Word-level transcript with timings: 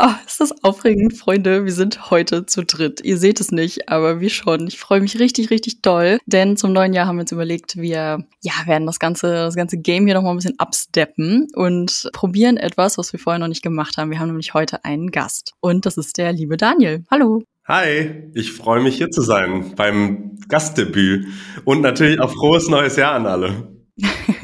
Oh, 0.00 0.14
ist 0.24 0.40
das 0.40 0.62
aufregend, 0.62 1.14
Freunde. 1.14 1.64
Wir 1.64 1.72
sind 1.72 2.12
heute 2.12 2.46
zu 2.46 2.62
dritt. 2.62 3.00
Ihr 3.02 3.18
seht 3.18 3.40
es 3.40 3.50
nicht, 3.50 3.88
aber 3.88 4.20
wir 4.20 4.30
schon. 4.30 4.68
Ich 4.68 4.78
freue 4.78 5.00
mich 5.00 5.18
richtig, 5.18 5.50
richtig 5.50 5.82
doll, 5.82 6.20
denn 6.24 6.56
zum 6.56 6.72
neuen 6.72 6.92
Jahr 6.92 7.08
haben 7.08 7.16
wir 7.16 7.22
uns 7.22 7.32
überlegt, 7.32 7.76
wir 7.76 8.24
ja, 8.40 8.52
werden 8.66 8.86
das 8.86 9.00
ganze, 9.00 9.32
das 9.32 9.56
ganze 9.56 9.76
Game 9.76 10.06
hier 10.06 10.14
nochmal 10.14 10.34
ein 10.34 10.36
bisschen 10.36 10.60
absteppen 10.60 11.48
und 11.52 12.10
probieren 12.12 12.58
etwas, 12.58 12.96
was 12.96 13.12
wir 13.12 13.18
vorher 13.18 13.40
noch 13.40 13.48
nicht 13.48 13.64
gemacht 13.64 13.96
haben. 13.96 14.12
Wir 14.12 14.20
haben 14.20 14.28
nämlich 14.28 14.54
heute 14.54 14.84
einen 14.84 15.10
Gast 15.10 15.54
und 15.58 15.84
das 15.84 15.96
ist 15.96 16.16
der 16.16 16.32
liebe 16.32 16.56
Daniel. 16.56 17.02
Hallo. 17.10 17.42
Hi, 17.66 18.30
ich 18.34 18.52
freue 18.52 18.80
mich 18.80 18.98
hier 18.98 19.10
zu 19.10 19.22
sein 19.22 19.72
beim 19.74 20.38
Gastdebüt 20.48 21.26
und 21.64 21.80
natürlich 21.80 22.20
auch 22.20 22.30
frohes 22.30 22.68
neues 22.68 22.94
Jahr 22.94 23.14
an 23.14 23.26
alle. 23.26 23.76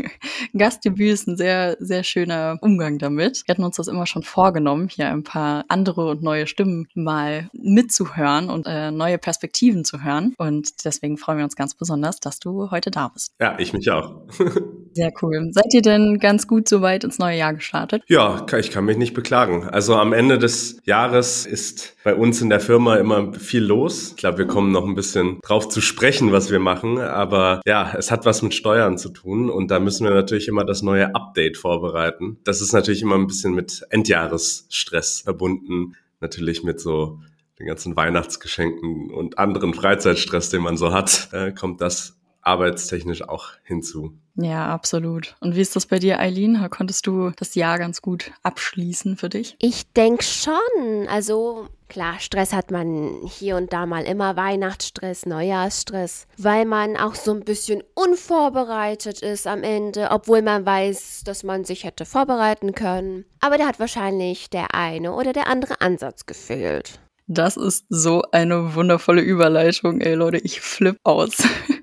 Gastdebüt 0.56 1.12
ist 1.12 1.26
ein 1.26 1.36
sehr, 1.36 1.76
sehr 1.80 2.04
schöner 2.04 2.58
Umgang 2.60 2.98
damit. 2.98 3.42
Wir 3.46 3.54
hatten 3.54 3.64
uns 3.64 3.76
das 3.76 3.88
immer 3.88 4.06
schon 4.06 4.22
vorgenommen, 4.22 4.88
hier 4.88 5.08
ein 5.08 5.24
paar 5.24 5.64
andere 5.68 6.08
und 6.08 6.22
neue 6.22 6.46
Stimmen 6.46 6.86
mal 6.94 7.50
mitzuhören 7.52 8.50
und 8.50 8.66
äh, 8.66 8.92
neue 8.92 9.18
Perspektiven 9.18 9.84
zu 9.84 10.04
hören. 10.04 10.34
Und 10.38 10.84
deswegen 10.84 11.16
freuen 11.16 11.38
wir 11.38 11.44
uns 11.44 11.56
ganz 11.56 11.74
besonders, 11.74 12.20
dass 12.20 12.38
du 12.38 12.70
heute 12.70 12.90
da 12.92 13.08
bist. 13.08 13.32
Ja, 13.40 13.56
ich 13.58 13.72
mich 13.72 13.90
auch. 13.90 14.22
sehr 14.94 15.12
cool. 15.22 15.48
Seid 15.50 15.74
ihr 15.74 15.82
denn 15.82 16.18
ganz 16.18 16.46
gut 16.46 16.68
soweit 16.68 17.02
ins 17.04 17.18
neue 17.18 17.36
Jahr 17.36 17.54
gestartet? 17.54 18.02
Ja, 18.06 18.46
ich 18.56 18.70
kann 18.70 18.84
mich 18.84 18.96
nicht 18.96 19.14
beklagen. 19.14 19.68
Also 19.68 19.96
am 19.96 20.12
Ende 20.12 20.38
des 20.38 20.78
Jahres 20.84 21.46
ist 21.46 21.96
bei 22.04 22.14
uns 22.14 22.40
in 22.40 22.50
der 22.50 22.60
Firma 22.60 22.96
immer 22.96 23.32
viel 23.34 23.64
los. 23.64 24.10
Ich 24.10 24.16
glaube, 24.16 24.38
wir 24.38 24.46
kommen 24.46 24.70
noch 24.70 24.84
ein 24.84 24.94
bisschen 24.94 25.40
drauf 25.42 25.68
zu 25.68 25.80
sprechen, 25.80 26.32
was 26.32 26.50
wir 26.50 26.60
machen. 26.60 26.98
Aber 26.98 27.60
ja, 27.66 27.92
es 27.98 28.10
hat 28.10 28.24
was 28.24 28.42
mit 28.42 28.54
Steuern 28.54 28.98
zu 28.98 29.08
tun 29.08 29.50
und 29.50 29.70
da 29.70 29.80
müssen 29.80 30.04
wir 30.06 30.14
natürlich 30.14 30.43
immer 30.48 30.64
das 30.64 30.82
neue 30.82 31.14
Update 31.14 31.56
vorbereiten. 31.56 32.38
Das 32.44 32.60
ist 32.60 32.72
natürlich 32.72 33.02
immer 33.02 33.16
ein 33.16 33.26
bisschen 33.26 33.54
mit 33.54 33.84
Endjahresstress 33.90 35.20
verbunden. 35.20 35.96
Natürlich 36.20 36.62
mit 36.62 36.80
so 36.80 37.20
den 37.58 37.66
ganzen 37.66 37.96
Weihnachtsgeschenken 37.96 39.10
und 39.10 39.38
anderen 39.38 39.74
Freizeitstress, 39.74 40.50
den 40.50 40.62
man 40.62 40.76
so 40.76 40.92
hat, 40.92 41.28
äh, 41.32 41.52
kommt 41.52 41.80
das 41.80 42.16
arbeitstechnisch 42.40 43.22
auch 43.22 43.50
hinzu. 43.62 44.18
Ja, 44.36 44.66
absolut. 44.72 45.36
Und 45.40 45.54
wie 45.54 45.60
ist 45.60 45.76
das 45.76 45.86
bei 45.86 45.98
dir, 45.98 46.18
Eileen? 46.18 46.68
Konntest 46.70 47.06
du 47.06 47.30
das 47.30 47.54
Jahr 47.54 47.78
ganz 47.78 48.02
gut 48.02 48.32
abschließen 48.42 49.16
für 49.16 49.28
dich? 49.28 49.56
Ich 49.60 49.92
denke 49.92 50.24
schon. 50.24 51.08
Also 51.08 51.68
klar, 51.88 52.18
Stress 52.18 52.52
hat 52.52 52.72
man 52.72 53.20
hier 53.24 53.56
und 53.56 53.72
da 53.72 53.86
mal 53.86 54.04
immer 54.04 54.36
Weihnachtsstress, 54.36 55.26
Neujahrsstress, 55.26 56.26
weil 56.36 56.64
man 56.64 56.96
auch 56.96 57.14
so 57.14 57.32
ein 57.32 57.44
bisschen 57.44 57.84
unvorbereitet 57.94 59.22
ist 59.22 59.46
am 59.46 59.62
Ende, 59.62 60.08
obwohl 60.10 60.42
man 60.42 60.66
weiß, 60.66 61.22
dass 61.24 61.44
man 61.44 61.64
sich 61.64 61.84
hätte 61.84 62.04
vorbereiten 62.04 62.74
können. 62.74 63.24
Aber 63.40 63.56
da 63.56 63.66
hat 63.66 63.78
wahrscheinlich 63.78 64.50
der 64.50 64.74
eine 64.74 65.12
oder 65.12 65.32
der 65.32 65.46
andere 65.46 65.80
Ansatz 65.80 66.26
gefehlt. 66.26 66.98
Das 67.26 67.56
ist 67.56 67.86
so 67.88 68.22
eine 68.32 68.74
wundervolle 68.74 69.22
Überleitung, 69.22 70.00
ey 70.00 70.14
Leute, 70.14 70.38
ich 70.38 70.60
flipp 70.60 70.98
aus. 71.04 71.36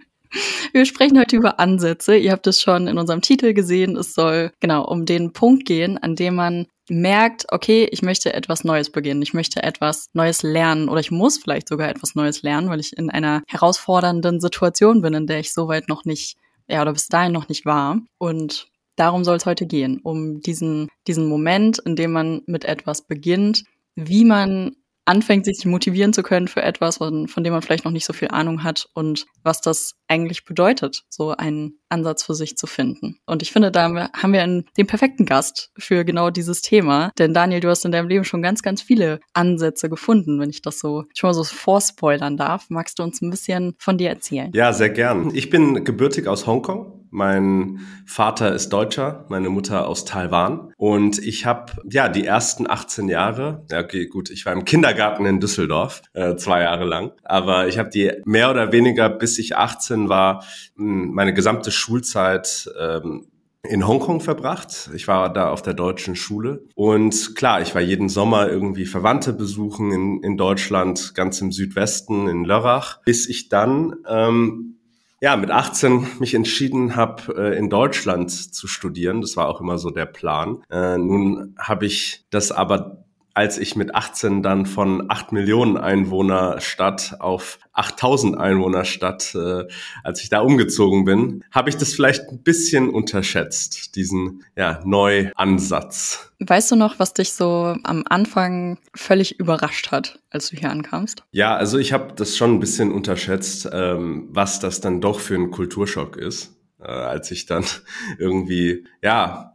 Wir 0.71 0.85
sprechen 0.85 1.19
heute 1.19 1.35
über 1.35 1.59
Ansätze. 1.59 2.15
Ihr 2.15 2.31
habt 2.31 2.47
es 2.47 2.61
schon 2.61 2.87
in 2.87 2.97
unserem 2.97 3.21
Titel 3.21 3.53
gesehen. 3.53 3.97
Es 3.97 4.13
soll 4.13 4.51
genau 4.59 4.85
um 4.85 5.05
den 5.05 5.33
Punkt 5.33 5.65
gehen, 5.65 5.97
an 5.97 6.15
dem 6.15 6.35
man 6.35 6.67
merkt, 6.89 7.45
okay, 7.51 7.87
ich 7.91 8.01
möchte 8.01 8.33
etwas 8.33 8.63
Neues 8.63 8.91
beginnen, 8.91 9.21
ich 9.21 9.33
möchte 9.33 9.63
etwas 9.63 10.09
Neues 10.13 10.43
lernen 10.43 10.89
oder 10.89 10.99
ich 10.99 11.11
muss 11.11 11.37
vielleicht 11.37 11.69
sogar 11.69 11.89
etwas 11.89 12.15
Neues 12.15 12.41
lernen, 12.41 12.69
weil 12.69 12.79
ich 12.79 12.97
in 12.97 13.09
einer 13.09 13.43
herausfordernden 13.47 14.41
Situation 14.41 15.01
bin, 15.01 15.13
in 15.13 15.27
der 15.27 15.39
ich 15.39 15.53
soweit 15.53 15.87
noch 15.87 16.05
nicht, 16.05 16.35
ja, 16.67 16.81
oder 16.81 16.93
bis 16.93 17.07
dahin 17.07 17.31
noch 17.31 17.47
nicht 17.47 17.65
war. 17.65 17.99
Und 18.17 18.67
darum 18.97 19.23
soll 19.23 19.37
es 19.37 19.45
heute 19.45 19.65
gehen, 19.65 19.99
um 20.03 20.41
diesen, 20.41 20.89
diesen 21.07 21.27
Moment, 21.27 21.79
in 21.79 21.95
dem 21.95 22.11
man 22.11 22.41
mit 22.45 22.65
etwas 22.65 23.03
beginnt, 23.03 23.63
wie 23.95 24.25
man 24.25 24.75
anfängt, 25.05 25.45
sich 25.45 25.65
motivieren 25.65 26.13
zu 26.13 26.23
können 26.23 26.47
für 26.47 26.61
etwas, 26.61 26.97
von, 26.97 27.27
dem 27.37 27.53
man 27.53 27.61
vielleicht 27.61 27.85
noch 27.85 27.91
nicht 27.91 28.05
so 28.05 28.13
viel 28.13 28.29
Ahnung 28.29 28.63
hat 28.63 28.87
und 28.93 29.25
was 29.43 29.61
das 29.61 29.95
eigentlich 30.07 30.45
bedeutet, 30.45 31.03
so 31.09 31.31
einen 31.31 31.79
Ansatz 31.89 32.23
für 32.23 32.35
sich 32.35 32.57
zu 32.57 32.67
finden. 32.67 33.17
Und 33.25 33.41
ich 33.41 33.51
finde, 33.51 33.71
da 33.71 33.83
haben 33.83 34.33
wir 34.33 34.41
einen, 34.41 34.65
den 34.77 34.87
perfekten 34.87 35.25
Gast 35.25 35.71
für 35.77 36.05
genau 36.05 36.29
dieses 36.29 36.61
Thema. 36.61 37.11
Denn 37.17 37.33
Daniel, 37.33 37.59
du 37.59 37.69
hast 37.69 37.85
in 37.85 37.91
deinem 37.91 38.07
Leben 38.07 38.23
schon 38.23 38.41
ganz, 38.41 38.61
ganz 38.61 38.81
viele 38.81 39.19
Ansätze 39.33 39.89
gefunden, 39.89 40.39
wenn 40.39 40.49
ich 40.49 40.61
das 40.61 40.79
so 40.79 41.05
schon 41.15 41.29
mal 41.29 41.33
so 41.33 41.43
vorspoilern 41.43 42.37
darf. 42.37 42.65
Magst 42.69 42.99
du 42.99 43.03
uns 43.03 43.21
ein 43.21 43.29
bisschen 43.29 43.75
von 43.79 43.97
dir 43.97 44.09
erzählen? 44.09 44.51
Ja, 44.53 44.73
sehr 44.73 44.89
gern. 44.89 45.31
Ich 45.33 45.49
bin 45.49 45.83
gebürtig 45.83 46.27
aus 46.27 46.47
Hongkong 46.47 47.00
mein 47.11 47.79
Vater 48.05 48.53
ist 48.53 48.69
Deutscher, 48.69 49.25
meine 49.29 49.49
Mutter 49.49 49.87
aus 49.87 50.05
Taiwan. 50.05 50.73
Und 50.77 51.19
ich 51.19 51.45
habe 51.45 51.73
ja 51.89 52.09
die 52.09 52.25
ersten 52.25 52.69
18 52.69 53.09
Jahre, 53.09 53.65
ja 53.69 53.81
okay, 53.81 54.07
gut, 54.07 54.29
ich 54.29 54.45
war 54.45 54.53
im 54.53 54.65
Kindergarten 54.65 55.25
in 55.25 55.39
Düsseldorf, 55.39 56.01
äh, 56.13 56.35
zwei 56.35 56.61
Jahre 56.61 56.85
lang. 56.85 57.11
Aber 57.23 57.67
ich 57.67 57.77
habe 57.77 57.89
die 57.89 58.11
mehr 58.25 58.49
oder 58.49 58.71
weniger, 58.71 59.09
bis 59.09 59.37
ich 59.37 59.55
18 59.55 60.09
war, 60.09 60.43
meine 60.75 61.33
gesamte 61.33 61.69
Schulzeit 61.71 62.69
ähm, 62.79 63.27
in 63.63 63.87
Hongkong 63.87 64.21
verbracht. 64.21 64.89
Ich 64.95 65.07
war 65.07 65.31
da 65.31 65.49
auf 65.49 65.61
der 65.61 65.73
deutschen 65.73 66.15
Schule. 66.15 66.63
Und 66.75 67.35
klar, 67.35 67.61
ich 67.61 67.75
war 67.75 67.81
jeden 67.81 68.09
Sommer 68.09 68.49
irgendwie 68.49 68.85
Verwandte 68.85 69.33
besuchen 69.33 69.91
in, 69.91 70.23
in 70.23 70.37
Deutschland, 70.37 71.13
ganz 71.13 71.41
im 71.41 71.51
Südwesten, 71.51 72.27
in 72.27 72.43
Lörrach, 72.43 73.01
bis 73.03 73.29
ich 73.29 73.49
dann 73.49 73.97
ähm, 74.07 74.77
ja, 75.21 75.37
mit 75.37 75.51
18 75.51 76.07
mich 76.19 76.33
entschieden 76.33 76.95
habe, 76.95 77.35
äh, 77.37 77.57
in 77.57 77.69
Deutschland 77.69 78.31
zu 78.31 78.67
studieren. 78.67 79.21
Das 79.21 79.37
war 79.37 79.47
auch 79.47 79.61
immer 79.61 79.77
so 79.77 79.91
der 79.91 80.07
Plan. 80.07 80.63
Äh, 80.71 80.97
nun 80.97 81.55
habe 81.59 81.85
ich 81.85 82.25
das 82.31 82.51
aber 82.51 83.00
als 83.33 83.57
ich 83.57 83.75
mit 83.75 83.95
18 83.95 84.43
dann 84.43 84.65
von 84.65 85.09
8 85.09 85.31
Millionen 85.31 85.77
Einwohner 85.77 86.59
Stadt 86.59 87.15
auf 87.19 87.59
8000 87.73 88.37
Einwohner 88.37 88.83
Stadt, 88.83 89.33
äh, 89.35 89.63
als 90.03 90.21
ich 90.21 90.29
da 90.29 90.41
umgezogen 90.41 91.05
bin, 91.05 91.43
habe 91.51 91.69
ich 91.69 91.77
das 91.77 91.93
vielleicht 91.93 92.29
ein 92.29 92.43
bisschen 92.43 92.89
unterschätzt, 92.89 93.95
diesen 93.95 94.43
ja, 94.57 94.81
Neuansatz. 94.83 96.31
Weißt 96.39 96.71
du 96.71 96.75
noch, 96.75 96.99
was 96.99 97.13
dich 97.13 97.31
so 97.33 97.75
am 97.83 98.03
Anfang 98.09 98.77
völlig 98.95 99.39
überrascht 99.39 99.91
hat, 99.91 100.19
als 100.29 100.49
du 100.49 100.57
hier 100.57 100.69
ankamst? 100.69 101.23
Ja, 101.31 101.55
also 101.55 101.77
ich 101.77 101.93
habe 101.93 102.13
das 102.13 102.35
schon 102.35 102.55
ein 102.55 102.59
bisschen 102.59 102.91
unterschätzt, 102.91 103.69
ähm, 103.71 104.27
was 104.31 104.59
das 104.59 104.81
dann 104.81 104.99
doch 104.99 105.19
für 105.19 105.35
ein 105.35 105.51
Kulturschock 105.51 106.17
ist, 106.17 106.57
äh, 106.79 106.85
als 106.85 107.31
ich 107.31 107.45
dann 107.45 107.63
irgendwie, 108.17 108.85
ja, 109.01 109.47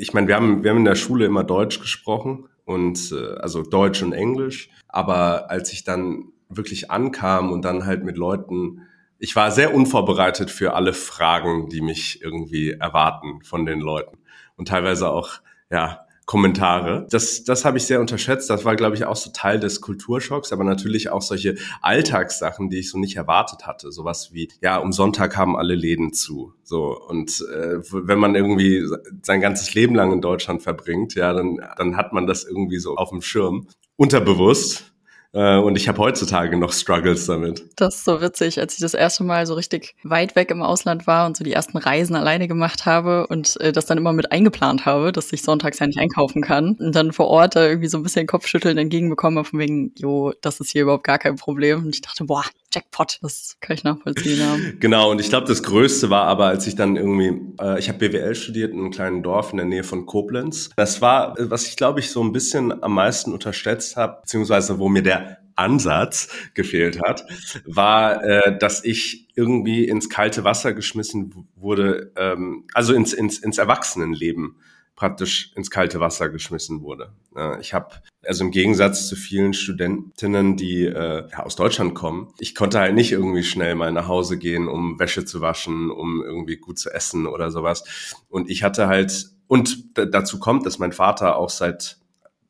ich 0.00 0.12
meine, 0.12 0.26
wir 0.26 0.34
haben, 0.34 0.64
wir 0.64 0.70
haben 0.70 0.78
in 0.78 0.84
der 0.84 0.96
Schule 0.96 1.26
immer 1.26 1.44
Deutsch 1.44 1.80
gesprochen 1.80 2.48
und 2.68 3.12
äh, 3.12 3.38
also 3.38 3.62
Deutsch 3.62 4.02
und 4.02 4.12
Englisch. 4.12 4.68
Aber 4.88 5.50
als 5.50 5.72
ich 5.72 5.84
dann 5.84 6.32
wirklich 6.50 6.90
ankam 6.90 7.50
und 7.50 7.64
dann 7.64 7.86
halt 7.86 8.04
mit 8.04 8.18
Leuten, 8.18 8.82
ich 9.18 9.34
war 9.34 9.50
sehr 9.50 9.74
unvorbereitet 9.74 10.50
für 10.50 10.74
alle 10.74 10.92
Fragen, 10.92 11.70
die 11.70 11.80
mich 11.80 12.22
irgendwie 12.22 12.72
erwarten 12.72 13.42
von 13.42 13.64
den 13.64 13.80
Leuten 13.80 14.18
und 14.56 14.68
teilweise 14.68 15.08
auch 15.08 15.40
ja 15.70 16.06
Kommentare. 16.28 17.06
Das, 17.08 17.42
das 17.44 17.64
habe 17.64 17.78
ich 17.78 17.86
sehr 17.86 18.00
unterschätzt. 18.00 18.50
Das 18.50 18.66
war, 18.66 18.76
glaube 18.76 18.94
ich, 18.94 19.06
auch 19.06 19.16
so 19.16 19.30
Teil 19.32 19.58
des 19.58 19.80
Kulturschocks, 19.80 20.52
aber 20.52 20.62
natürlich 20.62 21.08
auch 21.08 21.22
solche 21.22 21.54
Alltagssachen, 21.80 22.68
die 22.68 22.80
ich 22.80 22.90
so 22.90 22.98
nicht 22.98 23.16
erwartet 23.16 23.66
hatte. 23.66 23.90
Sowas 23.92 24.28
wie, 24.34 24.50
ja, 24.60 24.76
um 24.76 24.92
Sonntag 24.92 25.38
haben 25.38 25.56
alle 25.56 25.74
Läden 25.74 26.12
zu. 26.12 26.52
So, 26.64 27.00
und 27.08 27.42
äh, 27.50 27.78
wenn 27.92 28.18
man 28.18 28.34
irgendwie 28.34 28.84
sein 29.22 29.40
ganzes 29.40 29.72
Leben 29.72 29.94
lang 29.94 30.12
in 30.12 30.20
Deutschland 30.20 30.62
verbringt, 30.62 31.14
ja, 31.14 31.32
dann, 31.32 31.60
dann 31.78 31.96
hat 31.96 32.12
man 32.12 32.26
das 32.26 32.44
irgendwie 32.44 32.78
so 32.78 32.96
auf 32.96 33.08
dem 33.08 33.22
Schirm. 33.22 33.66
Unterbewusst. 33.96 34.87
Äh, 35.32 35.56
und 35.58 35.76
ich 35.76 35.88
habe 35.88 35.98
heutzutage 35.98 36.56
noch 36.56 36.72
Struggles 36.72 37.26
damit. 37.26 37.64
Das 37.76 37.96
ist 37.96 38.04
so 38.04 38.20
witzig, 38.20 38.58
als 38.60 38.74
ich 38.74 38.80
das 38.80 38.94
erste 38.94 39.24
Mal 39.24 39.46
so 39.46 39.54
richtig 39.54 39.94
weit 40.02 40.36
weg 40.36 40.50
im 40.50 40.62
Ausland 40.62 41.06
war 41.06 41.26
und 41.26 41.36
so 41.36 41.44
die 41.44 41.52
ersten 41.52 41.76
Reisen 41.76 42.16
alleine 42.16 42.48
gemacht 42.48 42.86
habe 42.86 43.26
und 43.26 43.60
äh, 43.60 43.72
das 43.72 43.86
dann 43.86 43.98
immer 43.98 44.12
mit 44.12 44.32
eingeplant 44.32 44.86
habe, 44.86 45.12
dass 45.12 45.32
ich 45.32 45.42
sonntags 45.42 45.78
ja 45.78 45.86
nicht 45.86 45.98
einkaufen 45.98 46.42
kann 46.42 46.76
und 46.78 46.94
dann 46.94 47.12
vor 47.12 47.28
Ort 47.28 47.56
da 47.56 47.66
irgendwie 47.66 47.88
so 47.88 47.98
ein 47.98 48.02
bisschen 48.02 48.26
Kopfschütteln 48.26 48.78
entgegenbekommen 48.78 49.44
von 49.44 49.58
wegen, 49.58 49.92
jo, 49.96 50.32
das 50.40 50.60
ist 50.60 50.70
hier 50.70 50.82
überhaupt 50.82 51.04
gar 51.04 51.18
kein 51.18 51.36
Problem. 51.36 51.84
Und 51.84 51.94
ich 51.94 52.00
dachte, 52.00 52.24
boah, 52.24 52.44
Jackpot, 52.72 53.18
das 53.22 53.56
kann 53.60 53.74
ich 53.74 53.84
nachvollziehen. 53.84 54.38
Ja. 54.38 54.56
Genau, 54.80 55.10
und 55.10 55.20
ich 55.20 55.28
glaube, 55.28 55.46
das 55.46 55.62
Größte 55.62 56.10
war 56.10 56.26
aber, 56.26 56.46
als 56.46 56.66
ich 56.66 56.74
dann 56.76 56.96
irgendwie, 56.96 57.40
äh, 57.60 57.78
ich 57.78 57.88
habe 57.88 57.98
BWL 57.98 58.34
studiert 58.34 58.72
in 58.72 58.78
einem 58.78 58.90
kleinen 58.90 59.22
Dorf 59.22 59.50
in 59.52 59.56
der 59.56 59.66
Nähe 59.66 59.84
von 59.84 60.06
Koblenz. 60.06 60.70
Das 60.76 61.00
war, 61.00 61.34
was 61.38 61.66
ich 61.66 61.76
glaube 61.76 62.00
ich 62.00 62.10
so 62.10 62.22
ein 62.22 62.32
bisschen 62.32 62.82
am 62.82 62.94
meisten 62.94 63.32
unterschätzt 63.32 63.96
habe, 63.96 64.20
beziehungsweise 64.22 64.78
wo 64.78 64.88
mir 64.88 65.02
der 65.02 65.38
Ansatz 65.56 66.28
gefehlt 66.54 67.00
hat, 67.00 67.24
war, 67.64 68.22
äh, 68.22 68.58
dass 68.58 68.84
ich 68.84 69.28
irgendwie 69.34 69.84
ins 69.84 70.08
kalte 70.08 70.44
Wasser 70.44 70.72
geschmissen 70.74 71.48
wurde, 71.56 72.12
ähm, 72.16 72.64
also 72.74 72.92
ins, 72.92 73.12
ins, 73.12 73.38
ins 73.38 73.58
Erwachsenenleben 73.58 74.56
praktisch 74.98 75.52
ins 75.54 75.70
kalte 75.70 76.00
Wasser 76.00 76.28
geschmissen 76.28 76.82
wurde. 76.82 77.12
Ich 77.60 77.72
habe, 77.72 77.94
also 78.26 78.44
im 78.44 78.50
Gegensatz 78.50 79.06
zu 79.06 79.14
vielen 79.14 79.54
Studentinnen, 79.54 80.56
die 80.56 80.86
äh, 80.86 81.28
aus 81.36 81.54
Deutschland 81.54 81.94
kommen, 81.94 82.32
ich 82.40 82.56
konnte 82.56 82.80
halt 82.80 82.96
nicht 82.96 83.12
irgendwie 83.12 83.44
schnell 83.44 83.76
mal 83.76 83.92
nach 83.92 84.08
Hause 84.08 84.38
gehen, 84.38 84.66
um 84.66 84.98
Wäsche 84.98 85.24
zu 85.24 85.40
waschen, 85.40 85.92
um 85.92 86.20
irgendwie 86.24 86.56
gut 86.56 86.80
zu 86.80 86.90
essen 86.90 87.28
oder 87.28 87.52
sowas. 87.52 87.84
Und 88.28 88.50
ich 88.50 88.64
hatte 88.64 88.88
halt, 88.88 89.26
und 89.46 89.96
dazu 89.96 90.40
kommt, 90.40 90.66
dass 90.66 90.80
mein 90.80 90.90
Vater 90.90 91.36
auch 91.36 91.50
seit 91.50 91.98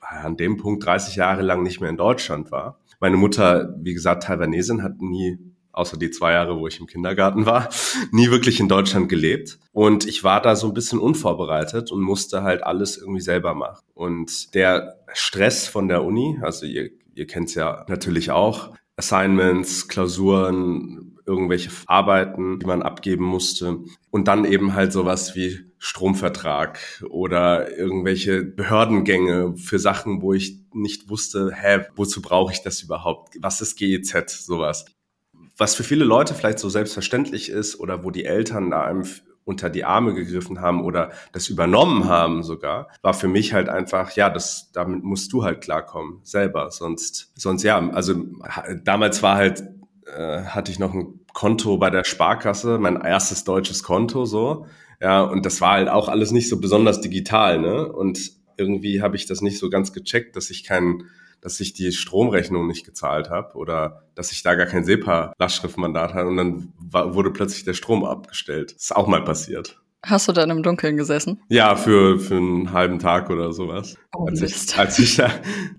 an 0.01 0.39
dem 0.39 0.57
Punkt 0.57 0.87
30 0.87 1.17
Jahre 1.17 1.43
lang 1.43 1.63
nicht 1.63 1.83
mehr 1.83 1.91
in 1.91 1.99
Deutschland 1.99 2.51
war. 2.51 2.81
Meine 2.99 3.19
Mutter, 3.19 3.75
wie 3.79 3.93
gesagt, 3.93 4.23
Taiwanesin, 4.23 4.83
hat 4.83 5.03
nie 5.03 5.37
außer 5.73 5.97
die 5.97 6.11
zwei 6.11 6.33
Jahre, 6.33 6.59
wo 6.59 6.67
ich 6.67 6.81
im 6.81 6.87
Kindergarten 6.87 7.47
war, 7.47 7.69
nie 8.11 8.31
wirklich 8.31 8.61
in 8.61 8.69
Deutschland 8.69 9.09
gelebt. 9.09 9.59
Und 9.73 10.07
ich 10.07 10.25
war 10.25 10.43
da 10.43 10.57
so 10.57 10.69
ein 10.69 10.75
bisschen 10.75 10.99
unvorbereitet 10.99 11.91
und 11.91 12.03
musste 12.03 12.43
halt 12.43 12.63
alles 12.63 12.97
irgendwie 12.97 13.21
selber 13.21 13.55
machen. 13.55 13.83
Und 13.95 14.55
der 14.55 14.97
Stress 15.13 15.69
von 15.69 15.89
der 15.89 16.05
Uni, 16.05 16.39
also 16.43 16.67
ihr, 16.67 16.91
ihr 17.15 17.27
kennt 17.27 17.49
es 17.49 17.55
ja 17.55 17.85
natürlich 17.89 18.31
auch, 18.31 18.73
Assignments, 18.97 19.87
Klausuren, 19.87 21.17
irgendwelche 21.25 21.71
Arbeiten, 21.87 22.59
die 22.59 22.67
man 22.67 22.83
abgeben 22.83 23.25
musste. 23.25 23.79
Und 24.11 24.27
dann 24.27 24.45
eben 24.45 24.75
halt 24.75 24.93
sowas 24.93 25.37
wie 25.37 25.61
Stromvertrag 25.79 26.81
oder 27.09 27.77
irgendwelche 27.77 28.43
Behördengänge 28.43 29.57
für 29.57 29.79
Sachen, 29.79 30.23
wo 30.23 30.33
ich 30.33 30.59
nicht 30.73 31.09
wusste, 31.09 31.53
hä, 31.55 31.85
wozu 31.95 32.21
brauche 32.21 32.53
ich 32.53 32.63
das 32.63 32.83
überhaupt? 32.83 33.37
Was 33.41 33.61
ist 33.61 33.77
GEZ? 33.77 34.45
Sowas 34.45 34.87
was 35.59 35.75
für 35.75 35.85
viele 35.85 36.05
Leute 36.05 36.35
vielleicht 36.35 36.61
so 36.61 36.69
selbstverständlich 36.69 37.51
ist 37.51 37.79
oder 37.79 38.05
wo 38.05 38.11
die 38.11 38.25
Eltern 38.25 38.71
da 38.71 38.85
einem 38.85 39.05
unter 39.45 39.71
die 39.71 39.85
Arme 39.85 40.13
gegriffen 40.13 40.61
haben 40.61 40.85
oder 40.85 41.11
das 41.33 41.49
übernommen 41.49 42.05
haben 42.05 42.43
sogar, 42.43 42.89
war 43.01 43.15
für 43.15 43.29
mich 43.29 43.55
halt 43.55 43.71
einfach, 43.71 44.13
ja, 44.13 44.29
das, 44.29 44.71
damit 44.73 45.03
musst 45.03 45.33
du 45.33 45.43
halt 45.43 45.63
klarkommen, 45.63 46.21
selber. 46.23 46.71
Sonst, 46.71 47.33
sonst 47.35 47.63
ja, 47.63 47.79
also 47.91 48.15
damals 48.85 49.23
war 49.23 49.37
halt, 49.37 49.65
äh, 50.15 50.43
hatte 50.43 50.71
ich 50.71 50.79
noch 50.79 50.93
ein 50.93 51.21
Konto 51.33 51.79
bei 51.79 51.89
der 51.89 52.05
Sparkasse, 52.05 52.79
mein 52.79 53.01
erstes 53.01 53.45
deutsches 53.45 53.83
Konto 53.83 54.27
so. 54.27 54.67
Ja, 55.01 55.23
und 55.23 55.47
das 55.47 55.63
war 55.63 55.73
halt 55.73 55.89
auch 55.89 56.09
alles 56.09 56.31
nicht 56.31 56.51
so 56.51 56.61
besonders 56.61 57.01
digital, 57.01 57.59
ne? 57.59 57.91
Und 57.91 58.33
irgendwie 58.59 59.01
habe 59.01 59.17
ich 59.17 59.25
das 59.27 59.41
nicht 59.41 59.59
so 59.59 59.71
ganz 59.71 59.93
gecheckt, 59.93 60.37
dass 60.37 60.51
ich 60.51 60.65
keinen 60.65 61.05
dass 61.41 61.61
ich 61.61 61.73
die 61.73 61.93
Stromrechnung 61.93 62.67
nicht 62.67 62.85
gezahlt 62.85 63.31
habe 63.31 63.57
oder 63.57 64.03
dass 64.15 64.33
ich 64.33 64.43
da 64.43 64.55
gar 64.55 64.67
kein 64.67 64.85
SEPA-Lastschriftmandat 64.85 66.15
hatte 66.15 66.29
und 66.29 66.37
dann 66.37 66.73
war, 66.79 67.15
wurde 67.15 67.31
plötzlich 67.31 67.65
der 67.65 67.75
Strom 67.75 68.05
abgestellt. 68.05 68.75
Das 68.75 68.85
ist 68.85 68.97
auch 68.97 69.07
mal 69.07 69.25
passiert. 69.25 69.81
Hast 70.07 70.29
du 70.29 70.33
dann 70.33 70.51
im 70.51 70.63
Dunkeln 70.63 70.97
gesessen? 70.97 71.43
Ja, 71.49 71.75
für, 71.75 72.21
für 72.21 72.37
einen 72.37 72.73
halben 72.73 73.01
Tag 73.01 73.31
oder 73.31 73.53
sowas. 73.53 73.97
Oh, 74.17 74.27
als, 74.27 74.43
ich, 74.43 74.79
als 74.79 74.99
ich 75.01 75.17
da 75.17 75.29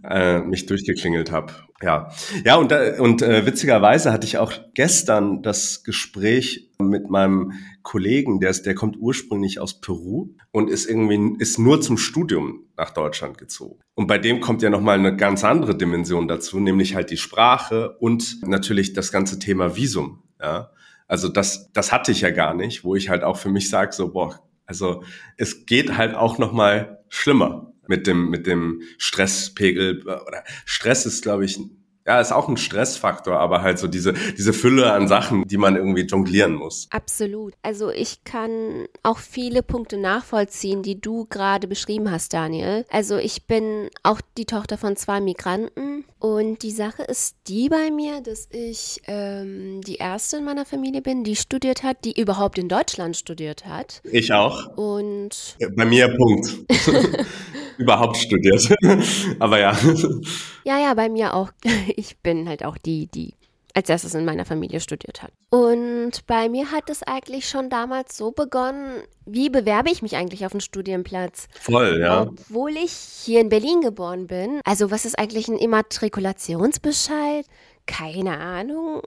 äh, 0.04 0.40
mich 0.42 0.66
durchgeklingelt 0.66 1.32
habe. 1.32 1.54
Ja, 1.82 2.12
ja 2.44 2.56
und, 2.58 2.74
äh, 2.74 2.98
und 3.00 3.22
äh, 3.22 3.46
witzigerweise 3.46 4.12
hatte 4.12 4.28
ich 4.28 4.38
auch 4.38 4.52
gestern 4.74 5.42
das 5.42 5.86
Gespräch 5.86 6.70
mit 6.80 7.10
meinem 7.10 7.54
Kollegen, 7.82 8.42
der, 8.42 8.50
ist, 8.50 8.66
der 8.66 8.76
kommt 8.76 8.98
ursprünglich 9.00 9.60
aus 9.62 9.80
Peru 9.80 10.36
und 10.52 10.70
ist 10.70 10.90
irgendwie 10.90 11.36
ist 11.40 11.58
nur 11.58 11.80
zum 11.80 11.98
Studium 11.98 12.66
nach 12.76 12.92
Deutschland 12.92 13.38
gezogen. 13.38 13.80
Und 13.96 14.08
bei 14.08 14.18
dem 14.18 14.42
kommt 14.42 14.62
ja 14.62 14.70
nochmal 14.70 15.00
eine 15.00 15.16
ganz 15.16 15.46
andere 15.46 15.78
Dimension 15.78 16.28
dazu, 16.28 16.60
nämlich 16.60 16.94
halt 16.94 17.10
die 17.10 17.18
Sprache 17.18 17.98
und 18.00 18.46
natürlich 18.46 18.92
das 18.94 19.14
ganze 19.14 19.40
Thema 19.40 19.78
Visum. 19.78 20.24
Ja, 20.42 20.72
also 21.10 21.28
das, 21.28 21.72
das 21.74 21.92
hatte 21.92 22.12
ich 22.14 22.22
ja 22.22 22.30
gar 22.30 22.54
nicht, 22.54 22.86
wo 22.86 22.96
ich 22.96 23.10
halt 23.10 23.24
auch 23.24 23.36
für 23.36 23.50
mich 23.50 23.70
sage, 23.70 23.92
so, 23.92 24.14
boah, 24.14 24.40
also 24.66 25.04
es 25.36 25.66
geht 25.66 25.98
halt 25.98 26.16
auch 26.16 26.38
noch 26.38 26.54
mal 26.54 27.04
schlimmer 27.10 27.74
mit 27.88 28.06
dem, 28.06 28.30
mit 28.30 28.46
dem 28.46 28.84
Stresspegel. 29.00 30.04
Oder 30.04 30.44
Stress 30.66 31.08
ist, 31.08 31.24
glaube 31.24 31.46
ich, 31.46 31.60
ja, 32.10 32.20
ist 32.20 32.32
auch 32.32 32.48
ein 32.48 32.58
Stressfaktor, 32.58 33.40
aber 33.40 33.62
halt 33.62 33.78
so 33.78 33.88
diese, 33.88 34.14
diese 34.36 34.52
Fülle 34.52 34.92
an 34.94 35.08
Sachen, 35.08 35.48
die 35.48 35.58
man 35.58 35.76
irgendwie 35.76 36.02
jonglieren 36.02 36.56
muss. 36.56 36.88
Absolut. 36.90 37.54
Also 37.62 37.92
ich 37.92 38.24
kann 38.24 38.88
auch 39.04 39.20
viele 39.20 39.62
Punkte 39.62 39.98
nachvollziehen, 39.98 40.82
die 40.82 41.00
du 41.00 41.28
gerade 41.30 41.68
beschrieben 41.68 42.10
hast, 42.10 42.34
Daniel. 42.34 42.84
Also 42.90 43.18
ich 43.18 43.46
bin 43.46 43.90
auch 44.02 44.22
die 44.40 44.46
Tochter 44.46 44.80
von 44.80 44.96
zwei 44.96 45.22
Migranten 45.22 46.04
und 46.18 46.64
die 46.64 46.72
Sache 46.72 47.04
ist 47.04 47.36
die 47.48 47.70
bei 47.70 47.92
mir, 47.92 48.22
dass 48.22 48.48
ich 48.50 49.04
ähm, 49.06 49.82
die 49.82 49.98
erste 49.98 50.38
in 50.38 50.46
meiner 50.46 50.66
Familie 50.66 51.04
bin, 51.04 51.24
die 51.24 51.36
studiert 51.36 51.84
hat, 51.84 52.06
die 52.06 52.20
überhaupt 52.20 52.58
in 52.58 52.70
Deutschland 52.70 53.18
studiert 53.18 53.68
hat. 53.68 54.02
Ich 54.04 54.34
auch. 54.34 54.76
Und 54.78 55.58
bei 55.76 55.86
mir 55.86 56.08
Punkt. 56.18 56.58
überhaupt 57.80 58.18
studiert. 58.18 58.70
aber 59.40 59.60
ja. 59.60 59.76
Ja, 60.64 60.78
ja, 60.80 60.94
bei 60.94 61.10
mir 61.10 61.34
auch. 61.34 61.52
ich 61.96 62.18
bin 62.18 62.48
halt 62.48 62.64
auch 62.64 62.78
die, 62.78 63.08
die 63.08 63.34
als 63.74 63.90
erstes 63.90 64.14
in 64.14 64.26
meiner 64.26 64.46
Familie 64.46 64.80
studiert 64.80 65.24
hat. 65.24 65.32
Und 65.52 66.26
bei 66.28 66.50
mir 66.50 66.72
hat 66.72 66.90
es 66.90 67.04
eigentlich 67.04 67.48
schon 67.48 67.70
damals 67.70 68.18
so 68.18 68.32
begonnen, 68.32 69.04
wie 69.26 69.50
bewerbe 69.50 69.92
ich 69.92 70.02
mich 70.02 70.16
eigentlich 70.16 70.46
auf 70.46 70.54
einen 70.54 70.62
Studienplatz? 70.62 71.48
Voll, 71.54 72.00
ja. 72.02 72.24
Obwohl 72.24 72.72
ich 72.72 72.92
hier 72.92 73.42
in 73.42 73.50
Berlin 73.50 73.82
geboren 73.82 74.28
bin. 74.28 74.60
Also 74.66 74.92
was 74.92 75.06
ist 75.06 75.18
eigentlich 75.18 75.48
ein 75.48 75.58
Immatrikulationsbescheid? 75.58 77.46
Keine 77.86 78.38
Ahnung. 78.40 79.02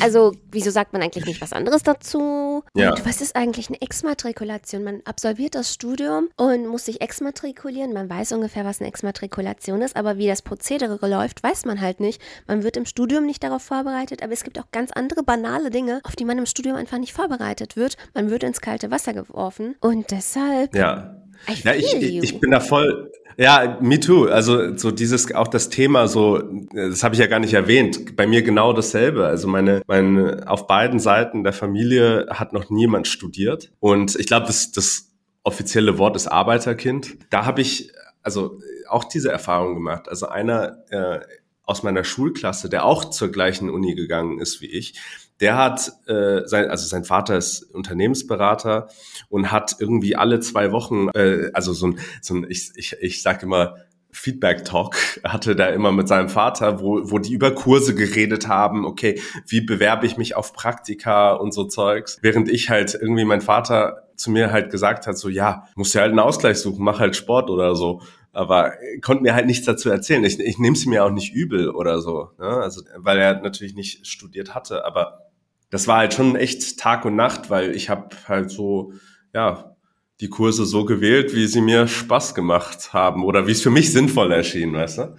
Also, 0.00 0.32
wieso 0.50 0.70
sagt 0.70 0.92
man 0.92 1.02
eigentlich 1.02 1.26
nicht 1.26 1.40
was 1.40 1.52
anderes 1.52 1.82
dazu? 1.82 2.62
Ja. 2.74 2.90
Und 2.90 3.06
was 3.06 3.20
ist 3.20 3.36
eigentlich 3.36 3.68
eine 3.68 3.80
Exmatrikulation? 3.80 4.84
Man 4.84 5.02
absolviert 5.04 5.54
das 5.54 5.72
Studium 5.72 6.28
und 6.36 6.66
muss 6.66 6.86
sich 6.86 7.00
exmatrikulieren. 7.00 7.92
Man 7.92 8.08
weiß 8.08 8.32
ungefähr, 8.32 8.64
was 8.64 8.80
eine 8.80 8.88
Exmatrikulation 8.88 9.82
ist, 9.82 9.96
aber 9.96 10.18
wie 10.18 10.26
das 10.26 10.42
Prozedere 10.42 11.06
läuft, 11.08 11.42
weiß 11.42 11.64
man 11.64 11.80
halt 11.80 12.00
nicht. 12.00 12.20
Man 12.46 12.62
wird 12.62 12.76
im 12.76 12.86
Studium 12.86 13.26
nicht 13.26 13.42
darauf 13.42 13.62
vorbereitet, 13.62 14.22
aber 14.22 14.32
es 14.32 14.44
gibt 14.44 14.58
auch 14.58 14.70
ganz 14.72 14.90
andere 14.92 15.22
banale 15.22 15.70
Dinge, 15.70 16.00
auf 16.04 16.16
die 16.16 16.24
man 16.24 16.38
im 16.38 16.46
Studium 16.46 16.76
einfach 16.76 16.98
nicht 16.98 17.12
vorbereitet 17.12 17.76
wird. 17.76 17.96
Man 18.14 18.30
wird 18.30 18.42
ins 18.42 18.60
kalte 18.60 18.90
Wasser 18.90 19.12
geworfen 19.12 19.76
und 19.80 20.10
deshalb. 20.10 20.74
Ja. 20.74 21.16
Ja, 21.64 21.74
ich, 21.74 21.94
ich 21.94 22.40
bin 22.40 22.50
da 22.50 22.60
voll, 22.60 23.10
ja, 23.38 23.78
me 23.82 24.00
too. 24.00 24.26
Also 24.26 24.76
so 24.76 24.90
dieses 24.90 25.32
auch 25.34 25.48
das 25.48 25.68
Thema 25.68 26.08
so, 26.08 26.42
das 26.72 27.02
habe 27.04 27.14
ich 27.14 27.20
ja 27.20 27.26
gar 27.26 27.38
nicht 27.38 27.52
erwähnt. 27.52 28.16
Bei 28.16 28.26
mir 28.26 28.42
genau 28.42 28.72
dasselbe. 28.72 29.26
Also 29.26 29.46
meine, 29.46 29.82
meine 29.86 30.44
auf 30.46 30.66
beiden 30.66 30.98
Seiten 30.98 31.44
der 31.44 31.52
Familie 31.52 32.26
hat 32.30 32.52
noch 32.52 32.70
niemand 32.70 33.08
studiert 33.08 33.72
und 33.78 34.16
ich 34.16 34.26
glaube, 34.26 34.46
das 34.46 34.72
das 34.72 35.10
offizielle 35.42 35.98
Wort 35.98 36.16
ist 36.16 36.26
Arbeiterkind. 36.26 37.18
Da 37.30 37.44
habe 37.44 37.60
ich 37.60 37.92
also 38.22 38.58
auch 38.88 39.04
diese 39.04 39.30
Erfahrung 39.30 39.74
gemacht. 39.74 40.08
Also 40.08 40.26
einer 40.26 40.78
äh, 40.90 41.20
aus 41.62 41.82
meiner 41.82 42.04
Schulklasse, 42.04 42.68
der 42.68 42.84
auch 42.84 43.04
zur 43.10 43.30
gleichen 43.30 43.70
Uni 43.70 43.94
gegangen 43.94 44.40
ist 44.40 44.60
wie 44.60 44.70
ich, 44.70 44.94
der 45.40 45.56
hat, 45.56 45.92
äh, 46.06 46.42
sein, 46.46 46.70
also 46.70 46.86
sein 46.86 47.04
Vater 47.04 47.36
ist 47.36 47.62
Unternehmensberater 47.74 48.88
und 49.28 49.52
hat 49.52 49.76
irgendwie 49.78 50.16
alle 50.16 50.40
zwei 50.40 50.72
Wochen, 50.72 51.08
äh, 51.14 51.50
also 51.52 51.72
so 51.72 51.88
ein, 51.88 51.98
so 52.22 52.34
ein 52.34 52.46
ich, 52.48 52.72
ich, 52.76 52.96
ich 53.00 53.22
sag 53.22 53.42
immer, 53.42 53.76
Feedback 54.16 54.64
Talk 54.64 54.96
hatte 55.24 55.54
da 55.54 55.66
immer 55.66 55.92
mit 55.92 56.08
seinem 56.08 56.30
Vater, 56.30 56.80
wo, 56.80 57.10
wo 57.10 57.18
die 57.18 57.34
über 57.34 57.50
Kurse 57.50 57.94
geredet 57.94 58.48
haben, 58.48 58.86
okay, 58.86 59.20
wie 59.46 59.60
bewerbe 59.60 60.06
ich 60.06 60.16
mich 60.16 60.34
auf 60.34 60.54
Praktika 60.54 61.34
und 61.34 61.52
so 61.52 61.64
Zeugs, 61.64 62.18
während 62.22 62.48
ich 62.48 62.70
halt 62.70 62.94
irgendwie 62.94 63.26
mein 63.26 63.42
Vater 63.42 64.08
zu 64.16 64.30
mir 64.30 64.50
halt 64.50 64.70
gesagt 64.70 65.06
hat, 65.06 65.18
so 65.18 65.28
ja, 65.28 65.68
musst 65.74 65.94
ja 65.94 66.00
halt 66.00 66.10
einen 66.10 66.20
Ausgleich 66.20 66.58
suchen, 66.58 66.82
mach 66.82 66.98
halt 66.98 67.14
Sport 67.14 67.50
oder 67.50 67.76
so. 67.76 68.00
Aber 68.32 68.72
konnte 69.02 69.22
mir 69.22 69.34
halt 69.34 69.46
nichts 69.46 69.64
dazu 69.64 69.88
erzählen. 69.88 70.22
Ich, 70.24 70.38
ich 70.38 70.58
nehme 70.58 70.76
es 70.76 70.84
mir 70.84 71.04
auch 71.04 71.10
nicht 71.10 71.32
übel 71.32 71.70
oder 71.70 72.00
so, 72.00 72.30
ne? 72.38 72.48
also 72.48 72.82
weil 72.96 73.18
er 73.18 73.40
natürlich 73.40 73.74
nicht 73.74 74.06
studiert 74.06 74.54
hatte. 74.54 74.84
Aber 74.84 75.25
das 75.70 75.88
war 75.88 75.98
halt 75.98 76.14
schon 76.14 76.36
echt 76.36 76.78
Tag 76.78 77.04
und 77.04 77.16
Nacht, 77.16 77.50
weil 77.50 77.74
ich 77.74 77.88
habe 77.90 78.16
halt 78.28 78.50
so, 78.50 78.92
ja, 79.34 79.76
die 80.20 80.28
Kurse 80.28 80.64
so 80.64 80.84
gewählt, 80.84 81.34
wie 81.34 81.46
sie 81.46 81.60
mir 81.60 81.88
Spaß 81.88 82.34
gemacht 82.34 82.92
haben 82.92 83.24
oder 83.24 83.46
wie 83.46 83.52
es 83.52 83.62
für 83.62 83.70
mich 83.70 83.92
sinnvoll 83.92 84.32
erschien, 84.32 84.72
weißt 84.72 84.98
du? 84.98 85.16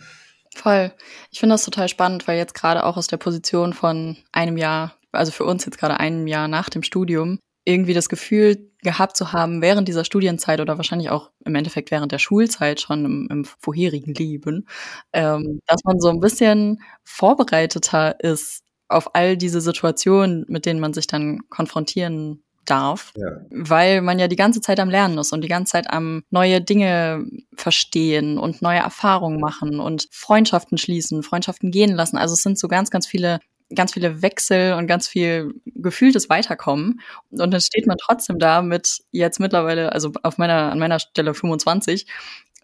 Voll. 0.56 0.92
Ich 1.32 1.40
finde 1.40 1.54
das 1.54 1.66
total 1.66 1.88
spannend, 1.88 2.28
weil 2.28 2.38
jetzt 2.38 2.56
gerade 2.56 2.84
auch 2.84 2.98
aus 2.98 3.08
der 3.08 3.18
Position 3.18 3.74
von 3.74 4.18
einem 4.32 4.58
Jahr, 4.58 4.96
also 5.12 5.32
für 5.32 5.46
uns 5.46 5.66
jetzt 5.66 5.78
gerade 5.78 6.00
einem 6.00 6.26
Jahr 6.26 6.48
nach 6.48 6.70
dem 6.70 6.82
Studium, 6.82 7.40
irgendwie 7.64 7.94
das 7.94 8.10
Gefühl 8.10 8.72
gehabt 8.82 9.18
zu 9.18 9.34
haben, 9.34 9.62
während 9.62 9.88
dieser 9.88 10.06
Studienzeit 10.06 10.62
oder 10.62 10.78
wahrscheinlich 10.78 11.10
auch 11.10 11.32
im 11.44 11.54
Endeffekt 11.54 11.92
während 11.92 12.12
der 12.12 12.20
Schulzeit 12.20 12.80
schon 12.80 13.06
im, 13.06 13.28
im 13.30 13.46
vorherigen 13.46 14.14
Leben, 14.14 14.68
ähm, 15.12 15.60
dass 15.68 15.84
man 15.84 16.00
so 16.00 16.10
ein 16.10 16.22
bisschen 16.22 16.82
vorbereiteter 17.04 18.20
ist 18.22 18.64
auf 18.88 19.16
all 19.16 19.38
diese 19.38 19.62
Situationen, 19.62 20.46
mit 20.48 20.66
denen 20.66 20.80
man 20.80 20.94
sich 20.94 21.08
dann 21.08 21.42
konfrontieren 21.50 22.44
darf, 22.66 23.14
ja. 23.16 23.40
weil 23.50 24.02
man 24.02 24.20
ja 24.20 24.28
die 24.28 24.36
ganze 24.36 24.62
Zeit 24.62 24.80
am 24.80 24.90
Lernen 24.90 25.18
ist 25.18 25.32
und 25.32 25.42
die 25.42 25.48
ganze 25.48 25.72
Zeit 25.72 25.90
am 25.90 26.24
neue 26.30 26.62
Dinge 26.62 27.26
verstehen 27.56 28.38
und 28.38 28.62
neue 28.62 28.80
Erfahrungen 28.80 29.40
machen 29.40 29.80
und 29.80 30.08
Freundschaften 30.12 30.78
schließen, 30.78 31.24
Freundschaften 31.24 31.72
gehen 31.72 31.96
lassen. 31.96 32.18
Also 32.18 32.34
es 32.34 32.44
sind 32.44 32.60
so 32.60 32.68
ganz, 32.68 32.92
ganz 32.92 33.08
viele 33.08 33.40
ganz 33.76 33.94
viele 33.94 34.22
Wechsel 34.22 34.74
und 34.74 34.88
ganz 34.88 35.08
viel 35.08 35.54
gefühltes 35.66 36.30
Weiterkommen. 36.30 37.02
Und 37.32 37.52
dann 37.52 37.62
steht 37.62 37.86
man 37.86 37.98
trotzdem 37.98 38.40
da 38.40 38.62
mit 38.62 39.00
jetzt 39.12 39.40
mittlerweile, 39.40 39.92
also 39.92 40.12
auf 40.24 40.38
meiner, 40.38 40.72
an 40.72 40.80
meiner 40.80 41.00
Stelle 41.00 41.34
25. 41.34 42.08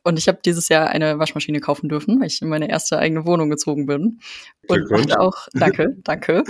Und 0.03 0.19
ich 0.19 0.27
habe 0.27 0.39
dieses 0.43 0.69
Jahr 0.69 0.88
eine 0.88 1.17
Waschmaschine 1.19 1.60
kaufen 1.60 1.89
dürfen, 1.89 2.19
weil 2.19 2.27
ich 2.27 2.41
in 2.41 2.50
meine 2.50 2.69
erste 2.69 3.00
eigene 3.00 3.25
Wohnung 3.25 3.50
gezogen 3.50 3.86
bin. 3.86 4.19
Und 4.67 4.91
dachte 4.91 5.19
auch, 5.19 5.48
danke, 5.53 5.95
danke. 6.03 6.43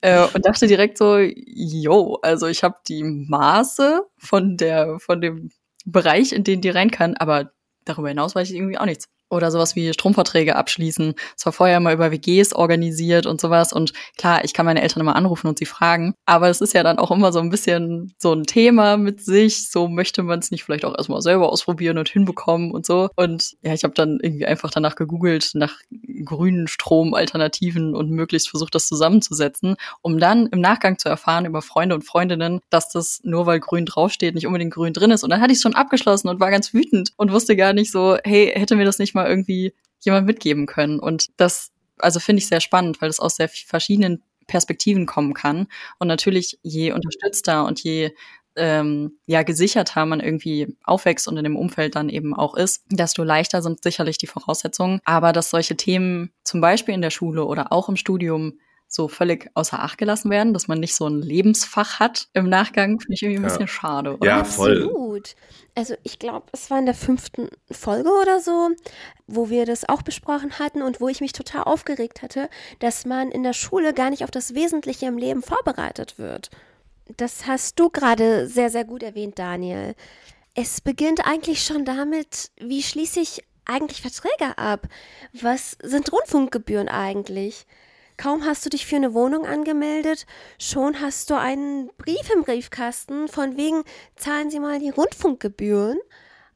Äh, 0.00 0.26
und 0.34 0.46
dachte 0.46 0.66
direkt 0.66 0.98
so, 0.98 1.18
yo, 1.18 2.18
also 2.22 2.46
ich 2.46 2.62
habe 2.62 2.76
die 2.88 3.02
Maße 3.02 4.02
von 4.18 4.56
der, 4.56 4.98
von 4.98 5.20
dem 5.20 5.50
Bereich, 5.84 6.32
in 6.32 6.44
den 6.44 6.60
die 6.60 6.70
rein 6.70 6.90
kann, 6.90 7.16
aber 7.16 7.52
darüber 7.84 8.08
hinaus 8.08 8.34
weiß 8.34 8.50
ich 8.50 8.56
irgendwie 8.56 8.78
auch 8.78 8.86
nichts 8.86 9.08
oder 9.32 9.50
sowas 9.50 9.74
wie 9.74 9.92
Stromverträge 9.92 10.56
abschließen. 10.56 11.14
Es 11.36 11.46
war 11.46 11.52
vorher 11.52 11.80
mal 11.80 11.94
über 11.94 12.12
WGs 12.12 12.54
organisiert 12.54 13.26
und 13.26 13.40
sowas. 13.40 13.72
Und 13.72 13.92
klar, 14.16 14.44
ich 14.44 14.52
kann 14.52 14.66
meine 14.66 14.82
Eltern 14.82 15.00
immer 15.00 15.16
anrufen 15.16 15.48
und 15.48 15.58
sie 15.58 15.66
fragen. 15.66 16.14
Aber 16.26 16.48
es 16.48 16.60
ist 16.60 16.74
ja 16.74 16.82
dann 16.82 16.98
auch 16.98 17.10
immer 17.10 17.32
so 17.32 17.40
ein 17.40 17.50
bisschen 17.50 18.14
so 18.18 18.32
ein 18.32 18.44
Thema 18.44 18.96
mit 18.96 19.22
sich. 19.24 19.70
So 19.70 19.88
möchte 19.88 20.22
man 20.22 20.38
es 20.38 20.50
nicht 20.50 20.64
vielleicht 20.64 20.84
auch 20.84 20.96
erstmal 20.96 21.22
selber 21.22 21.50
ausprobieren 21.50 21.98
und 21.98 22.08
hinbekommen 22.08 22.70
und 22.72 22.86
so. 22.86 23.08
Und 23.16 23.54
ja, 23.62 23.72
ich 23.72 23.84
habe 23.84 23.94
dann 23.94 24.18
irgendwie 24.22 24.46
einfach 24.46 24.70
danach 24.70 24.96
gegoogelt 24.96 25.50
nach 25.54 25.78
grünen 26.24 26.68
Stromalternativen 26.68 27.94
und 27.94 28.10
möglichst 28.10 28.50
versucht, 28.50 28.74
das 28.74 28.86
zusammenzusetzen, 28.86 29.76
um 30.02 30.18
dann 30.18 30.46
im 30.48 30.60
Nachgang 30.60 30.98
zu 30.98 31.08
erfahren 31.08 31.46
über 31.46 31.62
Freunde 31.62 31.94
und 31.94 32.02
Freundinnen, 32.02 32.60
dass 32.70 32.90
das 32.90 33.20
nur 33.24 33.46
weil 33.46 33.60
grün 33.60 33.86
draufsteht, 33.86 34.34
nicht 34.34 34.46
unbedingt 34.46 34.74
grün 34.74 34.92
drin 34.92 35.10
ist. 35.10 35.24
Und 35.24 35.30
dann 35.30 35.40
hatte 35.40 35.52
ich 35.52 35.58
es 35.58 35.62
schon 35.62 35.74
abgeschlossen 35.74 36.28
und 36.28 36.40
war 36.40 36.50
ganz 36.50 36.74
wütend 36.74 37.12
und 37.16 37.32
wusste 37.32 37.56
gar 37.56 37.72
nicht 37.72 37.90
so, 37.90 38.18
hey, 38.24 38.52
hätte 38.54 38.76
mir 38.76 38.84
das 38.84 38.98
nicht 38.98 39.14
mal 39.14 39.21
mal 39.22 39.30
irgendwie 39.30 39.74
jemand 40.00 40.26
mitgeben 40.26 40.66
können. 40.66 40.98
Und 40.98 41.28
das, 41.36 41.70
also 41.98 42.20
finde 42.20 42.40
ich 42.40 42.48
sehr 42.48 42.60
spannend, 42.60 43.00
weil 43.00 43.08
das 43.08 43.20
aus 43.20 43.36
sehr 43.36 43.48
verschiedenen 43.48 44.22
Perspektiven 44.46 45.06
kommen 45.06 45.34
kann. 45.34 45.68
Und 45.98 46.08
natürlich, 46.08 46.58
je 46.62 46.92
unterstützter 46.92 47.64
und 47.64 47.80
je 47.82 48.10
ähm, 48.54 49.18
ja 49.26 49.42
gesicherter 49.42 50.04
man 50.04 50.20
irgendwie 50.20 50.76
aufwächst 50.84 51.26
und 51.26 51.36
in 51.36 51.44
dem 51.44 51.56
Umfeld 51.56 51.94
dann 51.94 52.08
eben 52.08 52.34
auch 52.34 52.54
ist, 52.54 52.84
desto 52.90 53.22
leichter 53.22 53.62
sind 53.62 53.82
sicherlich 53.82 54.18
die 54.18 54.26
Voraussetzungen. 54.26 55.00
Aber 55.04 55.32
dass 55.32 55.50
solche 55.50 55.76
Themen 55.76 56.32
zum 56.44 56.60
Beispiel 56.60 56.94
in 56.94 57.02
der 57.02 57.10
Schule 57.10 57.44
oder 57.44 57.72
auch 57.72 57.88
im 57.88 57.96
Studium 57.96 58.58
so 58.94 59.08
völlig 59.08 59.50
außer 59.54 59.82
Acht 59.82 59.96
gelassen 59.96 60.30
werden, 60.30 60.52
dass 60.52 60.68
man 60.68 60.78
nicht 60.78 60.94
so 60.94 61.06
ein 61.06 61.22
Lebensfach 61.22 61.98
hat 61.98 62.28
im 62.34 62.48
Nachgang, 62.48 63.00
finde 63.00 63.14
ich 63.14 63.22
irgendwie 63.22 63.40
ein 63.40 63.42
ja. 63.42 63.48
bisschen 63.48 63.68
schade. 63.68 64.16
Oder? 64.16 64.26
Ja, 64.26 64.44
voll. 64.44 64.84
Absolut. 64.84 65.34
Also 65.74 65.94
ich 66.02 66.18
glaube, 66.18 66.46
es 66.52 66.70
war 66.70 66.78
in 66.78 66.84
der 66.84 66.94
fünften 66.94 67.48
Folge 67.70 68.10
oder 68.10 68.40
so, 68.40 68.70
wo 69.26 69.48
wir 69.48 69.64
das 69.64 69.88
auch 69.88 70.02
besprochen 70.02 70.58
hatten 70.58 70.82
und 70.82 71.00
wo 71.00 71.08
ich 71.08 71.22
mich 71.22 71.32
total 71.32 71.64
aufgeregt 71.64 72.20
hatte, 72.20 72.50
dass 72.80 73.06
man 73.06 73.30
in 73.30 73.42
der 73.42 73.54
Schule 73.54 73.94
gar 73.94 74.10
nicht 74.10 74.24
auf 74.24 74.30
das 74.30 74.54
Wesentliche 74.54 75.06
im 75.06 75.16
Leben 75.16 75.42
vorbereitet 75.42 76.18
wird. 76.18 76.50
Das 77.16 77.46
hast 77.46 77.80
du 77.80 77.88
gerade 77.88 78.46
sehr, 78.46 78.68
sehr 78.68 78.84
gut 78.84 79.02
erwähnt, 79.02 79.38
Daniel. 79.38 79.94
Es 80.54 80.82
beginnt 80.82 81.26
eigentlich 81.26 81.64
schon 81.64 81.86
damit, 81.86 82.50
wie 82.60 82.82
schließe 82.82 83.20
ich 83.20 83.42
eigentlich 83.64 84.02
Verträge 84.02 84.58
ab? 84.58 84.86
Was 85.32 85.78
sind 85.82 86.12
Rundfunkgebühren 86.12 86.88
eigentlich? 86.88 87.66
Kaum 88.22 88.44
hast 88.44 88.64
du 88.64 88.70
dich 88.70 88.86
für 88.86 88.94
eine 88.94 89.14
Wohnung 89.14 89.46
angemeldet, 89.46 90.26
schon 90.56 91.00
hast 91.00 91.28
du 91.28 91.34
einen 91.34 91.90
Brief 91.98 92.30
im 92.32 92.44
Briefkasten 92.44 93.26
von 93.26 93.56
wegen, 93.56 93.82
zahlen 94.14 94.48
Sie 94.48 94.60
mal 94.60 94.78
die 94.78 94.90
Rundfunkgebühren. 94.90 95.98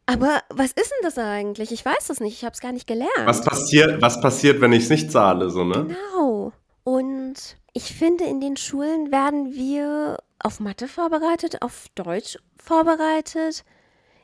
Aber 0.06 0.42
was 0.48 0.70
ist 0.70 0.92
denn 0.92 1.02
das 1.02 1.18
eigentlich? 1.18 1.72
Ich 1.72 1.84
weiß 1.84 2.06
das 2.06 2.20
nicht, 2.20 2.34
ich 2.34 2.44
habe 2.44 2.52
es 2.52 2.60
gar 2.60 2.70
nicht 2.70 2.86
gelernt. 2.86 3.10
Was 3.24 3.42
passiert, 3.44 4.00
was 4.00 4.20
passiert, 4.20 4.60
wenn 4.60 4.72
ich 4.72 4.84
es 4.84 4.90
nicht 4.90 5.10
zahle, 5.10 5.50
so, 5.50 5.64
ne? 5.64 5.88
Genau. 5.88 6.52
Und 6.84 7.56
ich 7.72 7.92
finde, 7.96 8.22
in 8.22 8.40
den 8.40 8.56
Schulen 8.56 9.10
werden 9.10 9.52
wir 9.52 10.18
auf 10.38 10.60
Mathe 10.60 10.86
vorbereitet, 10.86 11.62
auf 11.62 11.86
Deutsch 11.96 12.38
vorbereitet. 12.56 13.64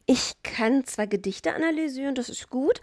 Ich 0.07 0.35
kann 0.45 0.85
zwar 0.85 1.09
Gedichte 1.09 1.53
analysieren, 1.53 2.15
das 2.15 2.29
ist 2.29 2.51
gut, 2.51 2.81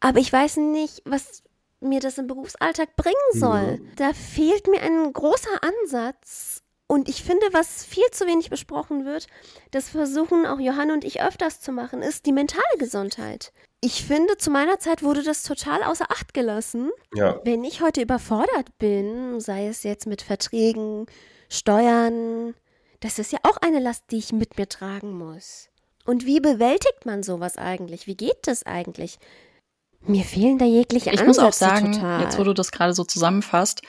aber 0.00 0.18
ich 0.18 0.32
weiß 0.32 0.56
nicht, 0.56 1.02
was 1.04 1.44
mir 1.84 2.00
das 2.00 2.18
im 2.18 2.26
Berufsalltag 2.26 2.96
bringen 2.96 3.14
soll. 3.32 3.78
Mhm. 3.78 3.92
Da 3.96 4.12
fehlt 4.12 4.66
mir 4.66 4.80
ein 4.80 5.12
großer 5.12 5.62
Ansatz. 5.62 6.62
Und 6.86 7.08
ich 7.08 7.24
finde, 7.24 7.46
was 7.52 7.84
viel 7.84 8.04
zu 8.12 8.26
wenig 8.26 8.50
besprochen 8.50 9.06
wird, 9.06 9.26
das 9.70 9.88
versuchen 9.88 10.44
auch 10.44 10.60
Johanna 10.60 10.92
und 10.92 11.04
ich 11.04 11.22
öfters 11.22 11.60
zu 11.60 11.72
machen, 11.72 12.02
ist 12.02 12.26
die 12.26 12.32
mentale 12.32 12.62
Gesundheit. 12.78 13.52
Ich 13.80 14.04
finde, 14.04 14.36
zu 14.36 14.50
meiner 14.50 14.78
Zeit 14.78 15.02
wurde 15.02 15.22
das 15.22 15.42
total 15.42 15.82
außer 15.82 16.10
Acht 16.10 16.34
gelassen. 16.34 16.90
Ja. 17.14 17.40
Wenn 17.44 17.64
ich 17.64 17.80
heute 17.80 18.02
überfordert 18.02 18.78
bin, 18.78 19.40
sei 19.40 19.66
es 19.66 19.82
jetzt 19.82 20.06
mit 20.06 20.22
Verträgen, 20.22 21.06
Steuern, 21.48 22.54
das 23.00 23.18
ist 23.18 23.32
ja 23.32 23.38
auch 23.42 23.56
eine 23.58 23.80
Last, 23.80 24.04
die 24.10 24.18
ich 24.18 24.32
mit 24.32 24.56
mir 24.58 24.68
tragen 24.68 25.16
muss. 25.16 25.68
Und 26.04 26.26
wie 26.26 26.40
bewältigt 26.40 27.06
man 27.06 27.22
sowas 27.22 27.56
eigentlich? 27.56 28.06
Wie 28.06 28.16
geht 28.16 28.46
das 28.46 28.64
eigentlich? 28.64 29.18
Mir 30.06 30.24
fehlen 30.24 30.58
da 30.58 30.64
jegliche 30.64 31.10
Ansätze 31.10 31.22
Ich 31.22 31.26
muss 31.26 31.38
auch 31.38 31.52
sagen, 31.52 31.92
total. 31.92 32.22
jetzt 32.22 32.38
wo 32.38 32.44
du 32.44 32.52
das 32.52 32.72
gerade 32.72 32.94
so 32.94 33.04
zusammenfasst, 33.04 33.82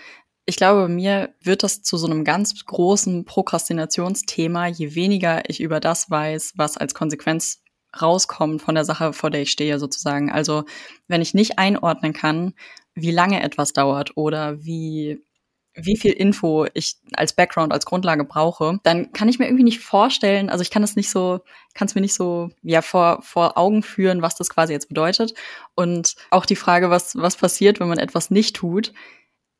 ich 0.45 0.57
glaube, 0.57 0.87
mir 0.87 1.33
wird 1.41 1.63
das 1.63 1.81
zu 1.81 1.97
so 1.97 2.05
einem 2.05 2.23
ganz 2.23 2.65
großen 2.65 3.25
Prokrastinationsthema, 3.25 4.67
je 4.67 4.93
weniger 4.93 5.49
ich 5.49 5.59
über 5.59 5.79
das 5.79 6.09
weiß, 6.09 6.53
was 6.55 6.77
als 6.77 6.93
Konsequenz 6.93 7.63
rauskommt 7.99 8.61
von 8.61 8.75
der 8.75 8.85
Sache, 8.85 9.13
vor 9.13 9.31
der 9.31 9.41
ich 9.41 9.51
stehe, 9.51 9.79
sozusagen. 9.79 10.31
Also, 10.31 10.65
wenn 11.07 11.21
ich 11.21 11.33
nicht 11.33 11.57
einordnen 11.57 12.13
kann, 12.13 12.53
wie 12.93 13.11
lange 13.11 13.41
etwas 13.41 13.73
dauert 13.73 14.15
oder 14.15 14.63
wie 14.63 15.24
wie 15.75 15.97
viel 15.97 16.13
Info 16.13 16.65
ich 16.73 16.95
als 17.13 17.33
Background, 17.33 17.73
als 17.73 17.85
Grundlage 17.85 18.23
brauche, 18.23 18.79
dann 18.83 19.11
kann 19.11 19.27
ich 19.29 19.39
mir 19.39 19.45
irgendwie 19.45 19.63
nicht 19.63 19.79
vorstellen, 19.79 20.49
also 20.49 20.61
ich 20.61 20.71
kann 20.71 20.83
es 20.83 20.95
nicht 20.95 21.09
so, 21.09 21.41
kann 21.73 21.87
es 21.87 21.95
mir 21.95 22.01
nicht 22.01 22.13
so 22.13 22.49
ja 22.61 22.81
vor, 22.81 23.21
vor 23.21 23.57
Augen 23.57 23.83
führen, 23.83 24.21
was 24.21 24.35
das 24.35 24.49
quasi 24.49 24.73
jetzt 24.73 24.87
bedeutet. 24.87 25.33
Und 25.75 26.15
auch 26.31 26.45
die 26.45 26.55
Frage, 26.55 26.89
was, 26.89 27.15
was 27.15 27.35
passiert, 27.35 27.79
wenn 27.79 27.89
man 27.89 27.99
etwas 27.99 28.31
nicht 28.31 28.55
tut, 28.55 28.93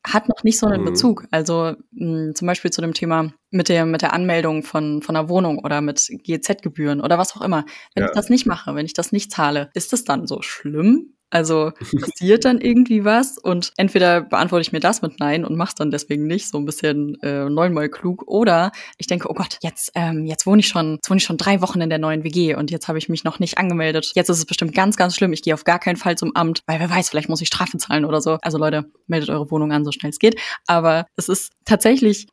hat 0.05 0.29
noch 0.29 0.43
nicht 0.43 0.59
so 0.59 0.67
einen 0.67 0.81
mhm. 0.81 0.85
Bezug. 0.85 1.27
Also 1.31 1.73
mh, 1.91 2.33
zum 2.33 2.47
Beispiel 2.47 2.71
zu 2.71 2.81
dem 2.81 2.93
Thema 2.93 3.33
mit 3.49 3.69
der, 3.69 3.85
mit 3.85 4.01
der 4.01 4.13
Anmeldung 4.13 4.63
von, 4.63 5.01
von 5.01 5.15
einer 5.15 5.29
Wohnung 5.29 5.59
oder 5.59 5.81
mit 5.81 6.07
GZ-Gebühren 6.07 7.01
oder 7.01 7.17
was 7.17 7.35
auch 7.35 7.41
immer. 7.41 7.65
Wenn 7.93 8.03
ja. 8.03 8.09
ich 8.09 8.15
das 8.15 8.29
nicht 8.29 8.45
mache, 8.45 8.75
wenn 8.75 8.85
ich 8.85 8.93
das 8.93 9.11
nicht 9.11 9.31
zahle, 9.31 9.69
ist 9.73 9.93
es 9.93 10.03
dann 10.03 10.27
so 10.27 10.41
schlimm? 10.41 11.14
Also 11.29 11.71
passiert 11.99 12.45
dann 12.45 12.61
irgendwie 12.61 13.03
was 13.03 13.37
und 13.37 13.73
entweder 13.77 14.21
beantworte 14.21 14.61
ich 14.61 14.71
mir 14.71 14.79
das 14.79 15.01
mit 15.01 15.19
Nein 15.19 15.43
und 15.43 15.57
mach's 15.57 15.75
dann 15.75 15.91
deswegen 15.91 16.27
nicht, 16.27 16.47
so 16.47 16.57
ein 16.57 16.65
bisschen 16.65 17.19
äh, 17.21 17.49
neunmal 17.49 17.89
klug, 17.89 18.23
oder 18.27 18.71
ich 18.97 19.07
denke, 19.07 19.29
oh 19.29 19.33
Gott, 19.33 19.57
jetzt 19.61 19.91
ähm, 19.95 20.25
jetzt 20.25 20.45
wohne 20.45 20.59
ich 20.59 20.67
schon, 20.67 20.95
jetzt 20.95 21.09
wohne 21.09 21.17
ich 21.17 21.23
schon 21.23 21.37
drei 21.37 21.61
Wochen 21.61 21.81
in 21.81 21.89
der 21.89 21.99
neuen 21.99 22.23
WG 22.23 22.55
und 22.55 22.71
jetzt 22.71 22.87
habe 22.87 22.97
ich 22.97 23.09
mich 23.09 23.23
noch 23.23 23.39
nicht 23.39 23.57
angemeldet. 23.57 24.11
Jetzt 24.15 24.29
ist 24.29 24.37
es 24.37 24.45
bestimmt 24.45 24.73
ganz, 24.73 24.97
ganz 24.97 25.15
schlimm. 25.15 25.33
Ich 25.33 25.41
gehe 25.41 25.53
auf 25.53 25.63
gar 25.63 25.79
keinen 25.79 25.97
Fall 25.97 26.17
zum 26.17 26.35
Amt, 26.35 26.61
weil 26.67 26.79
wer 26.79 26.89
weiß, 26.89 27.09
vielleicht 27.09 27.29
muss 27.29 27.41
ich 27.41 27.47
Strafe 27.47 27.77
zahlen 27.77 28.05
oder 28.05 28.21
so. 28.21 28.37
Also 28.41 28.57
Leute, 28.57 28.85
meldet 29.07 29.29
eure 29.29 29.49
Wohnung 29.51 29.71
an, 29.71 29.83
so 29.83 29.91
schnell 29.91 30.11
es 30.11 30.19
geht. 30.19 30.39
Aber 30.67 31.05
es 31.15 31.29
ist 31.29 31.51
tatsächlich 31.65 32.27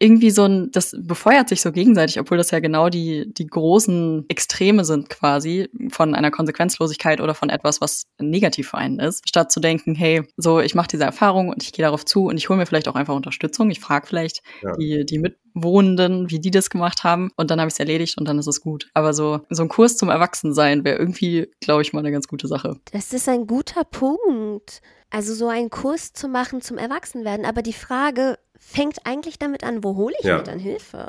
irgendwie 0.00 0.30
so 0.30 0.44
ein, 0.44 0.70
das 0.70 0.96
befeuert 0.96 1.48
sich 1.48 1.60
so 1.60 1.72
gegenseitig, 1.72 2.20
obwohl 2.20 2.38
das 2.38 2.50
ja 2.52 2.60
genau 2.60 2.88
die, 2.88 3.32
die 3.32 3.46
großen 3.46 4.26
Extreme 4.28 4.84
sind 4.84 5.08
quasi 5.08 5.68
von 5.90 6.14
einer 6.14 6.30
Konsequenzlosigkeit 6.30 7.20
oder 7.20 7.34
von 7.34 7.50
etwas, 7.50 7.80
was 7.80 8.04
negativ 8.20 8.70
für 8.70 8.78
einen 8.78 9.00
ist, 9.00 9.28
statt 9.28 9.50
zu 9.50 9.58
denken, 9.58 9.96
hey, 9.96 10.22
so, 10.36 10.60
ich 10.60 10.76
mache 10.76 10.88
diese 10.88 11.04
Erfahrung 11.04 11.48
und 11.48 11.62
ich 11.62 11.72
gehe 11.72 11.84
darauf 11.84 12.04
zu 12.04 12.26
und 12.26 12.36
ich 12.36 12.48
hole 12.48 12.58
mir 12.58 12.66
vielleicht 12.66 12.86
auch 12.86 12.94
einfach 12.94 13.14
Unterstützung. 13.14 13.70
Ich 13.70 13.80
frage 13.80 14.06
vielleicht 14.06 14.42
ja. 14.62 14.76
die, 14.76 15.04
die 15.04 15.18
Mitwohnenden, 15.18 16.30
wie 16.30 16.38
die 16.38 16.52
das 16.52 16.70
gemacht 16.70 17.02
haben 17.02 17.30
und 17.36 17.50
dann 17.50 17.60
habe 17.60 17.68
ich 17.68 17.74
es 17.74 17.80
erledigt 17.80 18.18
und 18.18 18.28
dann 18.28 18.38
ist 18.38 18.46
es 18.46 18.60
gut. 18.60 18.88
Aber 18.94 19.12
so, 19.12 19.40
so 19.50 19.62
ein 19.62 19.68
Kurs 19.68 19.96
zum 19.96 20.10
Erwachsensein 20.10 20.84
wäre 20.84 20.98
irgendwie, 20.98 21.50
glaube 21.60 21.82
ich, 21.82 21.92
mal 21.92 22.00
eine 22.00 22.12
ganz 22.12 22.28
gute 22.28 22.46
Sache. 22.46 22.76
Das 22.92 23.12
ist 23.12 23.28
ein 23.28 23.48
guter 23.48 23.82
Punkt. 23.82 24.80
Also 25.10 25.34
so 25.34 25.48
einen 25.48 25.70
Kurs 25.70 26.12
zu 26.12 26.28
machen 26.28 26.60
zum 26.60 26.78
Erwachsenwerden. 26.78 27.46
Aber 27.46 27.62
die 27.62 27.72
Frage 27.72 28.38
fängt 28.58 29.06
eigentlich 29.06 29.38
damit 29.38 29.64
an, 29.64 29.82
wo 29.82 29.96
hole 29.96 30.14
ich 30.20 30.26
ja. 30.26 30.38
mir 30.38 30.44
dann 30.44 30.58
Hilfe? 30.58 31.08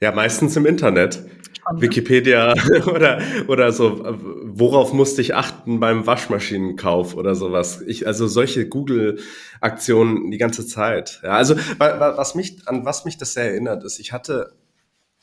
Ja, 0.00 0.12
meistens 0.12 0.56
im 0.56 0.66
Internet. 0.66 1.24
Wikipedia 1.72 2.54
oder, 2.86 3.22
oder 3.48 3.72
so, 3.72 4.02
worauf 4.04 4.92
musste 4.92 5.22
ich 5.22 5.34
achten 5.34 5.80
beim 5.80 6.06
Waschmaschinenkauf 6.06 7.16
oder 7.16 7.34
sowas. 7.34 7.82
Ich, 7.86 8.06
also 8.06 8.26
solche 8.26 8.68
Google-Aktionen 8.68 10.30
die 10.30 10.38
ganze 10.38 10.66
Zeit. 10.66 11.20
Ja, 11.22 11.30
also 11.30 11.56
was 11.78 12.34
mich, 12.34 12.58
an 12.66 12.84
was 12.84 13.04
mich 13.04 13.16
das 13.16 13.34
sehr 13.34 13.44
erinnert, 13.44 13.84
ist, 13.84 13.98
ich 13.98 14.12
hatte, 14.12 14.52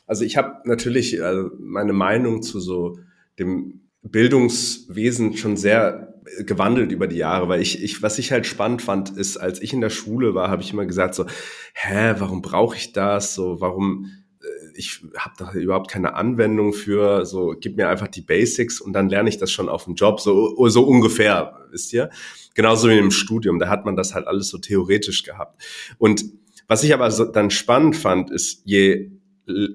also 0.06 0.24
ich 0.24 0.36
habe 0.36 0.68
natürlich 0.68 1.22
also 1.22 1.50
meine 1.60 1.92
Meinung 1.92 2.42
zu 2.42 2.58
so 2.58 2.98
dem 3.38 3.82
Bildungswesen 4.02 5.36
schon 5.36 5.56
sehr 5.56 6.11
gewandelt 6.44 6.92
über 6.92 7.06
die 7.06 7.16
Jahre, 7.16 7.48
weil 7.48 7.60
ich, 7.60 7.82
ich, 7.82 8.02
was 8.02 8.18
ich 8.18 8.32
halt 8.32 8.46
spannend 8.46 8.82
fand, 8.82 9.10
ist, 9.10 9.36
als 9.36 9.60
ich 9.60 9.72
in 9.72 9.80
der 9.80 9.90
Schule 9.90 10.34
war, 10.34 10.50
habe 10.50 10.62
ich 10.62 10.72
immer 10.72 10.86
gesagt 10.86 11.14
so, 11.14 11.26
hä, 11.74 12.14
warum 12.18 12.42
brauche 12.42 12.76
ich 12.76 12.92
das? 12.92 13.34
So, 13.34 13.60
warum 13.60 14.10
äh, 14.40 14.46
ich 14.74 15.02
habe 15.16 15.34
da 15.38 15.52
überhaupt 15.52 15.90
keine 15.90 16.14
Anwendung 16.14 16.72
für, 16.72 17.26
so 17.26 17.54
gib 17.58 17.76
mir 17.76 17.88
einfach 17.88 18.08
die 18.08 18.20
Basics 18.20 18.80
und 18.80 18.92
dann 18.92 19.08
lerne 19.08 19.28
ich 19.28 19.38
das 19.38 19.50
schon 19.50 19.68
auf 19.68 19.84
dem 19.84 19.94
Job, 19.94 20.20
so, 20.20 20.68
so 20.68 20.84
ungefähr, 20.84 21.66
wisst 21.70 21.92
ihr? 21.92 22.10
Genauso 22.54 22.88
wie 22.88 22.98
im 22.98 23.10
Studium, 23.10 23.58
da 23.58 23.68
hat 23.68 23.84
man 23.84 23.96
das 23.96 24.14
halt 24.14 24.26
alles 24.26 24.48
so 24.48 24.58
theoretisch 24.58 25.22
gehabt. 25.22 25.62
Und 25.98 26.24
was 26.68 26.84
ich 26.84 26.94
aber 26.94 27.10
so 27.10 27.24
dann 27.24 27.50
spannend 27.50 27.96
fand, 27.96 28.30
ist, 28.30 28.62
je 28.64 29.10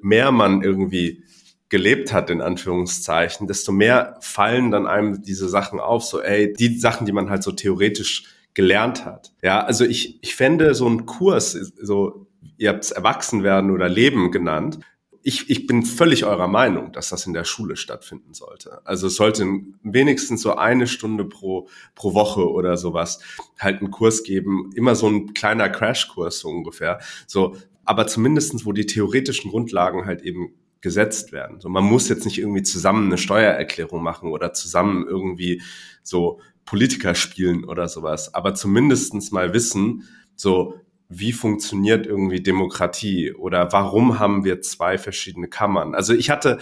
mehr 0.01 0.32
man 0.32 0.62
irgendwie 0.62 1.24
gelebt 1.69 2.13
hat, 2.13 2.29
in 2.29 2.41
Anführungszeichen, 2.41 3.47
desto 3.47 3.71
mehr 3.71 4.17
fallen 4.21 4.71
dann 4.71 4.88
einem 4.88 5.21
diese 5.21 5.50
Sachen 5.50 5.79
auf, 5.79 6.03
so, 6.03 6.21
ey, 6.21 6.53
die 6.53 6.77
Sachen, 6.79 7.05
die 7.05 7.12
man 7.12 7.29
halt 7.29 7.43
so 7.43 7.51
theoretisch 7.51 8.24
gelernt 8.53 9.05
hat. 9.05 9.33
Ja, 9.43 9.63
also 9.63 9.86
ich, 9.86 10.17
ich 10.24 10.36
fände 10.36 10.74
so 10.74 10.88
ein 10.88 11.05
Kurs, 11.05 11.51
so, 11.51 12.27
ihr 12.57 12.69
habt 12.69 12.86
es 12.86 12.91
Erwachsenwerden 12.91 13.71
oder 13.71 13.89
Leben 13.89 14.31
genannt. 14.31 14.79
Ich, 15.21 15.50
ich 15.50 15.67
bin 15.67 15.83
völlig 15.83 16.24
eurer 16.24 16.47
Meinung, 16.47 16.93
dass 16.93 17.09
das 17.09 17.27
in 17.27 17.33
der 17.33 17.43
Schule 17.43 17.75
stattfinden 17.75 18.33
sollte. 18.33 18.79
Also 18.86 19.07
es 19.07 19.15
sollte 19.15 19.45
wenigstens 19.83 20.41
so 20.41 20.55
eine 20.55 20.88
Stunde 20.88 21.25
pro, 21.25 21.67
pro 21.95 22.13
Woche 22.13 22.50
oder 22.50 22.77
sowas 22.77 23.19
halt 23.59 23.81
einen 23.81 23.91
Kurs 23.91 24.24
geben. 24.24 24.71
Immer 24.74 24.95
so 24.95 25.07
ein 25.07 25.33
kleiner 25.33 25.69
Crashkurs 25.69 26.39
so 26.39 26.47
ungefähr. 26.47 27.00
So, 27.27 27.57
aber 27.83 28.07
zumindestens, 28.07 28.65
wo 28.65 28.71
die 28.71 28.86
theoretischen 28.86 29.51
Grundlagen 29.51 30.05
halt 30.05 30.21
eben 30.21 30.53
gesetzt 30.81 31.31
werden. 31.31 31.60
So, 31.60 31.69
man 31.69 31.84
muss 31.84 32.10
jetzt 32.10 32.25
nicht 32.25 32.38
irgendwie 32.38 32.63
zusammen 32.63 33.07
eine 33.07 33.17
Steuererklärung 33.17 34.03
machen 34.03 34.29
oder 34.29 34.53
zusammen 34.53 35.05
irgendwie 35.07 35.62
so 36.03 36.39
Politiker 36.65 37.15
spielen 37.15 37.63
oder 37.63 37.88
sowas, 37.88 38.34
aber 38.34 38.53
zumindestens 38.53 39.31
mal 39.31 39.53
wissen, 39.53 40.03
so 40.36 40.75
wie 41.10 41.31
funktioniert 41.31 42.05
irgendwie 42.05 42.41
Demokratie 42.41 43.34
oder 43.34 43.72
warum 43.72 44.19
haben 44.19 44.43
wir 44.43 44.62
zwei 44.62 44.98
verschiedene 44.98 45.48
Kammern? 45.48 45.96
Also 45.96 46.13
ich 46.13 46.29
hatte 46.29 46.60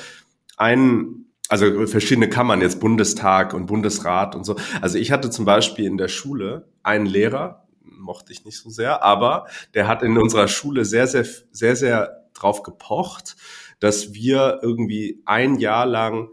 einen, 0.55 1.31
also 1.49 1.87
verschiedene 1.87 2.29
Kammern, 2.29 2.61
jetzt 2.61 2.79
Bundestag 2.79 3.53
und 3.53 3.65
Bundesrat 3.65 4.35
und 4.35 4.43
so. 4.43 4.55
Also 4.81 4.97
ich 4.97 5.11
hatte 5.11 5.29
zum 5.31 5.45
Beispiel 5.45 5.85
in 5.85 5.97
der 5.97 6.07
Schule 6.07 6.69
einen 6.83 7.07
Lehrer, 7.07 7.67
mochte 7.81 8.31
ich 8.31 8.45
nicht 8.45 8.57
so 8.57 8.69
sehr, 8.69 9.03
aber 9.03 9.47
der 9.73 9.87
hat 9.87 10.03
in 10.03 10.17
unserer 10.17 10.47
Schule 10.47 10.85
sehr, 10.85 11.07
sehr, 11.07 11.25
sehr, 11.51 11.75
sehr 11.75 12.25
drauf 12.35 12.63
gepocht, 12.63 13.35
dass 13.79 14.13
wir 14.13 14.59
irgendwie 14.61 15.21
ein 15.25 15.59
Jahr 15.59 15.85
lang 15.85 16.29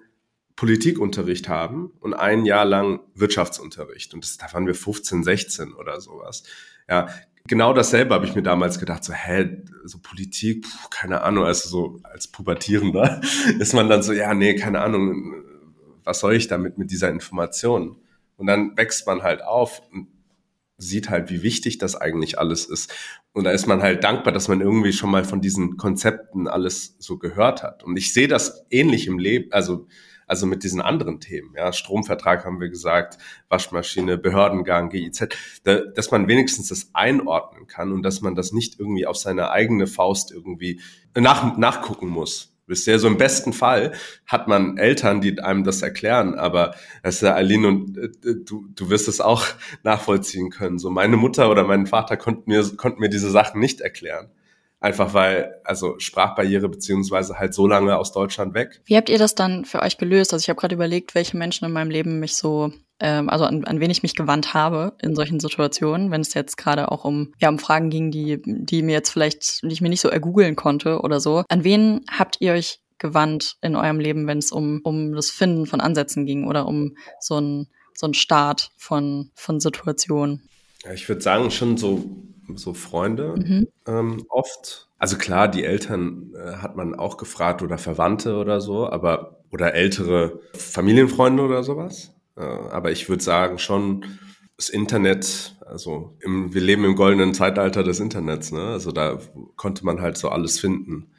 Politikunterricht 0.57 1.49
haben 1.49 1.93
und 2.01 2.15
ein 2.15 2.45
Jahr 2.45 2.65
lang 2.65 3.01
Wirtschaftsunterricht. 3.15 4.15
Und 4.15 4.25
das, 4.25 4.37
da 4.37 4.53
waren 4.53 4.67
wir 4.67 4.75
15, 4.75 5.25
16 5.25 5.73
oder 5.73 6.01
sowas. 6.01 6.45
Ja, 6.89 7.09
genau 7.47 7.73
dasselbe 7.73 8.15
habe 8.15 8.27
ich 8.27 8.35
mir 8.35 8.43
damals 8.43 8.79
gedacht, 8.79 9.03
so, 9.03 9.13
hä, 9.13 9.63
so 9.85 9.99
Politik, 9.99 10.63
puh, 10.63 10.89
keine 10.91 11.23
Ahnung, 11.23 11.45
also 11.45 11.69
so 11.69 12.01
als 12.05 12.29
Pubertierender 12.29 13.21
ist 13.59 13.75
man 13.75 13.89
dann 13.89 14.03
so, 14.03 14.13
ja, 14.13 14.35
nee, 14.35 14.55
keine 14.55 14.81
Ahnung, 14.81 15.45
was 16.05 16.21
soll 16.21 16.35
ich 16.35 16.49
damit 16.49 16.79
mit 16.79 16.91
dieser 16.91 17.11
Information? 17.11 17.97
Und 18.37 18.47
dann 18.47 18.77
wächst 18.77 19.07
man 19.07 19.23
halt 19.23 19.43
auf 19.43 19.83
und 19.93 20.09
sieht 20.83 21.11
halt, 21.11 21.31
wie 21.31 21.43
wichtig 21.43 21.79
das 21.79 21.97
eigentlich 21.97 22.39
alles 22.39 22.67
ist. 22.67 22.93
Und 23.33 23.45
da 23.45 23.51
ist 23.51 23.67
man 23.67 23.83
halt 23.83 24.05
dankbar, 24.05 24.33
dass 24.33 24.49
man 24.49 24.61
irgendwie 24.61 24.93
schon 24.93 25.11
mal 25.11 25.25
von 25.25 25.41
diesen 25.41 25.77
Konzepten 25.77 26.49
alles 26.49 26.97
so 26.99 27.19
gehört 27.19 27.63
hat. 27.63 27.83
Und 27.85 27.97
ich 27.97 28.13
sehe 28.13 28.29
das 28.29 28.67
ähnlich 28.71 29.07
im 29.07 29.19
Leben, 29.19 29.53
also, 29.53 29.87
also 30.27 30.47
mit 30.47 30.65
diesen 30.65 30.81
anderen 30.81 31.21
Themen. 31.21 31.55
Ja, 31.57 31.73
Stromvertrag 31.73 32.45
haben 32.45 32.61
wir 32.61 32.69
gesagt, 32.69 33.19
Waschmaschine, 33.49 34.19
Behördengang, 34.19 34.91
GIZ, 34.91 35.29
da, 35.65 35.77
dass 35.81 36.11
man 36.11 36.29
wenigstens 36.29 36.69
das 36.69 36.91
einordnen 36.95 37.67
kann 37.67 37.93
und 37.93 38.03
dass 38.03 38.21
man 38.21 38.35
das 38.35 38.53
nicht 38.53 38.79
irgendwie 38.79 39.07
auf 39.07 39.17
seine 39.17 39.51
eigene 39.51 39.87
Faust 39.87 40.31
irgendwie 40.31 40.81
nach, 41.15 41.57
nachgucken 41.57 42.09
muss. 42.09 42.52
Ihr, 42.69 42.99
so 42.99 43.07
im 43.07 43.19
besten 43.19 43.53
Fall 43.53 43.93
hat 44.27 44.49
man 44.49 44.79
Eltern, 44.79 45.21
die 45.21 45.41
einem 45.41 45.65
das 45.65 45.83
erklären, 45.83 46.35
aber 46.35 46.75
das 47.03 47.17
ist 47.17 47.23
ja 47.23 47.35
Aline 47.35 47.69
und 47.69 47.99
äh, 47.99 48.09
du, 48.45 48.67
du 48.75 48.89
wirst 48.89 49.09
es 49.09 49.21
auch 49.21 49.45
nachvollziehen 49.83 50.51
können. 50.51 50.79
So 50.79 50.91
meine 50.91 51.17
Mutter 51.17 51.51
oder 51.51 51.65
mein 51.65 51.87
Vater 51.87 52.17
konnten 52.17 52.51
mir, 52.51 52.65
konnten 52.77 53.01
mir 53.01 53.11
diese 53.11 53.31
Sachen 53.31 53.61
nicht 53.61 53.81
erklären. 53.81 54.31
Einfach 54.81 55.15
weil, 55.15 55.61
also 55.63 55.97
Sprachbarriere 56.01 56.69
beziehungsweise 56.69 57.39
halt 57.39 57.55
so 57.55 57.69
lange 57.69 57.97
aus 57.97 58.11
Deutschland 58.11 58.55
weg. 58.55 58.81
Wie 58.85 58.97
habt 58.97 59.09
ihr 59.09 59.19
das 59.19 59.37
dann 59.37 59.65
für 59.65 59.81
euch 59.81 59.97
gelöst? 59.97 60.33
Also 60.33 60.43
ich 60.43 60.49
habe 60.49 60.59
gerade 60.59 60.75
überlegt, 60.75 61.15
welche 61.15 61.37
Menschen 61.37 61.67
in 61.67 61.73
meinem 61.73 61.91
Leben 61.91 62.19
mich 62.19 62.35
so 62.35 62.73
ähm, 63.03 63.29
also 63.29 63.45
an, 63.45 63.65
an 63.65 63.81
wen 63.81 63.91
ich 63.91 64.03
mich 64.03 64.15
gewandt 64.15 64.55
habe 64.55 64.95
in 65.03 65.15
solchen 65.15 65.41
Situationen, 65.41 66.11
wenn 66.11 66.23
es 66.23 66.33
jetzt 66.33 66.57
gerade 66.57 66.91
auch 66.91 67.05
um, 67.05 67.35
ja, 67.39 67.49
um 67.49 67.59
Fragen 67.59 67.91
ging, 67.91 68.11
die, 68.11 68.41
die 68.45 68.83
mir 68.83 68.93
jetzt 68.93 69.11
vielleicht, 69.11 69.63
die 69.63 69.73
ich 69.73 69.81
mir 69.83 69.91
nicht 69.91 70.01
so 70.01 70.09
ergoogeln 70.09 70.57
konnte 70.57 71.01
oder 71.01 71.21
so. 71.21 71.45
An 71.49 71.65
wen 71.65 72.01
habt 72.11 72.37
ihr 72.41 72.53
euch 72.53 72.81
gewandt 72.99 73.57
in 73.61 73.77
eurem 73.77 73.99
Leben, 73.99 74.27
wenn 74.27 74.39
es 74.39 74.53
um, 74.53 74.81
um 74.85 75.13
das 75.15 75.31
Finden 75.31 75.67
von 75.67 75.81
Ansätzen 75.81 76.25
ging 76.25 76.47
oder 76.47 76.67
um 76.67 76.97
so 77.21 77.39
ein 77.39 77.67
so 77.95 78.07
ein 78.07 78.15
Start 78.15 78.71
von, 78.77 79.31
von 79.35 79.61
Situationen? 79.61 80.49
Ja, 80.85 80.93
ich 80.93 81.09
würde 81.09 81.21
sagen, 81.21 81.51
schon 81.51 81.77
so, 81.77 82.05
so 82.55 82.75
Freunde 82.75 83.35
mhm. 83.37 83.69
ähm, 83.87 84.25
oft. 84.29 84.89
Also 84.99 85.17
klar, 85.17 85.49
die 85.49 85.65
Eltern 85.65 86.33
äh, 86.35 86.57
hat 86.57 86.77
man 86.77 86.95
auch 86.95 87.17
gefragt 87.17 87.63
oder 87.63 87.79
Verwandte 87.79 88.37
oder 88.37 88.61
so, 88.61 88.89
aber 88.89 89.41
oder 89.51 89.75
ältere 89.75 90.41
Familienfreunde 90.55 91.43
oder 91.43 91.63
sowas. 91.63 92.15
Äh, 92.37 92.43
aber 92.43 92.91
ich 92.93 93.09
würde 93.09 93.23
sagen, 93.23 93.59
schon 93.59 94.05
das 94.57 94.69
Internet, 94.69 95.57
also 95.67 96.17
im, 96.21 96.55
wir 96.55 96.61
leben 96.61 96.85
im 96.85 96.97
goldenen 96.97 97.35
Zeitalter 97.35 97.83
des 97.83 98.01
Internets, 98.01 98.53
ne? 98.53 98.69
Also 98.69 98.93
da 98.93 99.19
konnte 99.57 99.85
man 99.85 100.01
halt 100.01 100.17
so 100.17 100.29
alles 100.29 100.61
finden. 100.61 101.13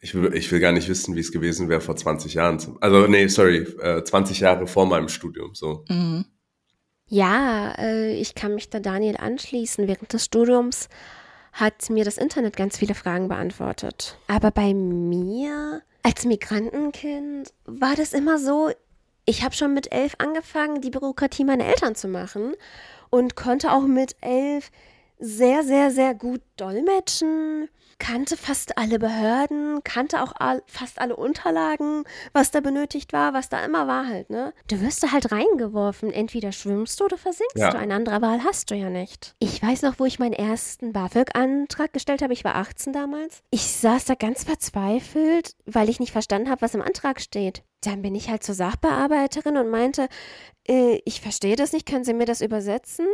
Ich 0.00 0.14
will, 0.14 0.34
ich 0.34 0.50
will 0.52 0.60
gar 0.60 0.72
nicht 0.72 0.88
wissen, 0.88 1.16
wie 1.16 1.20
es 1.20 1.32
gewesen 1.32 1.68
wäre 1.68 1.80
vor 1.80 1.96
20 1.96 2.34
Jahren. 2.34 2.60
Also, 2.80 3.06
nee, 3.08 3.26
sorry, 3.28 3.58
äh, 3.80 4.04
20 4.04 4.40
Jahre 4.40 4.66
vor 4.66 4.86
meinem 4.86 5.08
Studium, 5.08 5.54
so. 5.54 5.84
Mhm. 5.88 6.24
Ja, 7.08 7.72
äh, 7.78 8.14
ich 8.14 8.34
kann 8.34 8.54
mich 8.54 8.68
da 8.68 8.80
Daniel 8.80 9.16
anschließen. 9.16 9.86
Während 9.86 10.12
des 10.12 10.24
Studiums 10.24 10.88
hat 11.52 11.88
mir 11.88 12.04
das 12.04 12.18
Internet 12.18 12.56
ganz 12.56 12.76
viele 12.76 12.94
Fragen 12.94 13.28
beantwortet. 13.28 14.18
Aber 14.26 14.50
bei 14.50 14.74
mir 14.74 15.82
als 16.02 16.24
Migrantenkind 16.24 17.52
war 17.64 17.94
das 17.96 18.12
immer 18.12 18.38
so, 18.38 18.70
ich 19.26 19.42
habe 19.42 19.54
schon 19.54 19.74
mit 19.74 19.92
elf 19.92 20.14
angefangen, 20.18 20.80
die 20.80 20.90
Bürokratie 20.90 21.44
meiner 21.44 21.66
Eltern 21.66 21.94
zu 21.94 22.08
machen 22.08 22.54
und 23.10 23.36
konnte 23.36 23.72
auch 23.72 23.82
mit 23.82 24.16
elf 24.20 24.70
sehr, 25.18 25.62
sehr, 25.62 25.90
sehr 25.90 26.14
gut 26.14 26.42
dolmetschen, 26.56 27.68
kannte 27.98 28.36
fast 28.36 28.76
alle 28.76 28.98
Behörden, 28.98 29.82
kannte 29.82 30.22
auch 30.22 30.32
all, 30.38 30.62
fast 30.66 31.00
alle 31.00 31.16
Unterlagen, 31.16 32.04
was 32.32 32.50
da 32.50 32.60
benötigt 32.60 33.12
war, 33.12 33.32
was 33.32 33.48
da 33.48 33.64
immer 33.64 33.86
war 33.86 34.06
halt, 34.06 34.30
ne? 34.30 34.52
Du 34.68 34.80
wirst 34.80 35.02
da 35.02 35.12
halt 35.12 35.32
reingeworfen. 35.32 36.12
Entweder 36.12 36.52
schwimmst 36.52 37.00
du 37.00 37.06
oder 37.06 37.16
versinkst 37.16 37.56
ja. 37.56 37.70
du. 37.70 37.78
Eine 37.78 37.94
andere 37.94 38.20
Wahl 38.20 38.44
hast 38.44 38.70
du 38.70 38.74
ja 38.74 38.90
nicht. 38.90 39.34
Ich 39.38 39.62
weiß 39.62 39.82
noch, 39.82 39.98
wo 39.98 40.04
ich 40.04 40.18
meinen 40.18 40.34
ersten 40.34 40.92
BAföG-Antrag 40.92 41.92
gestellt 41.92 42.22
habe. 42.22 42.34
Ich 42.34 42.44
war 42.44 42.56
18 42.56 42.92
damals. 42.92 43.42
Ich 43.50 43.66
saß 43.66 44.04
da 44.04 44.14
ganz 44.14 44.44
verzweifelt, 44.44 45.56
weil 45.64 45.88
ich 45.88 45.98
nicht 45.98 46.12
verstanden 46.12 46.50
habe, 46.50 46.60
was 46.60 46.74
im 46.74 46.82
Antrag 46.82 47.20
steht. 47.20 47.62
Dann 47.82 48.02
bin 48.02 48.14
ich 48.14 48.28
halt 48.28 48.42
zur 48.42 48.54
Sachbearbeiterin 48.54 49.56
und 49.56 49.70
meinte, 49.70 50.08
äh, 50.68 51.00
ich 51.04 51.20
verstehe 51.20 51.56
das 51.56 51.72
nicht, 51.72 51.86
können 51.86 52.04
Sie 52.04 52.14
mir 52.14 52.26
das 52.26 52.40
übersetzen? 52.40 53.06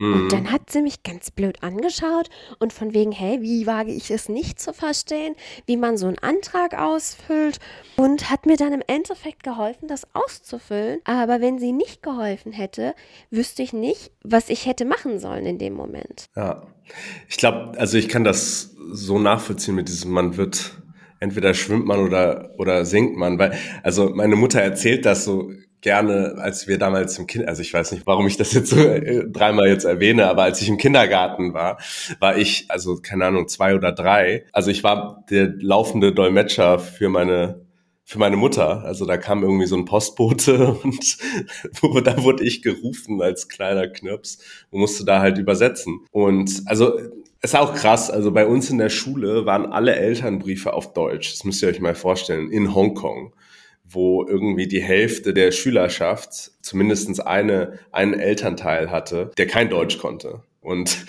Und 0.00 0.32
dann 0.32 0.44
mhm. 0.44 0.52
hat 0.52 0.70
sie 0.70 0.80
mich 0.80 1.02
ganz 1.02 1.30
blöd 1.30 1.62
angeschaut 1.62 2.30
und 2.58 2.72
von 2.72 2.94
wegen, 2.94 3.12
hey, 3.12 3.42
wie 3.42 3.66
wage 3.66 3.92
ich 3.92 4.10
es 4.10 4.30
nicht 4.30 4.58
zu 4.58 4.72
verstehen, 4.72 5.34
wie 5.66 5.76
man 5.76 5.98
so 5.98 6.06
einen 6.06 6.16
Antrag 6.18 6.72
ausfüllt 6.72 7.58
und 7.96 8.30
hat 8.30 8.46
mir 8.46 8.56
dann 8.56 8.72
im 8.72 8.82
Endeffekt 8.86 9.42
geholfen, 9.42 9.88
das 9.88 10.06
auszufüllen. 10.14 11.00
Aber 11.04 11.42
wenn 11.42 11.58
sie 11.58 11.72
nicht 11.72 12.02
geholfen 12.02 12.52
hätte, 12.52 12.94
wüsste 13.30 13.62
ich 13.62 13.74
nicht, 13.74 14.10
was 14.24 14.48
ich 14.48 14.64
hätte 14.64 14.86
machen 14.86 15.18
sollen 15.18 15.44
in 15.44 15.58
dem 15.58 15.74
Moment. 15.74 16.30
Ja, 16.34 16.62
ich 17.28 17.36
glaube, 17.36 17.78
also 17.78 17.98
ich 17.98 18.08
kann 18.08 18.24
das 18.24 18.74
so 18.92 19.18
nachvollziehen 19.18 19.74
mit 19.74 19.88
diesem, 19.88 20.12
man 20.12 20.38
wird 20.38 20.80
entweder 21.20 21.54
schwimmt 21.54 21.86
man 21.86 22.00
oder, 22.00 22.54
oder 22.58 22.84
sinkt 22.84 23.16
man, 23.16 23.38
weil, 23.38 23.52
also 23.82 24.10
meine 24.10 24.36
Mutter 24.36 24.60
erzählt 24.60 25.06
das 25.06 25.24
so 25.24 25.52
gerne, 25.80 26.34
als 26.38 26.68
wir 26.68 26.78
damals 26.78 27.18
im 27.18 27.26
Kind, 27.26 27.48
also 27.48 27.62
ich 27.62 27.72
weiß 27.72 27.92
nicht, 27.92 28.06
warum 28.06 28.26
ich 28.26 28.36
das 28.36 28.52
jetzt 28.52 28.70
so 28.70 28.76
äh, 28.76 29.26
dreimal 29.30 29.68
jetzt 29.68 29.84
erwähne, 29.84 30.26
aber 30.26 30.42
als 30.42 30.60
ich 30.60 30.68
im 30.68 30.76
Kindergarten 30.76 31.54
war, 31.54 31.78
war 32.18 32.36
ich, 32.36 32.66
also 32.68 32.96
keine 32.96 33.26
Ahnung, 33.26 33.48
zwei 33.48 33.74
oder 33.74 33.92
drei. 33.92 34.44
Also 34.52 34.70
ich 34.70 34.84
war 34.84 35.24
der 35.30 35.54
laufende 35.58 36.12
Dolmetscher 36.12 36.78
für 36.78 37.08
meine 37.08 37.68
für 38.10 38.18
meine 38.18 38.36
Mutter. 38.36 38.82
Also 38.82 39.06
da 39.06 39.16
kam 39.16 39.44
irgendwie 39.44 39.66
so 39.66 39.76
ein 39.76 39.84
Postbote 39.84 40.72
und 40.82 41.16
da 42.04 42.24
wurde 42.24 42.44
ich 42.44 42.60
gerufen 42.60 43.22
als 43.22 43.48
kleiner 43.48 43.86
Knirps 43.86 44.38
und 44.70 44.80
musste 44.80 45.04
da 45.04 45.20
halt 45.20 45.38
übersetzen. 45.38 46.00
Und 46.10 46.62
also 46.66 46.98
ist 47.42 47.56
auch 47.56 47.74
krass, 47.74 48.10
also 48.10 48.32
bei 48.32 48.46
uns 48.46 48.70
in 48.70 48.78
der 48.78 48.90
Schule 48.90 49.46
waren 49.46 49.66
alle 49.66 49.94
Elternbriefe 49.94 50.72
auf 50.72 50.92
Deutsch. 50.92 51.32
Das 51.32 51.44
müsst 51.44 51.62
ihr 51.62 51.68
euch 51.68 51.80
mal 51.80 51.94
vorstellen, 51.94 52.50
in 52.50 52.74
Hongkong 52.74 53.32
wo 53.92 54.24
irgendwie 54.26 54.68
die 54.68 54.82
Hälfte 54.82 55.34
der 55.34 55.50
Schülerschaft 55.50 56.52
zumindest 56.62 57.26
eine, 57.26 57.78
einen 57.92 58.14
Elternteil 58.14 58.90
hatte, 58.90 59.30
der 59.36 59.46
kein 59.46 59.68
Deutsch 59.68 59.98
konnte. 59.98 60.42
Und 60.60 61.06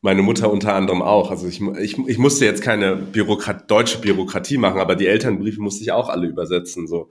meine 0.00 0.22
Mutter 0.22 0.50
unter 0.50 0.74
anderem 0.74 1.02
auch. 1.02 1.30
Also 1.30 1.46
ich, 1.46 1.60
ich, 1.60 1.98
ich 1.98 2.18
musste 2.18 2.44
jetzt 2.44 2.62
keine 2.62 2.96
Bürokrat, 2.96 3.70
deutsche 3.70 3.98
Bürokratie 3.98 4.58
machen, 4.58 4.80
aber 4.80 4.94
die 4.94 5.06
Elternbriefe 5.06 5.60
musste 5.60 5.82
ich 5.82 5.92
auch 5.92 6.08
alle 6.08 6.26
übersetzen. 6.26 6.86
So, 6.86 7.08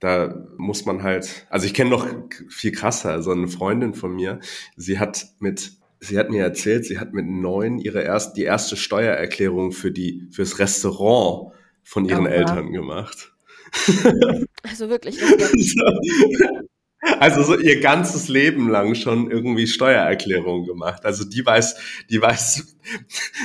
da 0.00 0.46
muss 0.56 0.86
man 0.86 1.02
halt. 1.02 1.46
Also 1.50 1.66
ich 1.66 1.74
kenne 1.74 1.90
noch 1.90 2.06
viel 2.48 2.72
krasser. 2.72 3.22
So 3.22 3.32
eine 3.32 3.48
Freundin 3.48 3.94
von 3.94 4.14
mir, 4.14 4.40
sie 4.76 4.98
hat 4.98 5.26
mit 5.40 5.72
sie 6.02 6.18
hat 6.18 6.30
mir 6.30 6.42
erzählt, 6.42 6.84
sie 6.84 6.98
hat 6.98 7.12
mit 7.12 7.26
neun 7.26 7.78
ihre 7.78 8.02
erst, 8.02 8.36
die 8.36 8.42
erste 8.42 8.76
Steuererklärung 8.76 9.72
für 9.72 9.92
die, 9.92 10.26
fürs 10.30 10.58
Restaurant 10.58 11.52
von 11.82 12.04
ihren 12.04 12.26
oh, 12.26 12.30
Eltern 12.30 12.72
gemacht. 12.72 13.32
Also 14.62 14.88
wirklich. 14.88 15.18
Also 17.18 17.42
so 17.42 17.58
ihr 17.58 17.80
ganzes 17.80 18.28
Leben 18.28 18.68
lang 18.68 18.94
schon 18.94 19.28
irgendwie 19.28 19.66
Steuererklärungen 19.66 20.66
gemacht. 20.66 21.04
Also 21.04 21.24
die 21.24 21.44
weiß, 21.44 21.74
die 22.08 22.22
weiß, 22.22 22.76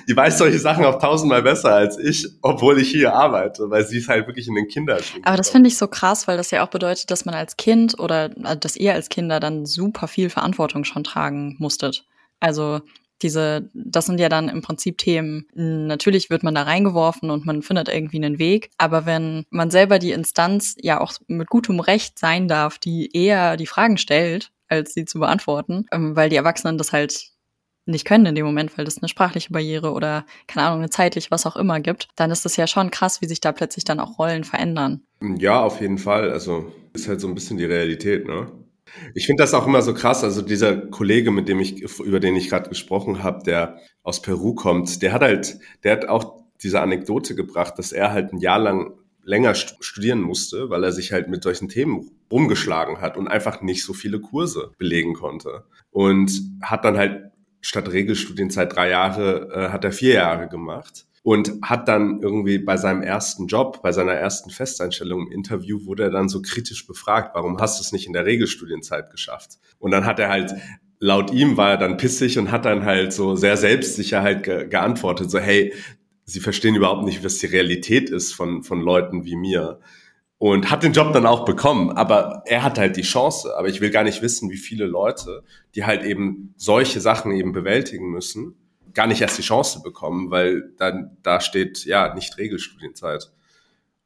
die 0.08 0.16
weiß 0.16 0.38
solche 0.38 0.60
Sachen 0.60 0.86
auch 0.86 1.02
tausendmal 1.02 1.42
besser 1.42 1.74
als 1.74 1.98
ich, 1.98 2.28
obwohl 2.44 2.80
ich 2.80 2.92
hier 2.92 3.14
arbeite, 3.14 3.68
weil 3.72 3.84
sie 3.88 3.98
ist 3.98 4.10
halt 4.10 4.28
wirklich 4.28 4.48
in 4.48 4.54
den 4.54 4.68
Kinderschuhen. 4.68 5.24
Aber 5.26 5.38
das 5.38 5.50
finde 5.50 5.70
ich 5.70 5.78
so 5.78 5.88
krass, 5.88 6.28
weil 6.28 6.38
das 6.38 6.52
ja 6.52 6.64
auch 6.64 6.70
bedeutet, 6.70 7.10
dass 7.10 7.26
man 7.26 7.34
als 7.34 7.58
Kind 7.58 8.00
oder 8.00 8.30
also 8.44 8.60
dass 8.60 8.76
ihr 8.76 8.94
als 8.94 9.10
Kinder 9.10 9.40
dann 9.40 9.66
super 9.66 10.08
viel 10.08 10.30
Verantwortung 10.30 10.84
schon 10.84 11.04
tragen 11.04 11.56
musstet. 11.58 12.06
Also 12.40 12.82
diese, 13.22 13.70
das 13.74 14.06
sind 14.06 14.20
ja 14.20 14.30
dann 14.30 14.50
im 14.50 14.62
Prinzip 14.62 14.98
Themen. 14.98 15.48
Natürlich 15.54 16.30
wird 16.30 16.44
man 16.44 16.56
da 16.56 16.64
reingeworfen 16.64 17.32
und 17.32 17.46
man 17.46 17.64
findet 17.64 17.90
irgendwie 17.90 18.18
einen 18.18 18.40
Weg. 18.40 18.70
Aber 18.78 19.06
wenn 19.06 19.46
man 19.50 19.72
selber 19.72 20.00
die 20.00 20.12
Instanz 20.12 20.76
ja 20.80 21.02
auch 21.02 21.14
mit 21.28 21.50
gutem 21.50 21.80
Recht 21.80 22.20
sein 22.20 22.48
darf, 22.48 22.78
die 22.78 23.10
eher 23.14 23.58
die 23.58 23.66
Fragen 23.66 23.98
stellt, 23.98 24.52
als 24.68 24.94
sie 24.94 25.06
zu 25.06 25.20
beantworten, 25.20 25.86
ähm, 25.92 26.16
weil 26.16 26.30
die 26.30 26.36
Erwachsenen 26.36 26.78
das 26.78 26.92
halt 26.92 27.32
nicht 27.88 28.06
können 28.06 28.26
in 28.26 28.36
dem 28.36 28.46
Moment, 28.46 28.78
weil 28.78 28.86
das 28.86 28.98
eine 28.98 29.08
sprachliche 29.08 29.54
Barriere 29.54 29.94
oder 29.94 30.26
keine 30.46 30.68
Ahnung, 30.68 30.80
eine 30.80 30.90
zeitlich 30.90 31.32
was 31.32 31.46
auch 31.46 31.56
immer 31.56 31.80
gibt, 31.80 32.10
dann 32.16 32.32
ist 32.32 32.44
das 32.44 32.58
ja 32.58 32.68
schon 32.68 32.92
krass, 32.92 33.22
wie 33.22 33.28
sich 33.28 33.40
da 33.40 33.54
plötzlich 33.54 33.86
dann 33.86 34.02
auch 34.02 34.20
Rollen 34.20 34.44
verändern. 34.44 35.04
Ja, 35.22 35.62
auf 35.62 35.80
jeden 35.80 35.98
Fall. 35.98 36.32
Also 36.32 36.72
ist 36.94 37.08
halt 37.08 37.22
so 37.22 37.28
ein 37.28 37.36
bisschen 37.36 37.58
die 37.58 37.66
Realität, 37.66 38.28
ne? 38.28 38.52
Ich 39.14 39.26
finde 39.26 39.44
das 39.44 39.54
auch 39.54 39.68
immer 39.68 39.82
so 39.82 39.94
krass. 39.94 40.24
Also 40.24 40.42
dieser 40.42 40.78
Kollege, 40.78 41.32
mit 41.32 41.48
dem 41.48 41.60
ich, 41.60 41.82
über 42.00 42.20
den 42.20 42.36
ich 42.36 42.50
gerade 42.50 42.70
gesprochen 42.70 43.24
habe, 43.24 43.44
der 43.44 43.78
aus 44.04 44.22
Peru 44.22 44.56
kommt, 44.56 45.02
der 45.02 45.14
hat 45.14 45.22
halt, 45.22 45.60
der 45.84 45.94
hat 45.94 46.08
auch 46.08 46.44
diese 46.64 46.82
Anekdote 46.82 47.36
gebracht, 47.36 47.76
dass 47.78 47.92
er 47.92 48.12
halt 48.12 48.34
ein 48.34 48.40
Jahr 48.40 48.60
lang 48.60 48.94
länger 49.24 49.54
studieren 49.56 50.22
musste, 50.22 50.70
weil 50.70 50.84
er 50.84 50.92
sich 50.92 51.12
halt 51.12 51.28
mit 51.28 51.44
solchen 51.44 51.68
Themen 51.68 52.10
rumgeschlagen 52.32 53.02
hat 53.02 53.18
und 53.18 53.28
einfach 53.28 53.62
nicht 53.62 53.84
so 53.84 53.94
viele 53.94 54.22
Kurse 54.22 54.72
belegen 54.78 55.14
konnte. 55.14 55.66
Und 55.92 56.32
hat 56.62 56.86
dann 56.86 56.98
halt 56.98 57.32
statt 57.62 57.92
Regelstudienzeit 57.92 58.74
drei 58.74 58.90
Jahre, 58.90 59.50
äh, 59.52 59.70
hat 59.70 59.84
er 59.84 59.92
vier 59.92 60.14
Jahre 60.14 60.48
gemacht 60.48 61.06
und 61.28 61.60
hat 61.62 61.90
dann 61.90 62.22
irgendwie 62.22 62.58
bei 62.58 62.78
seinem 62.78 63.02
ersten 63.02 63.48
Job, 63.48 63.82
bei 63.82 63.92
seiner 63.92 64.14
ersten 64.14 64.50
Festeinstellung 64.50 65.28
im 65.28 65.34
Interview, 65.34 65.86
wurde 65.86 66.04
er 66.04 66.10
dann 66.10 66.30
so 66.30 66.42
kritisch 66.42 66.88
befragt, 66.88 67.36
warum 67.36 67.60
hast 67.60 67.78
du 67.78 67.84
es 67.84 67.92
nicht 67.92 68.08
in 68.08 68.14
der 68.14 68.26
Regelstudienzeit 68.26 69.12
geschafft? 69.12 69.58
Und 69.78 69.92
dann 69.92 70.06
hat 70.06 70.20
er 70.20 70.30
halt 70.30 70.56
laut 71.02 71.34
ihm 71.34 71.58
war 71.58 71.72
er 71.72 71.78
dann 71.78 71.98
pissig 71.98 72.40
und 72.40 72.50
hat 72.50 72.64
dann 72.64 72.86
halt 72.86 73.12
so 73.12 73.36
sehr 73.36 73.58
selbstsicher 73.58 74.22
halt 74.22 74.44
ge 74.44 74.70
geantwortet, 74.70 75.30
so 75.30 75.38
hey, 75.38 75.74
sie 76.24 76.40
verstehen 76.40 76.76
überhaupt 76.76 77.04
nicht, 77.04 77.26
was 77.26 77.40
die 77.40 77.48
Realität 77.48 78.10
ist 78.10 78.32
von, 78.32 78.64
von 78.64 78.80
Leuten 78.80 79.26
wie 79.26 79.36
mir. 79.36 79.82
Und 80.38 80.72
hat 80.72 80.84
den 80.84 80.94
Job 80.94 81.12
dann 81.12 81.26
auch 81.26 81.44
bekommen, 81.44 81.92
aber 81.92 82.44
er 82.46 82.64
hat 82.64 82.80
halt 82.80 82.96
die 82.96 83.02
Chance. 83.02 83.54
Aber 83.58 83.68
ich 83.68 83.82
will 83.82 83.90
gar 83.90 84.06
nicht 84.06 84.22
wissen, 84.22 84.50
wie 84.50 84.56
viele 84.56 84.86
Leute, 84.86 85.44
die 85.76 85.84
halt 85.84 86.06
eben 86.06 86.54
solche 86.56 87.02
Sachen 87.02 87.34
eben 87.34 87.52
bewältigen 87.52 88.12
müssen, 88.12 88.56
gar 88.98 89.06
nicht 89.06 89.22
erst 89.22 89.38
die 89.38 89.44
Chance 89.44 89.82
bekommen, 89.84 90.32
weil 90.32 90.74
dann 90.78 91.18
da 91.22 91.40
steht 91.40 91.86
ja 91.86 92.16
nicht 92.16 92.36
Regelstudienzeit 92.40 93.32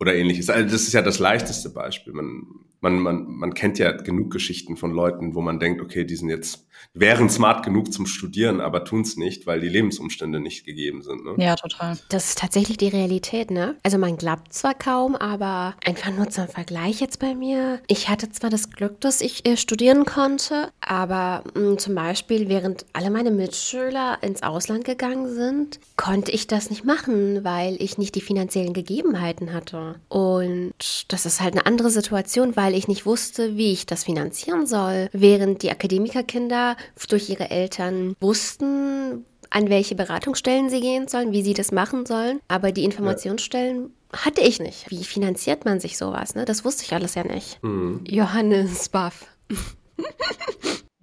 oder 0.01 0.13
ähnliches. 0.13 0.49
Also 0.49 0.69
das 0.69 0.81
ist 0.81 0.91
ja 0.91 1.01
das 1.01 1.17
leichteste 1.17 1.69
Beispiel. 1.69 2.11
Man, 2.11 2.65
man, 2.81 2.99
man, 2.99 3.25
man 3.27 3.53
kennt 3.53 3.77
ja 3.79 3.91
genug 3.91 4.31
Geschichten 4.31 4.75
von 4.75 4.91
Leuten, 4.91 5.35
wo 5.35 5.41
man 5.41 5.59
denkt, 5.59 5.81
okay, 5.81 6.03
die 6.03 6.15
sind 6.15 6.29
jetzt, 6.29 6.65
wären 6.93 7.29
smart 7.29 7.63
genug 7.63 7.93
zum 7.93 8.07
Studieren, 8.07 8.59
aber 8.59 8.83
tun 8.83 9.01
es 9.01 9.17
nicht, 9.17 9.45
weil 9.45 9.61
die 9.61 9.69
Lebensumstände 9.69 10.39
nicht 10.39 10.65
gegeben 10.65 11.03
sind. 11.03 11.23
Ne? 11.23 11.35
Ja, 11.37 11.55
total. 11.55 11.97
Das 12.09 12.29
ist 12.29 12.39
tatsächlich 12.39 12.77
die 12.77 12.87
Realität, 12.87 13.51
ne? 13.51 13.75
Also 13.83 13.99
man 13.99 14.17
glaubt 14.17 14.53
zwar 14.53 14.73
kaum, 14.73 15.15
aber 15.15 15.75
einfach 15.85 16.11
nur 16.11 16.29
zum 16.29 16.47
Vergleich 16.47 16.99
jetzt 16.99 17.19
bei 17.19 17.35
mir. 17.35 17.79
Ich 17.87 18.09
hatte 18.09 18.31
zwar 18.31 18.49
das 18.49 18.71
Glück, 18.71 18.99
dass 18.99 19.21
ich 19.21 19.45
äh, 19.45 19.57
studieren 19.57 20.05
konnte, 20.05 20.71
aber 20.81 21.43
mh, 21.53 21.61
hm, 21.61 21.77
zum 21.77 21.95
Beispiel, 21.95 22.49
während 22.49 22.85
alle 22.93 23.11
meine 23.11 23.31
Mitschüler 23.31 24.17
ins 24.21 24.41
Ausland 24.41 24.85
gegangen 24.85 25.33
sind, 25.33 25.79
konnte 25.97 26.31
ich 26.31 26.47
das 26.47 26.71
nicht 26.71 26.83
machen, 26.83 27.43
weil 27.43 27.75
ich 27.79 27.99
nicht 27.99 28.15
die 28.15 28.21
finanziellen 28.21 28.73
Gegebenheiten 28.73 29.53
hatte. 29.53 29.95
Und 30.09 31.05
das 31.09 31.27
ist 31.27 31.41
halt 31.41 31.53
eine 31.53 31.67
andere 31.67 31.91
Situation, 31.91 32.55
weil 32.55 32.70
ich 32.73 32.87
nicht 32.87 33.05
wusste, 33.05 33.57
wie 33.57 33.71
ich 33.71 33.85
das 33.85 34.03
finanzieren 34.03 34.65
soll. 34.65 35.09
Während 35.11 35.63
die 35.63 35.71
Akademikerkinder 35.71 36.77
durch 37.09 37.29
ihre 37.29 37.49
Eltern 37.49 38.15
wussten, 38.19 39.25
an 39.49 39.69
welche 39.69 39.95
Beratungsstellen 39.95 40.69
sie 40.69 40.81
gehen 40.81 41.07
sollen, 41.07 41.33
wie 41.33 41.43
sie 41.43 41.53
das 41.53 41.71
machen 41.71 42.05
sollen. 42.05 42.39
Aber 42.47 42.71
die 42.71 42.85
Informationsstellen 42.85 43.91
ja. 44.13 44.19
hatte 44.25 44.41
ich 44.41 44.59
nicht. 44.59 44.89
Wie 44.89 45.03
finanziert 45.03 45.65
man 45.65 45.79
sich 45.79 45.97
sowas? 45.97 46.35
Ne? 46.35 46.45
Das 46.45 46.65
wusste 46.65 46.83
ich 46.83 46.93
alles 46.93 47.15
ja 47.15 47.23
nicht. 47.23 47.61
Mhm. 47.63 48.03
Johannes 48.07 48.89
Buff. 48.89 49.27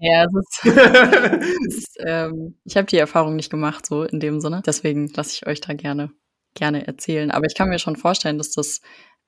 Ja, 0.00 0.24
es 0.24 0.32
ist, 0.32 0.64
es 0.64 1.76
ist 1.76 1.96
ähm, 2.06 2.54
ich 2.64 2.76
habe 2.76 2.86
die 2.86 2.98
Erfahrung 2.98 3.34
nicht 3.34 3.50
gemacht, 3.50 3.84
so 3.84 4.04
in 4.04 4.20
dem 4.20 4.40
Sinne. 4.40 4.62
Deswegen 4.64 5.08
lasse 5.08 5.32
ich 5.34 5.46
euch 5.46 5.60
da 5.60 5.74
gerne, 5.74 6.12
gerne 6.54 6.86
erzählen. 6.86 7.30
Aber 7.32 7.46
ich 7.46 7.56
kann 7.56 7.68
mir 7.68 7.80
schon 7.80 7.96
vorstellen, 7.96 8.38
dass 8.38 8.52
das 8.52 8.80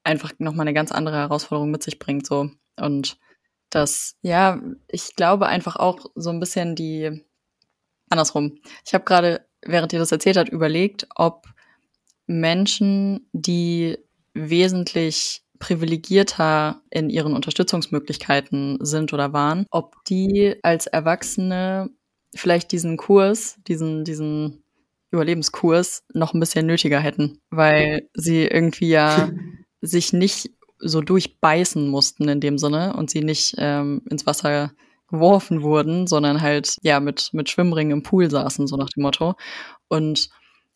einfach 0.04 0.32
nochmal 0.38 0.64
eine 0.64 0.74
ganz 0.74 0.92
andere 0.92 1.16
Herausforderung 1.16 1.70
mit 1.70 1.82
sich 1.82 1.98
bringt, 1.98 2.26
so. 2.26 2.50
Und 2.78 3.18
das, 3.70 4.16
ja, 4.22 4.60
ich 4.88 5.14
glaube 5.16 5.46
einfach 5.46 5.76
auch 5.76 6.06
so 6.14 6.30
ein 6.30 6.40
bisschen 6.40 6.74
die, 6.74 7.24
andersrum. 8.08 8.58
Ich 8.86 8.94
habe 8.94 9.04
gerade, 9.04 9.46
während 9.62 9.92
ihr 9.92 9.98
das 9.98 10.12
erzählt 10.12 10.36
habt, 10.36 10.48
überlegt, 10.48 11.06
ob 11.14 11.46
Menschen, 12.26 13.28
die 13.32 13.98
wesentlich 14.34 15.42
privilegierter 15.58 16.80
in 16.90 17.10
ihren 17.10 17.34
Unterstützungsmöglichkeiten 17.34 18.78
sind 18.80 19.12
oder 19.12 19.32
waren, 19.32 19.66
ob 19.70 19.94
die 20.04 20.56
als 20.62 20.86
Erwachsene 20.86 21.90
vielleicht 22.34 22.72
diesen 22.72 22.96
Kurs, 22.96 23.56
diesen, 23.68 24.04
diesen 24.04 24.64
Überlebenskurs 25.10 26.04
noch 26.14 26.32
ein 26.34 26.40
bisschen 26.40 26.66
nötiger 26.66 27.00
hätten, 27.00 27.40
weil 27.50 28.08
sie 28.14 28.44
irgendwie 28.44 28.88
ja 28.88 29.28
sich 29.80 30.12
nicht 30.12 30.50
so 30.78 31.00
durchbeißen 31.00 31.88
mussten 31.88 32.28
in 32.28 32.40
dem 32.40 32.58
Sinne 32.58 32.94
und 32.96 33.10
sie 33.10 33.22
nicht 33.22 33.54
ähm, 33.58 34.02
ins 34.10 34.26
Wasser 34.26 34.72
geworfen 35.08 35.62
wurden, 35.62 36.06
sondern 36.06 36.40
halt 36.40 36.76
ja 36.82 37.00
mit 37.00 37.30
mit 37.32 37.50
Schwimmringen 37.50 37.92
im 37.92 38.02
Pool 38.02 38.30
saßen 38.30 38.66
so 38.66 38.76
nach 38.76 38.90
dem 38.90 39.02
Motto 39.02 39.34
und 39.88 40.30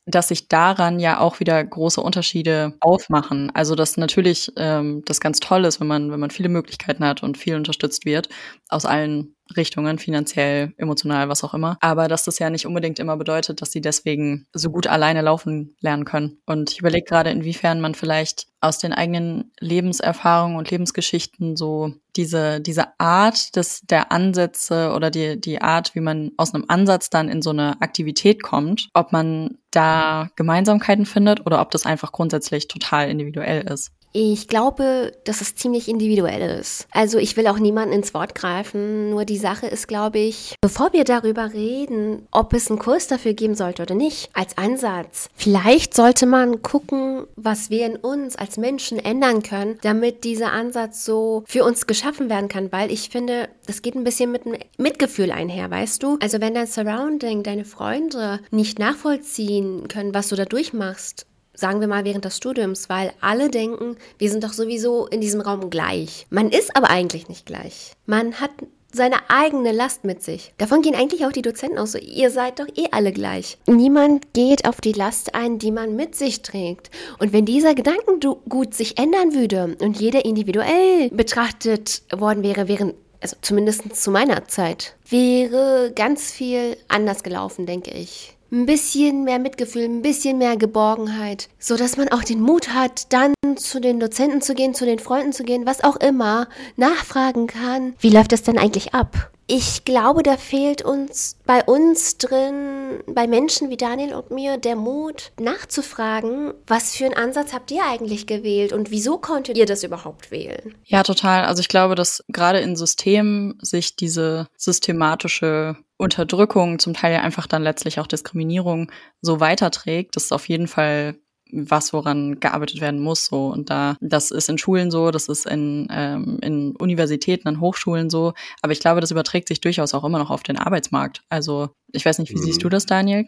dass 0.06 0.28
sich 0.28 0.48
daran 0.48 1.00
ja 1.00 1.20
auch 1.20 1.40
wieder 1.40 1.64
große 1.64 2.00
Unterschiede 2.00 2.74
aufmachen. 2.80 3.50
Also 3.54 3.74
dass 3.74 3.96
natürlich 3.96 4.52
ähm, 4.56 5.02
das 5.06 5.20
ganz 5.20 5.40
toll 5.40 5.64
ist, 5.64 5.80
wenn 5.80 5.86
man 5.86 6.12
wenn 6.12 6.20
man 6.20 6.30
viele 6.30 6.48
Möglichkeiten 6.50 7.04
hat 7.04 7.22
und 7.22 7.38
viel 7.38 7.56
unterstützt 7.56 8.04
wird 8.04 8.28
aus 8.68 8.84
allen 8.84 9.33
Richtungen, 9.56 9.98
finanziell, 9.98 10.72
emotional, 10.76 11.28
was 11.28 11.44
auch 11.44 11.54
immer. 11.54 11.76
Aber 11.80 12.08
dass 12.08 12.24
das 12.24 12.38
ja 12.38 12.50
nicht 12.50 12.66
unbedingt 12.66 12.98
immer 12.98 13.16
bedeutet, 13.16 13.60
dass 13.60 13.72
sie 13.72 13.80
deswegen 13.80 14.46
so 14.52 14.70
gut 14.70 14.86
alleine 14.86 15.20
laufen 15.20 15.76
lernen 15.80 16.04
können. 16.04 16.38
Und 16.46 16.72
ich 16.72 16.80
überlege 16.80 17.04
gerade, 17.04 17.30
inwiefern 17.30 17.80
man 17.80 17.94
vielleicht 17.94 18.46
aus 18.60 18.78
den 18.78 18.94
eigenen 18.94 19.52
Lebenserfahrungen 19.60 20.56
und 20.56 20.70
Lebensgeschichten 20.70 21.56
so 21.56 21.92
diese, 22.16 22.60
diese 22.60 22.98
Art 22.98 23.54
des, 23.56 23.82
der 23.82 24.10
Ansätze 24.10 24.92
oder 24.94 25.10
die, 25.10 25.38
die 25.38 25.60
Art, 25.60 25.94
wie 25.94 26.00
man 26.00 26.32
aus 26.38 26.54
einem 26.54 26.64
Ansatz 26.68 27.10
dann 27.10 27.28
in 27.28 27.42
so 27.42 27.50
eine 27.50 27.80
Aktivität 27.82 28.42
kommt, 28.42 28.88
ob 28.94 29.12
man 29.12 29.58
da 29.70 30.30
Gemeinsamkeiten 30.36 31.04
findet 31.04 31.44
oder 31.44 31.60
ob 31.60 31.70
das 31.70 31.84
einfach 31.84 32.12
grundsätzlich 32.12 32.68
total 32.68 33.10
individuell 33.10 33.70
ist. 33.70 33.92
Ich 34.16 34.46
glaube, 34.46 35.10
dass 35.24 35.40
es 35.40 35.56
ziemlich 35.56 35.88
individuell 35.88 36.60
ist. 36.60 36.86
Also 36.92 37.18
ich 37.18 37.36
will 37.36 37.48
auch 37.48 37.58
niemanden 37.58 37.92
ins 37.92 38.14
Wort 38.14 38.36
greifen, 38.36 39.10
nur 39.10 39.24
die 39.24 39.38
Sache 39.38 39.66
ist, 39.66 39.88
glaube 39.88 40.20
ich, 40.20 40.54
bevor 40.60 40.92
wir 40.92 41.02
darüber 41.02 41.52
reden, 41.52 42.28
ob 42.30 42.52
es 42.52 42.70
einen 42.70 42.78
Kurs 42.78 43.08
dafür 43.08 43.32
geben 43.32 43.56
sollte 43.56 43.82
oder 43.82 43.96
nicht, 43.96 44.30
als 44.32 44.56
Ansatz, 44.56 45.28
vielleicht 45.34 45.94
sollte 45.94 46.26
man 46.26 46.62
gucken, 46.62 47.26
was 47.34 47.70
wir 47.70 47.86
in 47.86 47.96
uns 47.96 48.36
als 48.36 48.56
Menschen 48.56 49.00
ändern 49.00 49.42
können, 49.42 49.80
damit 49.82 50.22
dieser 50.22 50.52
Ansatz 50.52 51.04
so 51.04 51.42
für 51.48 51.64
uns 51.64 51.88
geschaffen 51.88 52.30
werden 52.30 52.48
kann, 52.48 52.70
weil 52.70 52.92
ich 52.92 53.08
finde, 53.08 53.48
das 53.66 53.82
geht 53.82 53.96
ein 53.96 54.04
bisschen 54.04 54.30
mit 54.30 54.42
Mitgefühl 54.78 55.32
einher, 55.32 55.68
weißt 55.72 56.00
du? 56.04 56.18
Also 56.22 56.40
wenn 56.40 56.54
dein 56.54 56.68
Surrounding, 56.68 57.42
deine 57.42 57.64
Freunde 57.64 58.38
nicht 58.52 58.78
nachvollziehen 58.78 59.88
können, 59.88 60.14
was 60.14 60.28
du 60.28 60.36
da 60.36 60.44
durchmachst, 60.44 61.26
sagen 61.54 61.80
wir 61.80 61.88
mal 61.88 62.04
während 62.04 62.24
des 62.24 62.36
Studiums, 62.36 62.88
weil 62.88 63.12
alle 63.20 63.48
denken, 63.48 63.96
wir 64.18 64.30
sind 64.30 64.44
doch 64.44 64.52
sowieso 64.52 65.06
in 65.06 65.20
diesem 65.20 65.40
Raum 65.40 65.70
gleich. 65.70 66.26
Man 66.30 66.50
ist 66.50 66.76
aber 66.76 66.90
eigentlich 66.90 67.28
nicht 67.28 67.46
gleich. 67.46 67.92
Man 68.06 68.40
hat 68.40 68.50
seine 68.94 69.16
eigene 69.28 69.72
Last 69.72 70.04
mit 70.04 70.22
sich. 70.22 70.52
Davon 70.58 70.82
gehen 70.82 70.94
eigentlich 70.94 71.26
auch 71.26 71.32
die 71.32 71.42
Dozenten 71.42 71.78
aus. 71.78 71.92
So, 71.92 71.98
ihr 71.98 72.30
seid 72.30 72.60
doch 72.60 72.68
eh 72.76 72.86
alle 72.92 73.12
gleich. 73.12 73.58
Niemand 73.66 74.32
geht 74.34 74.68
auf 74.68 74.80
die 74.80 74.92
Last 74.92 75.34
ein, 75.34 75.58
die 75.58 75.72
man 75.72 75.96
mit 75.96 76.14
sich 76.14 76.42
trägt. 76.42 76.90
Und 77.18 77.32
wenn 77.32 77.44
dieser 77.44 77.74
Gedankengut 77.74 78.74
sich 78.74 78.98
ändern 78.98 79.34
würde 79.34 79.76
und 79.80 80.00
jeder 80.00 80.24
individuell 80.24 81.10
betrachtet 81.10 82.02
worden 82.12 82.42
wäre, 82.42 82.68
während 82.68 82.94
also 83.20 83.36
zumindest 83.40 83.96
zu 83.96 84.10
meiner 84.10 84.46
Zeit, 84.48 84.96
wäre 85.08 85.92
ganz 85.94 86.30
viel 86.30 86.76
anders 86.88 87.22
gelaufen, 87.22 87.64
denke 87.64 87.90
ich 87.90 88.36
ein 88.54 88.66
bisschen 88.66 89.24
mehr 89.24 89.38
Mitgefühl, 89.38 89.84
ein 89.84 90.02
bisschen 90.02 90.38
mehr 90.38 90.56
Geborgenheit, 90.56 91.48
so 91.58 91.76
dass 91.76 91.96
man 91.96 92.08
auch 92.08 92.22
den 92.22 92.40
Mut 92.40 92.72
hat, 92.72 93.12
dann 93.12 93.34
zu 93.56 93.80
den 93.80 94.00
Dozenten 94.00 94.40
zu 94.40 94.54
gehen, 94.54 94.74
zu 94.74 94.86
den 94.86 94.98
Freunden 94.98 95.32
zu 95.32 95.42
gehen, 95.42 95.66
was 95.66 95.82
auch 95.82 95.96
immer, 95.96 96.48
nachfragen 96.76 97.48
kann. 97.48 97.94
Wie 97.98 98.10
läuft 98.10 98.32
das 98.32 98.42
denn 98.42 98.58
eigentlich 98.58 98.94
ab? 98.94 99.30
Ich 99.46 99.84
glaube, 99.84 100.22
da 100.22 100.38
fehlt 100.38 100.80
uns 100.80 101.36
bei 101.44 101.62
uns 101.64 102.16
drin, 102.16 103.00
bei 103.06 103.26
Menschen 103.26 103.68
wie 103.68 103.76
Daniel 103.76 104.14
und 104.14 104.30
mir, 104.30 104.56
der 104.56 104.74
Mut, 104.74 105.32
nachzufragen, 105.38 106.54
was 106.66 106.96
für 106.96 107.04
einen 107.04 107.14
Ansatz 107.14 107.52
habt 107.52 107.70
ihr 107.70 107.84
eigentlich 107.84 108.26
gewählt 108.26 108.72
und 108.72 108.90
wieso 108.90 109.18
konntet 109.18 109.58
ihr 109.58 109.66
das 109.66 109.84
überhaupt 109.84 110.30
wählen? 110.30 110.74
Ja, 110.84 111.02
total. 111.02 111.44
Also 111.44 111.60
ich 111.60 111.68
glaube, 111.68 111.94
dass 111.94 112.24
gerade 112.28 112.60
in 112.60 112.74
Systemen 112.74 113.58
sich 113.60 113.96
diese 113.96 114.46
systematische 114.56 115.76
Unterdrückung, 115.96 116.78
zum 116.78 116.94
Teil 116.94 117.12
ja 117.12 117.20
einfach 117.20 117.46
dann 117.46 117.62
letztlich 117.62 118.00
auch 118.00 118.06
Diskriminierung 118.06 118.90
so 119.20 119.40
weiterträgt, 119.40 120.16
das 120.16 120.24
ist 120.24 120.32
auf 120.32 120.48
jeden 120.48 120.66
Fall 120.66 121.16
was, 121.54 121.92
woran 121.92 122.40
gearbeitet 122.40 122.80
werden 122.80 123.00
muss. 123.00 123.26
So. 123.26 123.46
Und 123.46 123.70
da, 123.70 123.96
das 124.00 124.30
ist 124.30 124.48
in 124.48 124.58
Schulen 124.58 124.90
so, 124.90 125.10
das 125.10 125.28
ist 125.28 125.46
in, 125.46 125.86
ähm, 125.90 126.38
in 126.42 126.74
Universitäten, 126.76 127.46
an 127.48 127.60
Hochschulen 127.60 128.10
so. 128.10 128.32
Aber 128.62 128.72
ich 128.72 128.80
glaube, 128.80 129.00
das 129.00 129.10
überträgt 129.10 129.48
sich 129.48 129.60
durchaus 129.60 129.94
auch 129.94 130.04
immer 130.04 130.18
noch 130.18 130.30
auf 130.30 130.42
den 130.42 130.58
Arbeitsmarkt. 130.58 131.22
Also 131.28 131.70
ich 131.92 132.04
weiß 132.04 132.18
nicht, 132.18 132.30
wie 132.30 132.38
mhm. 132.38 132.42
siehst 132.42 132.62
du 132.62 132.68
das, 132.68 132.86
Daniel? 132.86 133.26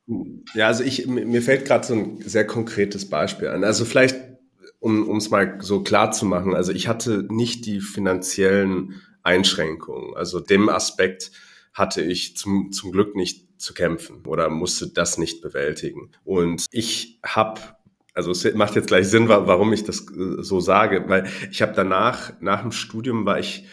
Ja, 0.54 0.66
also 0.66 0.82
ich, 0.82 1.06
mir 1.06 1.42
fällt 1.42 1.66
gerade 1.66 1.86
so 1.86 1.94
ein 1.94 2.18
sehr 2.22 2.46
konkretes 2.46 3.08
Beispiel 3.08 3.48
an. 3.48 3.64
Also 3.64 3.84
vielleicht, 3.84 4.16
um 4.80 5.16
es 5.16 5.30
mal 5.30 5.58
so 5.60 5.82
klar 5.82 6.10
zu 6.10 6.26
machen, 6.26 6.54
also 6.54 6.72
ich 6.72 6.88
hatte 6.88 7.26
nicht 7.28 7.66
die 7.66 7.80
finanziellen 7.80 9.00
Einschränkungen. 9.22 10.16
Also 10.16 10.40
dem 10.40 10.68
Aspekt 10.68 11.32
hatte 11.76 12.02
ich 12.02 12.36
zum, 12.36 12.72
zum 12.72 12.90
Glück 12.90 13.14
nicht 13.14 13.60
zu 13.60 13.72
kämpfen 13.74 14.24
oder 14.26 14.48
musste 14.48 14.88
das 14.88 15.18
nicht 15.18 15.42
bewältigen. 15.42 16.10
Und 16.24 16.66
ich 16.70 17.20
habe 17.24 17.60
also 18.14 18.30
es 18.30 18.54
macht 18.54 18.76
jetzt 18.76 18.88
gleich 18.88 19.08
Sinn, 19.08 19.28
warum 19.28 19.74
ich 19.74 19.84
das 19.84 20.06
äh, 20.10 20.42
so 20.42 20.58
sage, 20.58 21.04
weil 21.06 21.28
ich 21.50 21.60
habe 21.60 21.74
danach, 21.76 22.32
nach 22.40 22.62
dem 22.62 22.72
Studium 22.72 23.26
war 23.26 23.38
ich, 23.38 23.66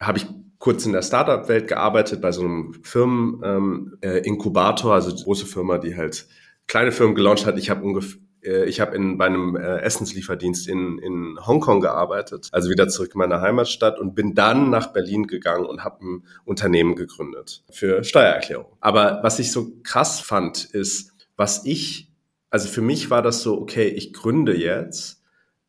habe 0.00 0.18
ich 0.18 0.26
kurz 0.58 0.84
in 0.84 0.92
der 0.92 1.02
Startup-Welt 1.02 1.68
gearbeitet 1.68 2.20
bei 2.20 2.32
so 2.32 2.42
einem 2.42 2.74
Firmen-Inkubator, 2.82 4.90
ähm, 4.90 4.92
äh, 4.92 4.94
also 4.94 5.14
große 5.22 5.46
Firma, 5.46 5.78
die 5.78 5.96
halt 5.96 6.26
kleine 6.66 6.90
Firmen 6.90 7.14
gelauncht 7.14 7.46
hat. 7.46 7.56
Ich 7.56 7.70
habe 7.70 7.84
ungefähr 7.84 8.18
äh, 8.18 8.23
ich 8.44 8.80
habe 8.80 8.94
in 8.96 9.18
bei 9.18 9.26
einem 9.26 9.56
äh, 9.56 9.78
Essenslieferdienst 9.78 10.68
in, 10.68 10.98
in 10.98 11.38
Hongkong 11.44 11.80
gearbeitet, 11.80 12.48
also 12.52 12.70
wieder 12.70 12.88
zurück 12.88 13.12
in 13.14 13.18
meine 13.18 13.40
Heimatstadt 13.40 13.98
und 13.98 14.14
bin 14.14 14.34
dann 14.34 14.70
nach 14.70 14.92
Berlin 14.92 15.26
gegangen 15.26 15.66
und 15.66 15.84
habe 15.84 16.04
ein 16.04 16.24
Unternehmen 16.44 16.96
gegründet 16.96 17.64
für 17.70 18.04
Steuererklärung. 18.04 18.66
Aber 18.80 19.20
was 19.22 19.38
ich 19.38 19.52
so 19.52 19.72
krass 19.82 20.20
fand, 20.20 20.64
ist, 20.64 21.12
was 21.36 21.64
ich 21.64 22.14
also 22.54 22.68
für 22.68 22.82
mich 22.82 23.10
war 23.10 23.20
das 23.20 23.42
so, 23.42 23.60
okay, 23.60 23.88
ich 23.88 24.12
gründe 24.12 24.56
jetzt, 24.56 25.20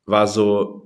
war 0.05 0.27
so, 0.27 0.84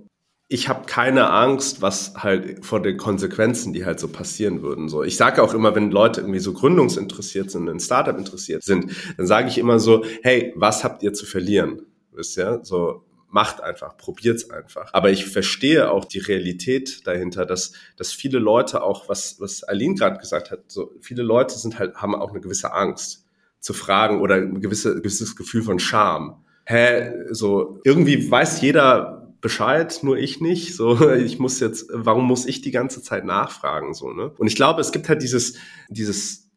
ich 0.51 0.67
habe 0.67 0.87
keine 0.87 1.29
Angst, 1.29 1.83
was 1.83 2.15
halt 2.15 2.65
vor 2.65 2.81
den 2.81 2.97
Konsequenzen, 2.97 3.71
die 3.71 3.85
halt 3.85 3.99
so 3.99 4.07
passieren 4.07 4.63
würden. 4.63 4.89
So, 4.89 5.03
ich 5.03 5.15
sage 5.15 5.43
auch 5.43 5.53
immer, 5.53 5.75
wenn 5.75 5.91
Leute 5.91 6.21
irgendwie 6.21 6.39
so 6.39 6.53
gründungsinteressiert 6.53 7.51
sind, 7.51 7.67
in 7.67 7.79
Startup 7.79 8.17
interessiert 8.17 8.63
sind, 8.63 8.91
dann 9.15 9.27
sage 9.27 9.47
ich 9.47 9.59
immer 9.59 9.79
so, 9.79 10.03
hey, 10.23 10.51
was 10.55 10.83
habt 10.83 11.03
ihr 11.03 11.13
zu 11.13 11.27
verlieren? 11.27 11.85
Wisst 12.11 12.35
ihr? 12.39 12.61
So 12.63 13.05
macht 13.29 13.61
einfach, 13.61 13.95
probiert's 13.95 14.49
einfach. 14.49 14.91
Aber 14.91 15.11
ich 15.11 15.27
verstehe 15.27 15.91
auch 15.91 16.03
die 16.03 16.17
Realität 16.17 17.05
dahinter, 17.05 17.45
dass 17.45 17.73
dass 17.95 18.11
viele 18.11 18.39
Leute 18.39 18.81
auch, 18.81 19.07
was 19.07 19.39
was 19.39 19.63
Aline 19.63 19.93
gerade 19.93 20.17
gesagt 20.17 20.49
hat, 20.49 20.61
so 20.67 20.91
viele 20.99 21.21
Leute 21.21 21.59
sind 21.59 21.77
halt 21.77 21.95
haben 21.95 22.15
auch 22.15 22.31
eine 22.31 22.41
gewisse 22.41 22.73
Angst 22.73 23.23
zu 23.59 23.73
fragen 23.73 24.19
oder 24.19 24.35
ein 24.35 24.61
gewisse, 24.61 24.95
gewisses 24.95 25.35
Gefühl 25.35 25.61
von 25.61 25.77
Scham. 25.77 26.43
Hä, 26.65 27.11
so 27.29 27.81
irgendwie 27.83 28.31
weiß 28.31 28.61
jeder 28.61 29.18
Bescheid, 29.41 29.99
nur 30.03 30.17
ich 30.17 30.41
nicht. 30.41 30.75
So, 30.75 31.11
ich 31.13 31.39
muss 31.39 31.59
jetzt, 31.59 31.89
warum 31.93 32.25
muss 32.25 32.45
ich 32.45 32.61
die 32.61 32.71
ganze 32.71 33.01
Zeit 33.01 33.25
nachfragen? 33.25 33.93
So, 33.93 34.11
ne? 34.11 34.31
Und 34.37 34.47
ich 34.47 34.55
glaube, 34.55 34.81
es 34.81 34.91
gibt 34.91 35.09
halt 35.09 35.21
dieses, 35.21 35.55
dieses, 35.89 36.49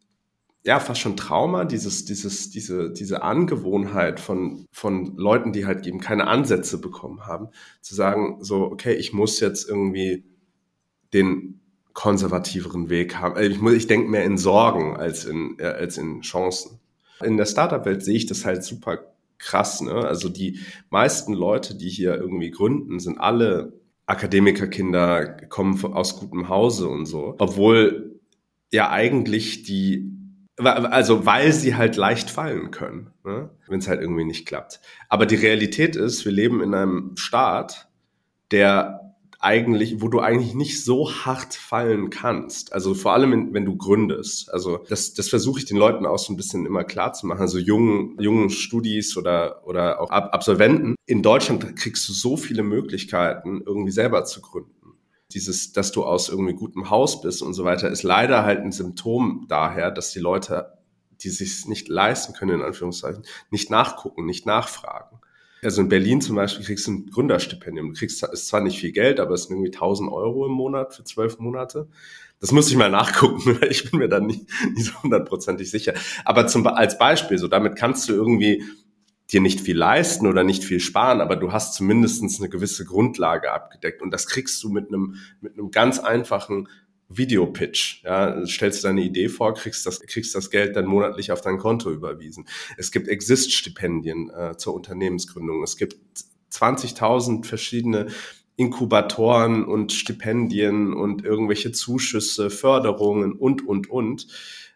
ja, 0.63 0.79
fast 0.79 1.01
schon 1.01 1.17
Trauma, 1.17 1.65
dieses, 1.65 2.05
dieses, 2.05 2.49
diese, 2.49 2.91
diese 2.91 3.21
Angewohnheit 3.21 4.19
von, 4.19 4.65
von 4.71 5.17
Leuten, 5.17 5.51
die 5.51 5.65
halt 5.65 5.85
eben 5.85 5.99
keine 5.99 6.27
Ansätze 6.27 6.79
bekommen 6.79 7.25
haben, 7.25 7.49
zu 7.81 7.95
sagen, 7.95 8.37
so, 8.41 8.63
okay, 8.63 8.93
ich 8.93 9.13
muss 9.13 9.39
jetzt 9.39 9.67
irgendwie 9.67 10.23
den 11.13 11.59
konservativeren 11.93 12.89
Weg 12.89 13.17
haben. 13.17 13.39
Ich, 13.41 13.61
muss, 13.61 13.73
ich 13.73 13.87
denke 13.87 14.09
mehr 14.09 14.23
in 14.23 14.37
Sorgen 14.37 14.97
als 14.97 15.25
in, 15.25 15.57
äh, 15.59 15.65
als 15.65 15.97
in 15.97 16.21
Chancen. 16.21 16.79
In 17.21 17.37
der 17.37 17.45
Startup-Welt 17.45 18.03
sehe 18.03 18.15
ich 18.15 18.25
das 18.25 18.45
halt 18.45 18.63
super 18.63 19.13
krass. 19.43 19.81
Ne? 19.81 19.93
Also 19.93 20.29
die 20.29 20.59
meisten 20.89 21.33
Leute, 21.33 21.75
die 21.75 21.89
hier 21.89 22.15
irgendwie 22.15 22.51
gründen, 22.51 22.99
sind 22.99 23.19
alle 23.19 23.73
Akademikerkinder, 24.05 25.25
kommen 25.47 25.83
aus 25.93 26.19
gutem 26.19 26.49
Hause 26.49 26.87
und 26.87 27.05
so. 27.05 27.35
Obwohl 27.37 28.19
ja 28.71 28.89
eigentlich 28.89 29.63
die, 29.63 30.11
also 30.57 31.25
weil 31.25 31.53
sie 31.53 31.75
halt 31.75 31.95
leicht 31.95 32.29
fallen 32.29 32.71
können, 32.71 33.11
ne? 33.23 33.49
wenn 33.67 33.79
es 33.79 33.87
halt 33.87 34.01
irgendwie 34.01 34.25
nicht 34.25 34.45
klappt. 34.45 34.81
Aber 35.09 35.25
die 35.25 35.35
Realität 35.35 35.95
ist, 35.95 36.25
wir 36.25 36.31
leben 36.31 36.61
in 36.61 36.73
einem 36.73 37.15
Staat, 37.15 37.87
der 38.51 39.02
eigentlich, 39.43 40.01
wo 40.01 40.07
du 40.07 40.19
eigentlich 40.19 40.53
nicht 40.53 40.83
so 40.83 41.11
hart 41.11 41.53
fallen 41.53 42.09
kannst. 42.09 42.71
Also 42.71 42.93
vor 42.93 43.13
allem, 43.13 43.53
wenn 43.53 43.65
du 43.65 43.75
gründest. 43.75 44.51
Also 44.53 44.85
das, 44.87 45.13
das 45.13 45.27
versuche 45.27 45.59
ich 45.59 45.65
den 45.65 45.75
Leuten 45.75 46.05
auch 46.05 46.17
so 46.17 46.31
ein 46.31 46.37
bisschen 46.37 46.65
immer 46.65 46.85
klar 46.85 47.11
zu 47.11 47.27
machen. 47.27 47.41
Also 47.41 47.59
jungen, 47.59 48.17
jungen 48.19 48.49
Studis 48.49 49.17
oder, 49.17 49.67
oder 49.67 49.99
auch 49.99 50.09
Absolventen. 50.09 50.95
In 51.05 51.21
Deutschland 51.21 51.75
kriegst 51.75 52.07
du 52.07 52.13
so 52.13 52.37
viele 52.37 52.63
Möglichkeiten, 52.63 53.61
irgendwie 53.65 53.91
selber 53.91 54.23
zu 54.23 54.41
gründen 54.41 54.71
dieses, 55.33 55.71
dass 55.73 55.91
du 55.91 56.03
aus 56.03 56.29
irgendwie 56.29 56.53
gutem 56.53 56.91
Haus 56.91 57.21
bist 57.21 57.41
und 57.41 57.55
so 57.55 57.63
weiter, 57.63 57.89
ist 57.89 58.03
leider 58.03 58.43
halt 58.43 58.59
ein 58.59 58.71
Symptom 58.71 59.47
daher, 59.49 59.89
dass 59.89 60.11
die 60.11 60.19
Leute, 60.19 60.77
die 61.23 61.29
sich 61.29 61.65
nicht 61.65 61.89
leisten 61.89 62.33
können, 62.33 62.59
in 62.59 62.61
Anführungszeichen, 62.61 63.23
nicht 63.49 63.71
nachgucken, 63.71 64.25
nicht 64.25 64.45
nachfragen. 64.45 65.19
Also 65.63 65.81
in 65.81 65.89
Berlin 65.89 66.21
zum 66.21 66.35
Beispiel 66.35 66.65
kriegst 66.65 66.87
du 66.87 66.91
ein 66.91 67.05
Gründerstipendium. 67.07 67.93
Du 67.93 67.99
kriegst, 67.99 68.23
ist 68.23 68.47
zwar 68.47 68.61
nicht 68.61 68.79
viel 68.79 68.91
Geld, 68.91 69.19
aber 69.19 69.33
es 69.33 69.43
sind 69.43 69.55
irgendwie 69.55 69.71
1000 69.71 70.11
Euro 70.11 70.45
im 70.45 70.51
Monat 70.51 70.93
für 70.93 71.03
zwölf 71.03 71.39
Monate. 71.39 71.87
Das 72.39 72.51
muss 72.51 72.69
ich 72.69 72.75
mal 72.75 72.89
nachgucken, 72.89 73.41
weil 73.61 73.71
ich 73.71 73.89
bin 73.89 73.99
mir 73.99 74.09
dann 74.09 74.25
nicht, 74.25 74.45
nicht 74.73 74.85
so 74.85 75.03
hundertprozentig 75.03 75.69
sicher. 75.69 75.93
Aber 76.25 76.47
zum, 76.47 76.67
als 76.67 76.97
Beispiel, 76.97 77.37
so 77.37 77.47
damit 77.47 77.75
kannst 77.75 78.09
du 78.09 78.13
irgendwie 78.13 78.63
dir 79.31 79.41
nicht 79.41 79.61
viel 79.61 79.77
leisten 79.77 80.27
oder 80.27 80.43
nicht 80.43 80.63
viel 80.63 80.79
sparen, 80.79 81.21
aber 81.21 81.35
du 81.35 81.51
hast 81.51 81.73
zumindestens 81.73 82.39
eine 82.39 82.49
gewisse 82.49 82.85
Grundlage 82.85 83.51
abgedeckt. 83.51 84.01
Und 84.01 84.11
das 84.11 84.27
kriegst 84.27 84.61
du 84.63 84.69
mit 84.69 84.89
einem, 84.89 85.15
mit 85.41 85.53
einem 85.53 85.71
ganz 85.71 85.99
einfachen 85.99 86.67
Videopitch. 87.17 88.03
Ja, 88.03 88.45
stellst 88.45 88.83
deine 88.83 89.01
Idee 89.01 89.29
vor, 89.29 89.53
kriegst 89.53 89.85
das, 89.85 89.99
kriegst 90.01 90.35
das 90.35 90.49
Geld 90.49 90.75
dann 90.75 90.85
monatlich 90.85 91.31
auf 91.31 91.41
dein 91.41 91.57
Konto 91.57 91.91
überwiesen. 91.91 92.47
Es 92.77 92.91
gibt 92.91 93.07
Exist-Stipendien 93.07 94.29
äh, 94.29 94.57
zur 94.57 94.73
Unternehmensgründung. 94.73 95.63
Es 95.63 95.77
gibt 95.77 95.97
20.000 96.51 97.45
verschiedene 97.45 98.07
Inkubatoren 98.55 99.65
und 99.65 99.91
Stipendien 99.91 100.93
und 100.93 101.25
irgendwelche 101.25 101.71
Zuschüsse, 101.71 102.49
Förderungen 102.49 103.33
und, 103.33 103.65
und, 103.65 103.89
und 103.89 104.27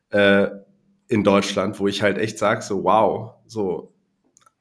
äh, 0.09 0.47
in 1.07 1.23
Deutschland, 1.23 1.79
wo 1.79 1.87
ich 1.87 2.01
halt 2.01 2.17
echt 2.17 2.37
sage, 2.37 2.61
so 2.61 2.83
wow, 2.83 3.35
so 3.45 3.93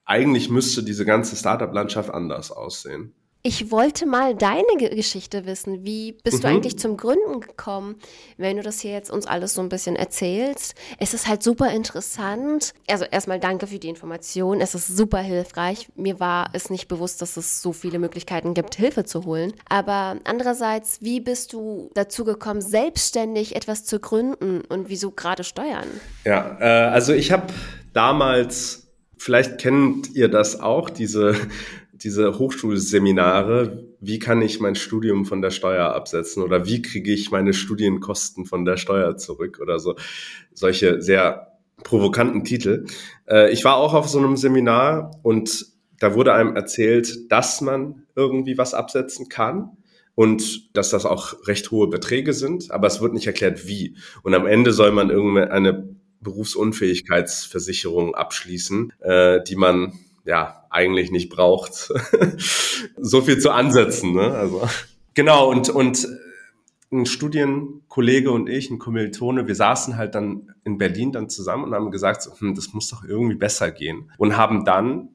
eigentlich 0.04 0.50
müsste 0.50 0.82
diese 0.82 1.04
ganze 1.04 1.34
Startup-Landschaft 1.34 2.10
anders 2.10 2.52
aussehen. 2.52 3.14
Ich 3.46 3.70
wollte 3.70 4.06
mal 4.06 4.34
deine 4.34 4.64
Geschichte 4.76 5.46
wissen. 5.46 5.84
Wie 5.84 6.16
bist 6.24 6.38
mhm. 6.38 6.40
du 6.40 6.48
eigentlich 6.48 6.80
zum 6.80 6.96
Gründen 6.96 7.40
gekommen? 7.40 7.94
Wenn 8.38 8.56
du 8.56 8.62
das 8.64 8.80
hier 8.80 8.90
jetzt 8.90 9.08
uns 9.08 9.24
alles 9.24 9.54
so 9.54 9.60
ein 9.60 9.68
bisschen 9.68 9.94
erzählst, 9.94 10.74
es 10.98 11.14
ist 11.14 11.28
halt 11.28 11.44
super 11.44 11.70
interessant. 11.70 12.74
Also 12.88 13.04
erstmal 13.04 13.38
danke 13.38 13.68
für 13.68 13.78
die 13.78 13.88
Information. 13.88 14.60
Es 14.60 14.74
ist 14.74 14.88
super 14.88 15.20
hilfreich. 15.20 15.86
Mir 15.94 16.18
war 16.18 16.50
es 16.54 16.70
nicht 16.70 16.88
bewusst, 16.88 17.22
dass 17.22 17.36
es 17.36 17.62
so 17.62 17.72
viele 17.72 18.00
Möglichkeiten 18.00 18.52
gibt, 18.52 18.74
Hilfe 18.74 19.04
zu 19.04 19.24
holen. 19.24 19.52
Aber 19.68 20.16
andererseits, 20.24 21.00
wie 21.02 21.20
bist 21.20 21.52
du 21.52 21.92
dazu 21.94 22.24
gekommen, 22.24 22.60
selbstständig 22.60 23.54
etwas 23.54 23.84
zu 23.84 24.00
gründen 24.00 24.62
und 24.62 24.88
wieso 24.88 25.12
gerade 25.12 25.44
Steuern? 25.44 25.86
Ja, 26.24 26.58
äh, 26.58 26.90
also 26.90 27.12
ich 27.12 27.30
habe 27.30 27.46
damals 27.92 28.86
Vielleicht 29.18 29.58
kennt 29.58 30.14
ihr 30.14 30.28
das 30.28 30.60
auch, 30.60 30.90
diese, 30.90 31.34
diese 32.02 32.38
Hochschulseminare. 32.38 33.84
Wie 34.00 34.18
kann 34.18 34.42
ich 34.42 34.60
mein 34.60 34.74
Studium 34.74 35.24
von 35.24 35.42
der 35.42 35.50
Steuer 35.50 35.94
absetzen 35.94 36.42
oder 36.42 36.66
wie 36.66 36.82
kriege 36.82 37.12
ich 37.12 37.30
meine 37.30 37.52
Studienkosten 37.52 38.44
von 38.46 38.64
der 38.64 38.76
Steuer 38.76 39.16
zurück 39.16 39.58
oder 39.60 39.78
so. 39.78 39.96
Solche 40.52 41.00
sehr 41.02 41.58
provokanten 41.82 42.44
Titel. 42.44 42.86
Äh, 43.28 43.52
ich 43.52 43.64
war 43.64 43.76
auch 43.76 43.94
auf 43.94 44.08
so 44.08 44.18
einem 44.18 44.36
Seminar 44.36 45.10
und 45.22 45.66
da 45.98 46.14
wurde 46.14 46.34
einem 46.34 46.56
erzählt, 46.56 47.30
dass 47.30 47.60
man 47.60 48.06
irgendwie 48.14 48.58
was 48.58 48.74
absetzen 48.74 49.28
kann 49.28 49.76
und 50.14 50.76
dass 50.76 50.90
das 50.90 51.06
auch 51.06 51.46
recht 51.46 51.70
hohe 51.70 51.88
Beträge 51.88 52.32
sind, 52.32 52.70
aber 52.70 52.86
es 52.86 53.00
wird 53.00 53.14
nicht 53.14 53.26
erklärt, 53.26 53.66
wie. 53.66 53.96
Und 54.22 54.34
am 54.34 54.46
Ende 54.46 54.72
soll 54.72 54.92
man 54.92 55.10
irgendeine 55.10 55.96
Berufsunfähigkeitsversicherung 56.20 58.14
abschließen, 58.14 58.92
äh, 59.00 59.40
die 59.46 59.56
man 59.56 59.92
ja 60.26 60.66
eigentlich 60.70 61.10
nicht 61.10 61.30
braucht. 61.30 61.72
so 62.96 63.22
viel 63.22 63.38
zu 63.38 63.50
ansetzen, 63.50 64.12
ne? 64.12 64.32
Also 64.32 64.62
genau 65.14 65.50
und 65.50 65.70
und 65.70 66.06
ein 66.92 67.06
Studienkollege 67.06 68.30
und 68.30 68.48
ich, 68.48 68.70
ein 68.70 68.78
Kommilitone, 68.78 69.48
wir 69.48 69.54
saßen 69.54 69.96
halt 69.96 70.14
dann 70.14 70.54
in 70.64 70.78
Berlin 70.78 71.10
dann 71.10 71.28
zusammen 71.28 71.64
und 71.64 71.74
haben 71.74 71.90
gesagt, 71.90 72.22
so, 72.22 72.32
hm, 72.38 72.54
das 72.54 72.72
muss 72.74 72.88
doch 72.88 73.02
irgendwie 73.04 73.34
besser 73.34 73.72
gehen 73.72 74.12
und 74.18 74.36
haben 74.36 74.64
dann 74.64 75.08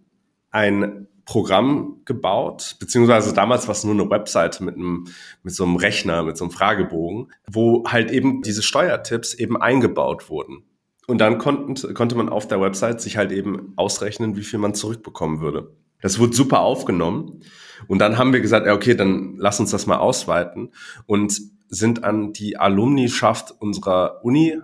ein 0.49 1.07
Programm 1.25 2.01
gebaut, 2.03 2.75
beziehungsweise 2.79 3.33
damals 3.33 3.67
war 3.67 3.73
es 3.73 3.83
nur 3.83 3.93
eine 3.93 4.09
Webseite 4.09 4.63
mit 4.63 4.75
einem, 4.75 5.07
mit 5.43 5.53
so 5.53 5.63
einem 5.63 5.77
Rechner, 5.77 6.23
mit 6.23 6.35
so 6.35 6.43
einem 6.43 6.51
Fragebogen, 6.51 7.31
wo 7.47 7.85
halt 7.87 8.11
eben 8.11 8.41
diese 8.41 8.63
Steuertipps 8.63 9.33
eben 9.35 9.55
eingebaut 9.55 10.29
wurden. 10.29 10.63
Und 11.07 11.17
dann 11.19 11.37
konnten, 11.37 11.93
konnte 11.93 12.15
man 12.15 12.29
auf 12.29 12.47
der 12.47 12.61
Website 12.61 13.01
sich 13.01 13.17
halt 13.17 13.31
eben 13.31 13.73
ausrechnen, 13.75 14.35
wie 14.35 14.43
viel 14.43 14.59
man 14.59 14.73
zurückbekommen 14.73 15.41
würde. 15.41 15.71
Das 16.01 16.19
wurde 16.19 16.33
super 16.33 16.59
aufgenommen. 16.59 17.41
Und 17.87 17.99
dann 17.99 18.17
haben 18.17 18.33
wir 18.33 18.41
gesagt, 18.41 18.67
okay, 18.67 18.95
dann 18.95 19.35
lass 19.37 19.59
uns 19.59 19.71
das 19.71 19.87
mal 19.87 19.97
ausweiten 19.97 20.71
und 21.05 21.41
sind 21.67 22.03
an 22.03 22.33
die 22.33 22.57
Alumnischaft 22.57 23.51
unserer 23.59 24.23
Uni 24.23 24.57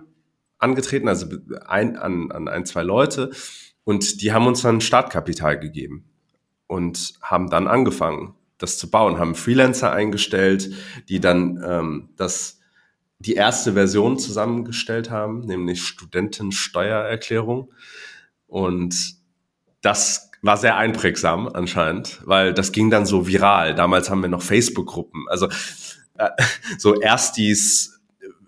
angetreten, 0.58 1.08
also 1.08 1.26
ein, 1.66 1.96
an, 1.96 2.30
an 2.30 2.48
ein, 2.48 2.66
zwei 2.66 2.82
Leute. 2.82 3.30
Und 3.84 4.20
die 4.20 4.32
haben 4.32 4.46
uns 4.46 4.62
dann 4.62 4.80
Startkapital 4.80 5.58
gegeben 5.58 6.04
und 6.66 7.14
haben 7.22 7.48
dann 7.48 7.66
angefangen, 7.66 8.34
das 8.58 8.76
zu 8.76 8.90
bauen, 8.90 9.18
haben 9.18 9.34
Freelancer 9.34 9.92
eingestellt, 9.92 10.70
die 11.08 11.20
dann 11.20 11.62
ähm, 11.64 12.08
das 12.16 12.57
die 13.18 13.34
erste 13.34 13.72
Version 13.72 14.18
zusammengestellt 14.18 15.10
haben, 15.10 15.40
nämlich 15.40 15.82
Studentensteuererklärung. 15.82 17.72
Und 18.46 19.14
das 19.80 20.30
war 20.42 20.56
sehr 20.56 20.76
einprägsam 20.76 21.48
anscheinend, 21.48 22.20
weil 22.24 22.54
das 22.54 22.72
ging 22.72 22.90
dann 22.90 23.06
so 23.06 23.26
viral. 23.26 23.74
Damals 23.74 24.08
haben 24.08 24.22
wir 24.22 24.28
noch 24.28 24.42
Facebook-Gruppen. 24.42 25.26
Also 25.28 25.48
äh, 26.16 26.30
so 26.78 27.00
Erstis 27.00 27.94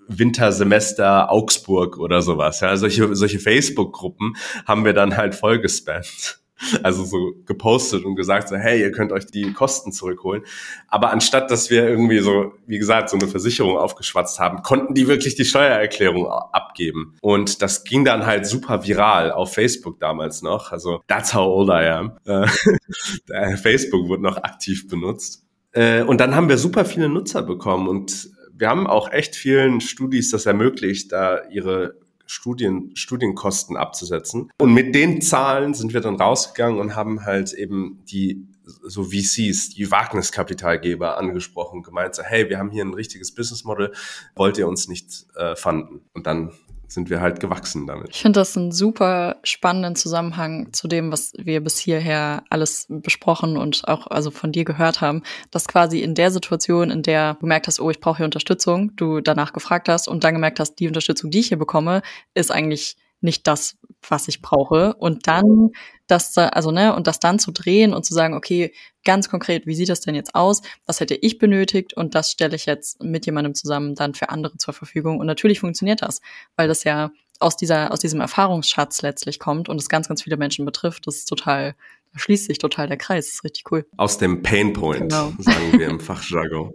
Wintersemester 0.07 1.31
Augsburg 1.31 1.99
oder 1.99 2.21
sowas. 2.21 2.61
Ja, 2.61 2.77
solche, 2.77 3.15
solche 3.15 3.39
Facebook-Gruppen 3.39 4.37
haben 4.67 4.85
wir 4.85 4.93
dann 4.93 5.17
halt 5.17 5.35
voll 5.35 5.61
gespammt 5.61 6.40
also 6.83 7.05
so 7.05 7.33
gepostet 7.47 8.05
und 8.05 8.17
gesagt 8.17 8.49
so, 8.49 8.57
hey, 8.57 8.81
ihr 8.81 8.93
könnt 8.93 9.13
euch 9.13 9.27
die 9.27 9.53
Kosten 9.53 9.93
zurückholen. 9.93 10.43
Aber 10.89 11.11
anstatt, 11.11 11.51
dass 11.51 11.71
wir 11.71 11.89
irgendwie 11.89 12.19
so, 12.21 12.53
wie 12.67 12.79
gesagt, 12.79 13.11
so 13.11 13.17
eine 13.17 13.29
Versicherung 13.29 13.77
aufgeschwatzt 13.77 14.39
haben, 14.39 14.63
konnten 14.63 14.95
die 14.95 15.09
wirklich 15.09 15.35
die 15.35 15.45
Steuererklärung 15.45 16.27
abgeben. 16.27 17.17
Und 17.21 17.63
das 17.63 17.85
ging 17.85 18.05
dann 18.05 18.27
halt 18.27 18.47
super 18.47 18.87
viral 18.87 19.33
auf 19.33 19.55
Facebook 19.55 20.01
damals 20.01 20.43
noch. 20.43 20.73
Also 20.73 21.03
that's 21.09 21.35
how 21.35 21.47
old 21.47 21.69
I 21.71 21.87
am. 21.89 22.19
Äh, 22.25 23.57
Facebook 23.57 24.09
wurde 24.09 24.23
noch 24.23 24.39
aktiv 24.39 24.89
benutzt. 24.89 25.45
Äh, 25.73 26.03
und 26.03 26.21
dann 26.21 26.35
haben 26.35 26.49
wir 26.49 26.59
super 26.59 26.85
viele 26.85 27.09
Nutzer 27.09 27.43
bekommen 27.43 27.89
und 27.89 28.31
wir 28.61 28.69
haben 28.69 28.87
auch 28.87 29.11
echt 29.11 29.37
vielen 29.37 29.81
Studis 29.81 30.31
das 30.31 30.45
ermöglicht, 30.45 31.13
da 31.13 31.49
ihre 31.51 32.00
Studien, 32.31 32.95
Studienkosten 32.95 33.77
abzusetzen. 33.77 34.53
Und 34.61 34.73
mit 34.73 34.95
den 34.95 35.21
Zahlen 35.21 35.75
sind 35.75 35.93
wir 35.93 36.01
dann 36.01 36.15
rausgegangen 36.15 36.79
und 36.79 36.95
haben 36.95 37.25
halt 37.25 37.53
eben 37.53 38.05
die 38.05 38.47
so 38.65 39.03
VCs, 39.03 39.71
die 39.71 39.91
Wagniskapitalgeber 39.91 41.19
angesprochen, 41.19 41.83
gemeint 41.83 42.15
so, 42.15 42.23
hey, 42.23 42.49
wir 42.49 42.59
haben 42.59 42.71
hier 42.71 42.85
ein 42.85 42.95
richtiges 42.95 43.35
Business 43.35 43.65
Model, 43.65 43.93
wollt 44.37 44.59
ihr 44.59 44.69
uns 44.69 44.87
nicht 44.87 45.27
äh, 45.35 45.57
fanden? 45.57 46.03
Und 46.13 46.29
dann 46.29 46.53
sind 46.93 47.09
wir 47.09 47.21
halt 47.21 47.41
gewachsen 47.41 47.87
damit. 47.87 48.09
Ich 48.11 48.23
finde 48.23 48.41
das 48.41 48.57
einen 48.57 48.73
super 48.73 49.37
spannenden 49.45 49.95
Zusammenhang 49.95 50.73
zu 50.73 50.89
dem, 50.89 51.13
was 51.13 51.33
wir 51.39 51.63
bis 51.63 51.79
hierher 51.79 52.43
alles 52.51 52.87
besprochen 52.89 53.57
und 53.57 53.87
auch 53.87 54.09
also 54.09 54.31
von 54.31 54.53
dir 54.53 54.65
gehört 54.65 55.01
haben, 55.01 55.23
dass 55.51 55.69
quasi 55.69 56.01
in 56.01 56.15
der 56.15 56.31
Situation, 56.31 56.91
in 56.91 57.03
der 57.03 57.35
du 57.35 57.41
gemerkt 57.41 57.69
hast, 57.69 57.81
oh, 57.81 57.91
ich 57.91 58.01
brauche 58.01 58.19
hier 58.19 58.27
Unterstützung, 58.27 58.97
du 58.97 59.21
danach 59.21 59.53
gefragt 59.53 59.89
hast 59.89 60.09
und 60.09 60.25
dann 60.25 60.35
gemerkt 60.35 60.59
hast, 60.59 60.75
die 60.77 60.89
Unterstützung, 60.89 61.31
die 61.31 61.41
ich 61.41 61.49
hier 61.49 61.59
bekomme, 61.59 62.03
ist 62.35 62.51
eigentlich 62.51 62.97
nicht 63.21 63.47
das, 63.47 63.77
was 64.09 64.29
ich 64.29 64.43
brauche. 64.43 64.95
Und 64.95 65.27
dann 65.27 65.71
das, 66.07 66.37
also, 66.37 66.71
ne, 66.71 66.95
und 66.95 67.07
das 67.07 67.21
dann 67.21 67.39
zu 67.39 67.53
drehen 67.53 67.95
und 67.95 68.05
zu 68.05 68.15
sagen, 68.15 68.35
okay, 68.35 68.73
ganz 69.05 69.29
konkret, 69.29 69.67
wie 69.67 69.75
sieht 69.75 69.89
das 69.89 70.01
denn 70.01 70.15
jetzt 70.15 70.35
aus? 70.35 70.63
Was 70.87 71.01
hätte 71.01 71.15
ich 71.15 71.39
benötigt? 71.39 71.95
Und 71.95 72.15
das 72.15 72.31
stelle 72.31 72.57
ich 72.57 72.67
jetzt 72.67 73.03
mit 73.03 73.27
jemandem 73.27 73.55
zusammen 73.55 73.95
dann 73.95 74.15
für 74.15 74.31
andere 74.31 74.57
zur 74.57 74.75
Verfügung. 74.75 75.19
Und 75.19 75.27
natürlich 75.27 75.61
funktioniert 75.61 76.03
das, 76.03 76.21
weil 76.57 76.69
das 76.69 76.85
ja 76.85 77.11
aus 77.39 77.57
dieser, 77.57 77.93
aus 77.93 78.01
diesem 78.01 78.21
Erfahrungsschatz 78.21 79.03
letztlich 79.03 79.39
kommt 79.39 79.69
und 79.69 79.81
es 79.81 79.89
ganz, 79.89 80.09
ganz 80.09 80.23
viele 80.23 80.37
Menschen 80.37 80.65
betrifft. 80.65 81.07
Das 81.07 81.17
ist 81.17 81.25
total, 81.25 81.75
da 82.13 82.19
schließt 82.19 82.47
sich 82.47 82.59
total 82.59 82.87
der 82.87 82.99
Kreis. 82.99 83.27
Das 83.27 83.35
ist 83.37 83.45
richtig 83.45 83.65
cool. 83.73 83.87
Aus 83.97 84.19
dem 84.19 84.43
Painpoint, 84.43 85.11
genau. 85.11 85.33
sagen 85.39 85.79
wir 85.79 85.89
im 85.89 86.01
Fachjargon. 86.01 86.73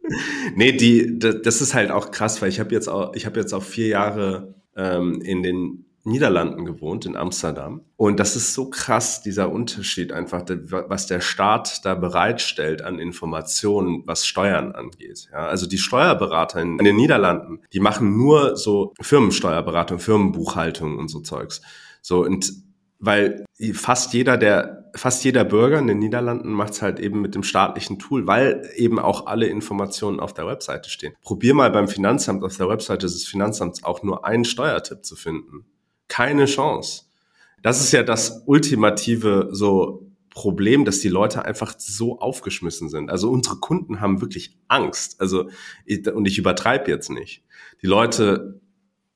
nee, 0.54 0.72
die, 0.72 1.18
das 1.18 1.60
ist 1.60 1.74
halt 1.74 1.90
auch 1.90 2.10
krass, 2.10 2.40
weil 2.40 2.48
ich 2.48 2.60
habe 2.60 2.74
jetzt 2.74 2.88
auch, 2.88 3.14
ich 3.14 3.26
habe 3.26 3.38
jetzt 3.38 3.52
auch 3.52 3.62
vier 3.62 3.88
Jahre 3.88 4.54
ähm, 4.74 5.20
in 5.20 5.42
den 5.42 5.85
Niederlanden 6.06 6.64
gewohnt, 6.64 7.04
in 7.04 7.16
Amsterdam. 7.16 7.82
Und 7.96 8.20
das 8.20 8.36
ist 8.36 8.54
so 8.54 8.70
krass, 8.70 9.22
dieser 9.22 9.50
Unterschied 9.50 10.12
einfach, 10.12 10.44
was 10.46 11.06
der 11.06 11.20
Staat 11.20 11.84
da 11.84 11.94
bereitstellt 11.94 12.82
an 12.82 12.98
Informationen, 12.98 14.02
was 14.06 14.26
Steuern 14.26 14.72
angeht. 14.72 15.28
Ja, 15.32 15.46
also 15.46 15.66
die 15.66 15.78
Steuerberater 15.78 16.62
in, 16.62 16.78
den 16.78 16.96
Niederlanden, 16.96 17.60
die 17.72 17.80
machen 17.80 18.16
nur 18.16 18.56
so 18.56 18.94
Firmensteuerberatung, 19.00 19.98
Firmenbuchhaltung 19.98 20.96
und 20.96 21.08
so 21.08 21.20
Zeugs. 21.20 21.60
So, 22.02 22.24
und 22.24 22.52
weil 22.98 23.44
fast 23.74 24.14
jeder, 24.14 24.36
der, 24.38 24.90
fast 24.94 25.24
jeder 25.24 25.44
Bürger 25.44 25.78
in 25.78 25.86
den 25.86 25.98
Niederlanden 25.98 26.52
macht 26.52 26.72
es 26.72 26.82
halt 26.82 26.98
eben 26.98 27.20
mit 27.20 27.34
dem 27.34 27.42
staatlichen 27.42 27.98
Tool, 27.98 28.26
weil 28.26 28.70
eben 28.76 28.98
auch 28.98 29.26
alle 29.26 29.46
Informationen 29.46 30.20
auf 30.20 30.32
der 30.32 30.46
Webseite 30.46 30.88
stehen. 30.88 31.14
Probier 31.22 31.52
mal 31.52 31.70
beim 31.70 31.88
Finanzamt 31.88 32.42
auf 32.42 32.56
der 32.56 32.68
Webseite 32.68 33.06
des 33.06 33.26
Finanzamts 33.26 33.82
auch 33.82 34.02
nur 34.02 34.24
einen 34.24 34.44
Steuertipp 34.44 35.04
zu 35.04 35.16
finden 35.16 35.66
keine 36.08 36.46
Chance. 36.46 37.04
Das 37.62 37.80
ist 37.80 37.92
ja 37.92 38.02
das 38.02 38.42
ultimative 38.46 39.48
so 39.50 40.06
Problem, 40.30 40.84
dass 40.84 41.00
die 41.00 41.08
Leute 41.08 41.46
einfach 41.46 41.74
so 41.78 42.18
aufgeschmissen 42.18 42.90
sind. 42.90 43.10
Also 43.10 43.30
unsere 43.30 43.56
Kunden 43.56 44.00
haben 44.00 44.20
wirklich 44.20 44.56
Angst. 44.68 45.18
Also 45.18 45.48
und 46.12 46.28
ich 46.28 46.38
übertreibe 46.38 46.90
jetzt 46.90 47.10
nicht. 47.10 47.42
Die 47.80 47.86
Leute, 47.86 48.60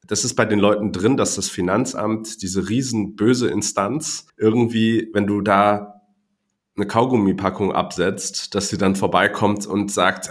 das 0.07 0.24
ist 0.24 0.35
bei 0.35 0.46
den 0.46 0.59
Leuten 0.59 0.92
drin, 0.92 1.18
dass 1.18 1.37
das 1.37 1.50
Finanzamt 1.50 2.42
diese 2.42 2.70
riesen 2.70 3.16
böse 3.16 3.48
Instanz 3.48 4.29
irgendwie, 4.38 5.11
wenn 5.12 5.26
du 5.26 5.42
da 5.42 6.00
eine 6.74 6.87
Kaugummipackung 6.87 7.72
absetzt, 7.72 8.55
dass 8.55 8.70
sie 8.70 8.79
dann 8.79 8.96
vorbeikommt 8.96 9.66
und 9.66 9.92
sagt, 9.92 10.31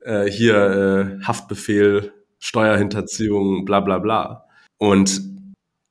äh, 0.00 0.28
hier 0.28 1.20
äh, 1.20 1.24
Haftbefehl, 1.24 2.12
Steuerhinterziehung, 2.40 3.64
bla 3.64 3.80
bla 3.80 3.98
bla. 3.98 4.46
Und 4.78 5.33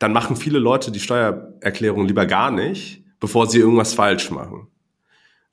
dann 0.04 0.12
machen 0.12 0.36
viele 0.36 0.60
Leute 0.60 0.92
die 0.92 1.00
Steuererklärung 1.00 2.06
lieber 2.06 2.26
gar 2.26 2.52
nicht, 2.52 3.06
bevor 3.22 3.48
sie 3.48 3.60
irgendwas 3.60 3.94
falsch 3.94 4.32
machen. 4.32 4.68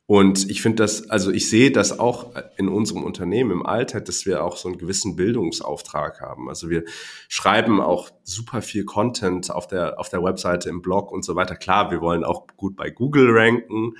Und 0.06 0.50
ich 0.50 0.60
finde 0.60 0.82
das, 0.82 1.08
also 1.08 1.30
ich 1.30 1.48
sehe 1.48 1.70
das 1.70 2.00
auch 2.00 2.34
in 2.56 2.68
unserem 2.68 3.04
Unternehmen 3.04 3.52
im 3.52 3.64
Alltag, 3.64 4.06
dass 4.06 4.26
wir 4.26 4.42
auch 4.42 4.56
so 4.56 4.68
einen 4.68 4.76
gewissen 4.76 5.14
Bildungsauftrag 5.14 6.20
haben. 6.20 6.48
Also 6.48 6.68
wir 6.68 6.82
schreiben 7.28 7.80
auch 7.80 8.10
super 8.24 8.60
viel 8.60 8.84
Content 8.84 9.52
auf 9.52 9.68
der, 9.68 10.00
auf 10.00 10.08
der 10.08 10.20
Webseite, 10.24 10.68
im 10.68 10.82
Blog 10.82 11.12
und 11.12 11.24
so 11.24 11.36
weiter. 11.36 11.54
Klar, 11.54 11.92
wir 11.92 12.00
wollen 12.00 12.24
auch 12.24 12.48
gut 12.56 12.74
bei 12.74 12.90
Google 12.90 13.28
ranken, 13.30 13.92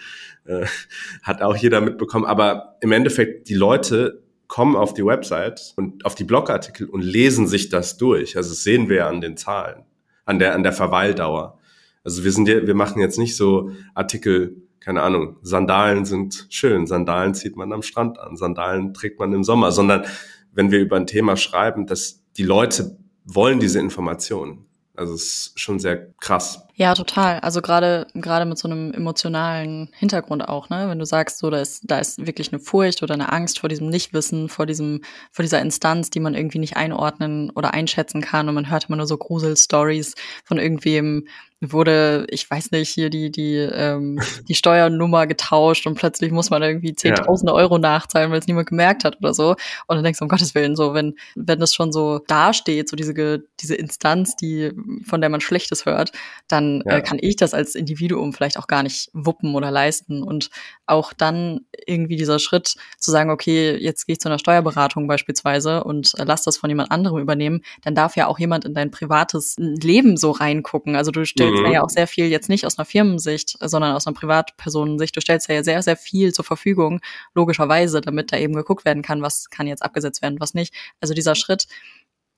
äh, 0.47 0.67
hat 1.23 1.43
auch 1.43 1.55
jeder 1.55 1.81
mitbekommen. 1.81 2.25
Aber 2.25 2.77
im 2.81 2.91
Endeffekt, 2.91 3.49
die 3.49 3.55
Leute 3.55 4.25
kommen 4.49 4.75
auf 4.75 4.95
die 4.95 5.07
Website 5.07 5.75
und 5.77 6.05
auf 6.05 6.17
die 6.17 6.25
Blogartikel 6.25 6.89
und 6.89 7.03
lesen 7.03 7.47
sich 7.47 7.69
das 7.69 7.99
durch. 7.99 8.37
Also 8.37 8.51
das 8.51 8.65
sehen 8.65 8.89
wir 8.89 8.97
ja 8.97 9.09
an 9.09 9.21
den 9.21 9.37
Zahlen 9.37 9.85
an 10.31 10.39
der, 10.39 10.55
an 10.55 10.63
der 10.63 10.73
Verweildauer. 10.73 11.59
Also 12.05 12.25
wir 12.25 12.33
sind 12.33 12.49
ja, 12.49 12.67
wir 12.67 12.75
machen 12.75 13.01
jetzt 13.01 13.19
nicht 13.19 13.37
so 13.37 13.73
Artikel, 13.95 14.63
keine 14.79 15.03
Ahnung, 15.03 15.37
Sandalen 15.43 16.07
sind 16.07 16.47
schön, 16.49 16.87
Sandalen 16.87 17.35
zieht 17.35 17.57
man 17.57 17.73
am 17.73 17.83
Strand 17.83 18.19
an, 18.19 18.37
Sandalen 18.37 18.95
trägt 18.95 19.19
man 19.19 19.33
im 19.33 19.45
Sommer, 19.45 19.73
sondern 19.73 20.05
wenn 20.53 20.71
wir 20.71 20.79
über 20.79 20.97
ein 20.97 21.07
Thema 21.07 21.37
schreiben, 21.37 21.87
dass 21.87 22.23
die 22.37 22.45
Leute 22.45 22.97
wollen 23.25 23.59
diese 23.61 23.81
Informationen. 23.81 24.67
Also 24.95 25.15
es 25.15 25.23
ist 25.23 25.61
schon 25.61 25.79
sehr 25.79 26.13
krass. 26.21 26.63
Ja, 26.81 26.95
total. 26.95 27.41
Also 27.41 27.61
gerade 27.61 28.07
gerade 28.15 28.47
mit 28.47 28.57
so 28.57 28.67
einem 28.67 28.95
emotionalen 28.95 29.91
Hintergrund 29.99 30.49
auch, 30.49 30.71
ne? 30.71 30.89
Wenn 30.89 30.99
du 30.99 31.05
sagst, 31.05 31.37
so 31.37 31.51
da 31.51 31.59
ist 31.59 31.83
da 31.85 31.99
ist 31.99 32.27
wirklich 32.27 32.55
eine 32.55 32.59
Furcht 32.59 33.03
oder 33.03 33.13
eine 33.13 33.31
Angst 33.31 33.61
vor 33.61 33.69
diesem 33.69 33.91
Nichtwissen, 33.91 34.49
vor 34.49 34.65
diesem 34.65 35.03
vor 35.31 35.43
dieser 35.43 35.61
Instanz, 35.61 36.09
die 36.09 36.21
man 36.21 36.35
irgendwie 36.35 36.59
nicht 36.59 36.79
einordnen 36.79 37.51
oder 37.51 37.75
einschätzen 37.75 38.23
kann 38.23 38.49
und 38.49 38.55
man 38.55 38.71
hört 38.71 38.89
immer 38.89 38.97
nur 38.97 39.07
so 39.07 39.19
Gruselstories 39.19 40.15
von 40.47 40.57
irgendwem, 40.57 41.27
wurde, 41.61 42.27
ich 42.31 42.51
weiß 42.51 42.71
nicht, 42.71 42.89
hier 42.89 43.11
die, 43.11 43.31
die, 43.31 43.57
ähm, 43.57 44.19
die 44.49 44.55
Steuernummer 44.55 45.27
getauscht 45.27 45.87
und 45.87 45.95
plötzlich 45.95 46.33
muss 46.33 46.49
man 46.49 46.63
irgendwie 46.63 46.95
zehntausende 46.95 47.53
ja. 47.53 47.59
Euro 47.59 47.79
nachzahlen, 47.79 48.31
weil 48.31 48.39
es 48.39 48.47
niemand 48.47 48.69
gemerkt 48.69 49.05
hat 49.05 49.19
oder 49.21 49.35
so. 49.35 49.51
Und 49.87 49.97
dann 49.97 50.03
denkst 50.03 50.19
du, 50.19 50.25
um 50.25 50.29
Gottes 50.31 50.55
Willen, 50.55 50.75
so, 50.75 50.95
wenn, 50.95 51.15
wenn 51.35 51.61
das 51.61 51.75
schon 51.75 51.93
so 51.93 52.21
dasteht, 52.27 52.89
so 52.89 52.97
diese, 52.97 53.43
diese 53.61 53.75
Instanz, 53.75 54.37
die, 54.37 54.73
von 55.05 55.21
der 55.21 55.29
man 55.29 55.43
Schlechtes 55.43 55.85
hört, 55.85 56.13
dann 56.49 56.70
äh, 56.87 56.91
ja. 56.91 56.97
äh, 56.99 57.03
kann 57.03 57.19
ich 57.21 57.37
das 57.37 57.53
als 57.53 57.75
Individuum 57.75 58.33
vielleicht 58.33 58.59
auch 58.59 58.67
gar 58.67 58.83
nicht 58.83 59.11
wuppen 59.13 59.55
oder 59.55 59.71
leisten. 59.71 60.23
Und 60.23 60.51
auch 60.87 61.13
dann 61.13 61.67
irgendwie 61.87 62.17
dieser 62.17 62.39
Schritt 62.39 62.77
zu 62.99 63.11
sagen, 63.11 63.31
okay, 63.31 63.77
jetzt 63.77 64.07
gehe 64.07 64.15
ich 64.15 64.21
zu 64.21 64.29
einer 64.29 64.39
Steuerberatung 64.39 65.07
beispielsweise 65.07 65.85
und 65.85 66.15
äh, 66.19 66.25
lass 66.25 66.43
das 66.43 66.57
von 66.57 66.71
jemand 66.71 66.91
anderem 66.91 67.19
übernehmen, 67.19 67.63
dann 67.83 67.95
darf 67.95 68.17
ja 68.17 68.27
auch 68.27 68.39
jemand 68.39 68.65
in 68.65 68.75
dein 68.75 68.91
privates 68.91 69.57
Leben 69.59 70.17
so 70.17 70.31
reingucken. 70.31 70.97
Also 70.97 71.11
du 71.11 71.25
stellst 71.25 71.51
stellst 71.51 71.67
mhm. 71.67 71.73
ja 71.73 71.83
auch 71.83 71.91
sehr 71.91 72.07
viel 72.07 72.27
jetzt 72.27 72.49
nicht 72.49 72.67
aus 72.67 72.79
einer 72.79 72.85
Firmensicht, 72.85 73.57
sondern 73.61 73.95
aus 73.95 74.07
einer 74.07 74.15
Privatpersonensicht. 74.15 75.17
Du 75.17 75.21
stellst 75.21 75.49
ja 75.49 75.63
sehr, 75.63 75.83
sehr 75.83 75.97
viel 75.97 76.33
zur 76.33 76.45
Verfügung, 76.45 77.01
logischerweise, 77.35 78.01
damit 78.01 78.33
da 78.33 78.39
eben 78.39 78.55
geguckt 78.55 78.85
werden 78.85 79.03
kann, 79.03 79.23
was 79.23 79.51
kann 79.51 79.67
jetzt 79.67 79.83
abgesetzt 79.83 80.23
werden, 80.23 80.41
was 80.41 80.55
nicht. 80.55 80.75
Also 81.01 81.15
dieser 81.15 81.35
Schritt 81.35 81.67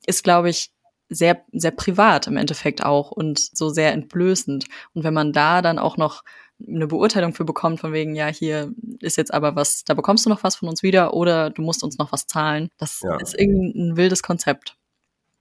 ist, 0.06 0.24
glaube 0.24 0.50
ich, 0.50 0.70
sehr, 1.14 1.44
sehr 1.52 1.70
privat 1.70 2.26
im 2.26 2.36
Endeffekt 2.36 2.84
auch 2.84 3.10
und 3.10 3.38
so 3.38 3.68
sehr 3.68 3.92
entblößend. 3.92 4.66
Und 4.94 5.04
wenn 5.04 5.14
man 5.14 5.32
da 5.32 5.62
dann 5.62 5.78
auch 5.78 5.96
noch 5.96 6.22
eine 6.66 6.86
Beurteilung 6.86 7.34
für 7.34 7.44
bekommt, 7.44 7.80
von 7.80 7.92
wegen, 7.92 8.14
ja, 8.14 8.26
hier 8.26 8.72
ist 9.00 9.16
jetzt 9.16 9.34
aber 9.34 9.56
was, 9.56 9.84
da 9.84 9.94
bekommst 9.94 10.26
du 10.26 10.30
noch 10.30 10.42
was 10.42 10.56
von 10.56 10.68
uns 10.68 10.82
wieder 10.82 11.14
oder 11.14 11.50
du 11.50 11.62
musst 11.62 11.82
uns 11.82 11.98
noch 11.98 12.12
was 12.12 12.26
zahlen. 12.26 12.68
Das 12.78 13.00
ja. 13.02 13.16
ist 13.16 13.38
irgendwie 13.38 13.78
ein 13.78 13.96
wildes 13.96 14.22
Konzept. 14.22 14.76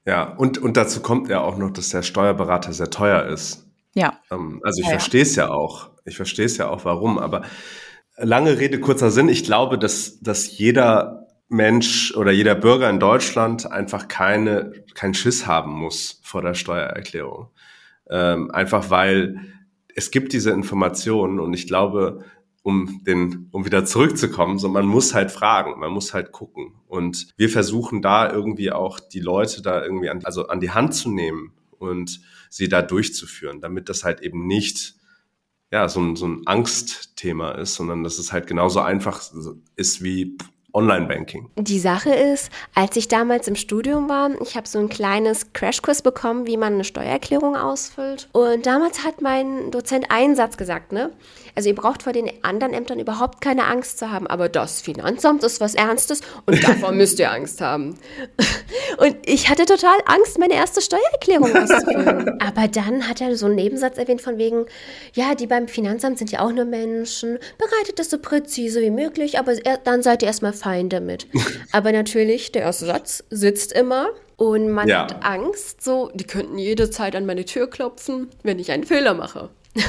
Ja, 0.05 0.35
und, 0.35 0.57
und 0.57 0.77
dazu 0.77 1.01
kommt 1.01 1.29
ja 1.29 1.41
auch 1.41 1.57
noch, 1.57 1.71
dass 1.71 1.89
der 1.89 2.01
Steuerberater 2.01 2.73
sehr 2.73 2.89
teuer 2.89 3.25
ist. 3.25 3.67
Ja. 3.93 4.19
Ähm, 4.31 4.61
also 4.63 4.79
ich 4.79 4.85
ja, 4.85 4.91
verstehe 4.91 5.21
es 5.21 5.35
ja 5.35 5.49
auch. 5.49 5.91
Ich 6.05 6.15
verstehe 6.15 6.45
es 6.45 6.57
ja 6.57 6.69
auch, 6.69 6.85
warum. 6.85 7.19
Aber 7.19 7.43
lange 8.17 8.57
Rede, 8.57 8.79
kurzer 8.79 9.11
Sinn. 9.11 9.29
Ich 9.29 9.43
glaube, 9.43 9.77
dass, 9.77 10.19
dass 10.21 10.57
jeder 10.57 11.27
Mensch 11.51 12.15
oder 12.15 12.31
jeder 12.31 12.55
Bürger 12.55 12.89
in 12.89 12.99
Deutschland 12.99 13.69
einfach 13.69 14.07
keine, 14.07 14.71
keinen 14.93 15.13
Schiss 15.13 15.45
haben 15.45 15.71
muss 15.73 16.21
vor 16.23 16.41
der 16.41 16.53
Steuererklärung. 16.53 17.49
Ähm, 18.09 18.51
einfach 18.51 18.89
weil 18.89 19.39
es 19.93 20.11
gibt 20.11 20.31
diese 20.31 20.51
Informationen 20.51 21.41
und 21.41 21.53
ich 21.53 21.67
glaube, 21.67 22.23
um 22.63 23.03
den, 23.03 23.49
um 23.51 23.65
wieder 23.65 23.83
zurückzukommen, 23.83 24.59
so 24.59 24.69
man 24.69 24.85
muss 24.85 25.13
halt 25.13 25.29
fragen, 25.29 25.77
man 25.79 25.91
muss 25.91 26.13
halt 26.13 26.31
gucken. 26.31 26.73
Und 26.87 27.27
wir 27.35 27.49
versuchen 27.49 28.01
da 28.01 28.31
irgendwie 28.31 28.71
auch 28.71 28.99
die 28.99 29.19
Leute 29.19 29.61
da 29.61 29.83
irgendwie 29.83 30.09
an, 30.09 30.23
also 30.23 30.47
an 30.47 30.61
die 30.61 30.71
Hand 30.71 30.93
zu 30.93 31.11
nehmen 31.11 31.53
und 31.79 32.21
sie 32.49 32.69
da 32.69 32.81
durchzuführen, 32.81 33.59
damit 33.59 33.89
das 33.89 34.05
halt 34.05 34.21
eben 34.21 34.47
nicht 34.47 34.95
ja, 35.71 35.89
so 35.89 35.99
ein, 35.99 36.15
so 36.15 36.27
ein 36.27 36.43
Angstthema 36.45 37.51
ist, 37.51 37.75
sondern 37.75 38.03
dass 38.03 38.19
es 38.19 38.31
halt 38.31 38.47
genauso 38.47 38.79
einfach 38.79 39.21
ist 39.75 40.03
wie 40.03 40.37
Online-Banking. 40.73 41.49
Die 41.57 41.79
Sache 41.79 42.13
ist, 42.13 42.49
als 42.73 42.95
ich 42.95 43.07
damals 43.07 43.47
im 43.47 43.55
Studium 43.55 44.07
war, 44.09 44.29
ich 44.41 44.55
habe 44.55 44.67
so 44.67 44.79
ein 44.79 44.89
kleines 44.89 45.53
Crashkurs 45.53 46.01
bekommen, 46.01 46.47
wie 46.47 46.57
man 46.57 46.73
eine 46.73 46.83
Steuererklärung 46.83 47.55
ausfüllt. 47.55 48.29
Und 48.31 48.65
damals 48.65 49.03
hat 49.03 49.21
mein 49.21 49.71
Dozent 49.71 50.07
einen 50.09 50.35
Satz 50.35 50.57
gesagt, 50.57 50.91
ne? 50.91 51.11
Also 51.55 51.69
ihr 51.69 51.75
braucht 51.75 52.03
vor 52.03 52.13
den 52.13 52.31
anderen 52.43 52.73
Ämtern 52.73 52.99
überhaupt 52.99 53.41
keine 53.41 53.65
Angst 53.65 53.99
zu 53.99 54.09
haben, 54.09 54.27
aber 54.27 54.47
das 54.47 54.81
Finanzamt 54.81 55.43
ist 55.43 55.59
was 55.59 55.75
Ernstes 55.75 56.21
und 56.45 56.63
davor 56.63 56.91
müsst 56.93 57.19
ihr 57.19 57.31
Angst 57.31 57.59
haben. 57.61 57.97
Und 58.97 59.17
ich 59.25 59.49
hatte 59.49 59.65
total 59.65 59.97
Angst, 60.05 60.39
meine 60.39 60.53
erste 60.53 60.81
Steuererklärung 60.81 61.53
auszufüllen. 61.55 62.41
aber 62.41 62.67
dann 62.67 63.07
hat 63.07 63.19
er 63.19 63.35
so 63.35 63.47
einen 63.47 63.55
Nebensatz 63.55 63.97
erwähnt 63.97 64.21
von 64.21 64.37
wegen, 64.37 64.65
ja, 65.13 65.35
die 65.35 65.47
beim 65.47 65.67
Finanzamt 65.67 66.17
sind 66.17 66.31
ja 66.31 66.39
auch 66.39 66.51
nur 66.51 66.65
Menschen, 66.65 67.37
bereitet 67.57 67.99
das 67.99 68.09
so 68.09 68.17
präzise 68.17 68.81
wie 68.81 68.91
möglich, 68.91 69.37
aber 69.37 69.55
dann 69.83 70.03
seid 70.03 70.21
ihr 70.21 70.27
erstmal 70.27 70.53
fein 70.61 70.89
damit. 70.89 71.27
aber 71.71 71.91
natürlich, 71.91 72.51
der 72.51 72.63
erste 72.63 72.85
Satz 72.85 73.23
sitzt 73.29 73.71
immer. 73.73 74.09
Und 74.37 74.71
man 74.71 74.87
ja. 74.87 75.03
hat 75.03 75.23
Angst, 75.23 75.83
so, 75.83 76.09
die 76.15 76.23
könnten 76.23 76.57
jede 76.57 76.89
Zeit 76.89 77.15
an 77.15 77.27
meine 77.27 77.45
Tür 77.45 77.69
klopfen, 77.69 78.29
wenn 78.41 78.57
ich 78.57 78.71
einen 78.71 78.85
Fehler 78.85 79.13
mache. 79.13 79.49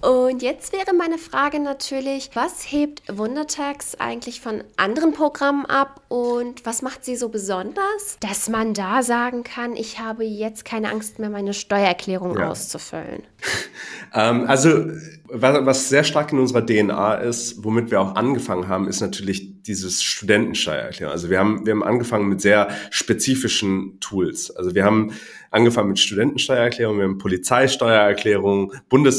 Und 0.00 0.42
jetzt 0.42 0.72
wäre 0.72 0.94
meine 0.96 1.18
Frage 1.18 1.60
natürlich, 1.60 2.30
was 2.34 2.70
hebt 2.70 3.02
Wundertax 3.08 3.94
eigentlich 3.96 4.40
von 4.40 4.62
anderen 4.76 5.12
Programmen 5.12 5.66
ab 5.66 6.02
und 6.08 6.64
was 6.64 6.82
macht 6.82 7.04
sie 7.04 7.16
so 7.16 7.28
besonders, 7.28 8.18
dass 8.20 8.48
man 8.48 8.74
da 8.74 9.02
sagen 9.02 9.42
kann, 9.42 9.74
ich 9.74 9.98
habe 9.98 10.24
jetzt 10.24 10.64
keine 10.64 10.90
Angst 10.90 11.18
mehr, 11.18 11.30
meine 11.30 11.54
Steuererklärung 11.54 12.38
ja. 12.38 12.50
auszufüllen? 12.50 13.22
ähm, 14.14 14.44
also 14.46 14.84
was, 15.28 15.88
sehr 15.88 16.04
stark 16.04 16.32
in 16.32 16.38
unserer 16.38 16.64
DNA 16.64 17.16
ist, 17.16 17.64
womit 17.64 17.90
wir 17.90 18.00
auch 18.00 18.14
angefangen 18.14 18.68
haben, 18.68 18.88
ist 18.88 19.00
natürlich 19.00 19.62
dieses 19.62 20.02
Studentensteuererklärung. 20.02 21.12
Also 21.12 21.30
wir 21.30 21.38
haben, 21.38 21.66
wir 21.66 21.72
haben 21.72 21.82
angefangen 21.82 22.28
mit 22.28 22.40
sehr 22.40 22.68
spezifischen 22.90 23.98
Tools. 24.00 24.54
Also 24.54 24.74
wir 24.74 24.84
haben 24.84 25.12
angefangen 25.50 25.88
mit 25.88 25.98
Studentensteuererklärung, 25.98 26.98
wir 26.98 27.04
haben 27.04 27.18
Polizeisteuererklärung, 27.18 28.72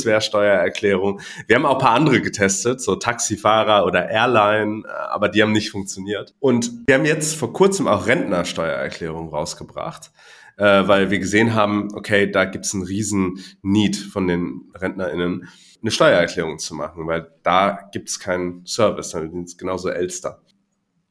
Bundeswehrsteuererklärung. 0.07 1.19
Wir 1.47 1.55
haben 1.55 1.65
auch 1.65 1.75
ein 1.75 1.81
paar 1.81 1.95
andere 1.95 2.21
getestet, 2.21 2.81
so 2.81 2.95
Taxifahrer 2.95 3.85
oder 3.85 4.09
Airline, 4.09 4.83
aber 5.09 5.29
die 5.29 5.41
haben 5.41 5.51
nicht 5.51 5.71
funktioniert. 5.71 6.33
Und 6.39 6.71
wir 6.87 6.95
haben 6.95 7.05
jetzt 7.05 7.35
vor 7.35 7.53
kurzem 7.53 7.87
auch 7.87 8.07
Rentnersteuererklärung 8.07 9.29
rausgebracht 9.29 10.11
äh, 10.57 10.87
weil 10.87 11.11
wir 11.11 11.19
gesehen 11.19 11.53
haben, 11.53 11.89
okay, 11.93 12.31
da 12.31 12.45
gibt's 12.45 12.73
einen 12.73 12.81
riesen 12.81 13.43
Need 13.61 13.95
von 13.95 14.27
den 14.27 14.71
RentnerInnen, 14.73 15.47
eine 15.83 15.91
Steuererklärung 15.91 16.57
zu 16.57 16.73
machen, 16.73 17.05
weil 17.05 17.31
da 17.43 17.87
gibt's 17.91 18.19
keinen 18.19 18.65
Service, 18.65 19.11
dann 19.11 19.43
es 19.43 19.57
genauso 19.57 19.89
Elster. 19.89 20.41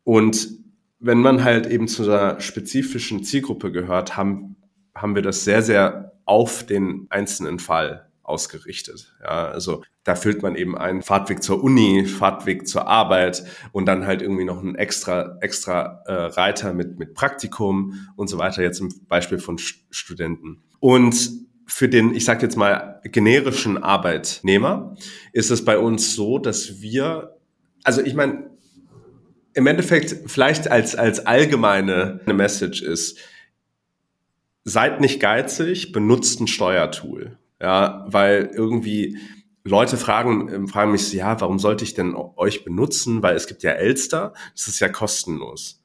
Und 0.03 0.49
wenn 0.99 1.19
man 1.19 1.45
halt 1.45 1.69
eben 1.69 1.87
zu 1.87 2.03
einer 2.03 2.41
spezifischen 2.41 3.23
Zielgruppe 3.23 3.71
gehört, 3.71 4.17
haben 4.17 4.57
haben 4.97 5.15
wir 5.15 5.23
das 5.23 5.45
sehr, 5.45 5.63
sehr 5.63 6.13
auf 6.25 6.65
den 6.67 7.07
einzelnen 7.11 7.59
Fall 7.59 8.06
ausgerichtet. 8.29 9.15
Ja, 9.23 9.49
also 9.49 9.83
da 10.05 10.15
füllt 10.15 10.43
man 10.43 10.55
eben 10.55 10.77
einen 10.77 11.03
Fahrtweg 11.03 11.43
zur 11.43 11.63
Uni, 11.63 12.05
Fahrtweg 12.07 12.67
zur 12.69 12.87
Arbeit 12.87 13.45
und 13.73 13.87
dann 13.87 14.07
halt 14.07 14.23
irgendwie 14.23 14.45
noch 14.45 14.59
einen 14.59 14.75
extra 14.75 15.39
extra 15.41 16.03
äh, 16.07 16.13
Reiter 16.13 16.75
mit 16.75 16.99
mit 16.99 17.15
Praktikum 17.15 18.09
und 18.17 18.29
so 18.29 18.39
weiter. 18.39 18.63
Jetzt 18.63 18.81
im 18.81 18.93
Beispiel 19.09 19.39
von 19.39 19.59
Studenten 19.59 20.63
und 20.81 21.47
für 21.67 21.89
den, 21.89 22.15
ich 22.15 22.25
sage 22.25 22.43
jetzt 22.43 22.57
mal, 22.57 23.01
generischen 23.05 23.83
Arbeitnehmer 23.83 24.97
ist 25.33 25.51
es 25.51 25.65
bei 25.65 25.79
uns 25.79 26.15
so, 26.15 26.39
dass 26.39 26.81
wir, 26.81 27.37
also 27.83 28.03
ich 28.03 28.15
meine, 28.15 28.51
im 29.53 29.67
Endeffekt 29.67 30.31
vielleicht 30.31 30.71
als, 30.71 30.95
als 30.95 31.27
allgemeine 31.27 32.21
Message 32.27 32.83
ist, 32.83 33.19
seid 34.65 35.01
nicht 35.01 35.19
geizig, 35.19 35.93
benutzt 35.93 36.41
ein 36.41 36.47
Steuertool. 36.47 37.39
Ja, 37.61 38.05
weil 38.09 38.51
irgendwie 38.55 39.19
Leute 39.65 39.97
fragen, 39.97 40.49
ähm, 40.53 40.69
fragen 40.69 40.93
mich, 40.93 41.13
ja, 41.13 41.41
warum 41.41 41.59
sollte 41.59 41.85
ich 41.85 41.95
denn 41.95 42.15
euch 42.15 42.65
benutzen? 42.65 43.23
Weil 43.23 43.35
es 43.35 43.47
gibt 43.47 43.63
ja 43.63 43.73
Elster, 43.73 44.33
das 44.55 44.69
ist 44.69 44.81
ja 44.81 44.89
kostenlos. 44.89 45.83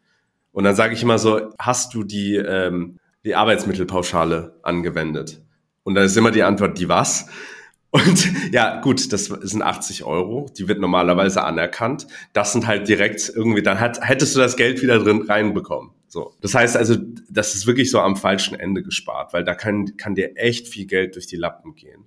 Und 0.52 0.66
dann 0.66 0.76
sage 0.76 0.94
ich 0.94 1.02
immer 1.02 1.18
so, 1.18 1.54
hast 1.58 1.94
du 1.94 2.04
die, 2.04 2.36
ähm, 2.36 3.00
die 3.24 3.36
Arbeitsmittelpauschale 3.36 4.60
angewendet? 4.64 5.42
Und 5.84 5.96
dann 5.96 6.06
ist 6.06 6.18
immer 6.18 6.32
die 6.32 6.44
Antwort, 6.44 6.78
die 6.78 6.90
was? 6.90 7.28
Und 7.92 8.54
ja, 8.54 8.80
gut, 8.80 9.12
das 9.12 9.26
sind 9.26 9.62
80 9.62 10.06
Euro, 10.06 10.50
die 10.58 10.70
wird 10.70 10.80
normalerweise 10.80 11.44
anerkannt. 11.44 12.08
Das 12.32 12.54
sind 12.54 12.66
halt 12.66 12.88
direkt 12.88 13.30
irgendwie, 13.36 13.64
dann 13.64 13.82
hat, 13.82 14.00
hättest 14.02 14.36
du 14.36 14.40
das 14.40 14.56
Geld 14.56 14.82
wieder 14.82 15.00
drin 15.00 15.24
reinbekommen. 15.24 15.92
So. 16.12 16.36
Das 16.42 16.54
heißt 16.54 16.76
also, 16.76 16.98
das 17.30 17.56
ist 17.56 17.66
wirklich 17.68 17.90
so 17.90 18.02
am 18.02 18.18
falschen 18.18 18.60
Ende 18.60 18.84
gespart, 18.84 19.32
weil 19.32 19.46
da 19.46 19.56
kann, 19.56 19.96
kann 19.96 20.14
dir 20.14 20.36
echt 20.36 20.68
viel 20.68 20.86
Geld 20.86 21.16
durch 21.16 21.26
die 21.26 21.38
Lappen 21.38 21.74
gehen. 21.74 22.04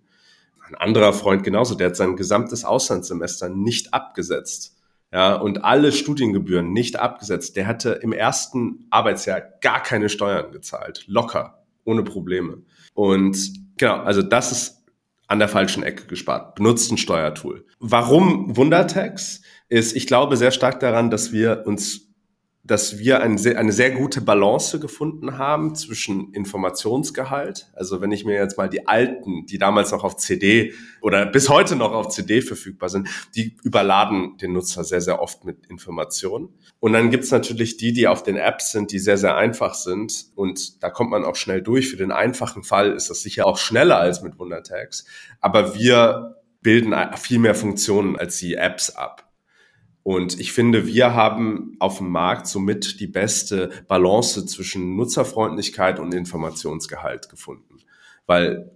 Ein 0.68 0.74
anderer 0.74 1.14
Freund 1.14 1.42
genauso, 1.42 1.74
der 1.74 1.86
hat 1.86 1.96
sein 1.96 2.14
gesamtes 2.14 2.66
Auslandssemester 2.66 3.48
nicht 3.48 3.94
abgesetzt. 3.94 4.76
Ja, 5.10 5.36
und 5.36 5.64
alle 5.64 5.90
Studiengebühren 5.90 6.70
nicht 6.70 6.96
abgesetzt. 6.96 7.56
Der 7.56 7.66
hatte 7.66 7.92
im 8.02 8.12
ersten 8.12 8.86
Arbeitsjahr 8.90 9.40
gar 9.62 9.82
keine 9.82 10.10
Steuern 10.10 10.52
gezahlt. 10.52 11.04
Locker. 11.06 11.64
Ohne 11.84 12.02
Probleme. 12.02 12.58
Und 12.92 13.54
genau, 13.78 14.00
also 14.00 14.20
das 14.20 14.52
ist 14.52 14.84
an 15.28 15.38
der 15.38 15.48
falschen 15.48 15.82
Ecke 15.82 16.06
gespart. 16.08 16.56
Benutzt 16.56 16.92
ein 16.92 16.98
Steuertool. 16.98 17.64
Warum 17.78 18.54
Wundertax? 18.54 19.40
Ist, 19.70 19.96
ich 19.96 20.06
glaube 20.06 20.36
sehr 20.36 20.50
stark 20.50 20.78
daran, 20.80 21.10
dass 21.10 21.32
wir 21.32 21.62
uns 21.64 22.13
dass 22.66 22.98
wir 22.98 23.20
eine 23.20 23.36
sehr, 23.36 23.58
eine 23.58 23.72
sehr 23.72 23.90
gute 23.90 24.22
Balance 24.22 24.80
gefunden 24.80 25.36
haben 25.36 25.74
zwischen 25.74 26.32
Informationsgehalt. 26.32 27.70
Also 27.74 28.00
wenn 28.00 28.10
ich 28.10 28.24
mir 28.24 28.36
jetzt 28.36 28.56
mal 28.56 28.70
die 28.70 28.88
alten, 28.88 29.44
die 29.44 29.58
damals 29.58 29.92
noch 29.92 30.02
auf 30.02 30.16
CD 30.16 30.72
oder 31.02 31.26
bis 31.26 31.50
heute 31.50 31.76
noch 31.76 31.92
auf 31.92 32.08
CD 32.08 32.40
verfügbar 32.40 32.88
sind, 32.88 33.08
die 33.34 33.56
überladen 33.62 34.38
den 34.38 34.54
Nutzer 34.54 34.82
sehr, 34.82 35.02
sehr 35.02 35.20
oft 35.20 35.44
mit 35.44 35.66
Informationen. 35.66 36.48
Und 36.80 36.94
dann 36.94 37.10
gibt's 37.10 37.30
natürlich 37.30 37.76
die, 37.76 37.92
die 37.92 38.08
auf 38.08 38.22
den 38.22 38.36
Apps 38.36 38.72
sind, 38.72 38.92
die 38.92 38.98
sehr, 38.98 39.18
sehr 39.18 39.36
einfach 39.36 39.74
sind. 39.74 40.26
Und 40.34 40.82
da 40.82 40.88
kommt 40.88 41.10
man 41.10 41.24
auch 41.24 41.36
schnell 41.36 41.60
durch. 41.60 41.90
Für 41.90 41.98
den 41.98 42.12
einfachen 42.12 42.62
Fall 42.62 42.92
ist 42.92 43.10
das 43.10 43.20
sicher 43.20 43.46
auch 43.46 43.58
schneller 43.58 43.98
als 43.98 44.22
mit 44.22 44.38
Wundertags. 44.38 45.04
Aber 45.40 45.74
wir 45.74 46.36
bilden 46.62 46.94
viel 47.18 47.40
mehr 47.40 47.54
Funktionen 47.54 48.16
als 48.16 48.38
die 48.38 48.54
Apps 48.54 48.88
ab. 48.88 49.23
Und 50.04 50.38
ich 50.38 50.52
finde, 50.52 50.86
wir 50.86 51.14
haben 51.14 51.76
auf 51.80 51.96
dem 51.96 52.10
Markt 52.10 52.46
somit 52.46 53.00
die 53.00 53.06
beste 53.06 53.70
Balance 53.88 54.44
zwischen 54.44 54.96
Nutzerfreundlichkeit 54.96 55.98
und 55.98 56.12
Informationsgehalt 56.12 57.30
gefunden. 57.30 57.78
Weil, 58.26 58.70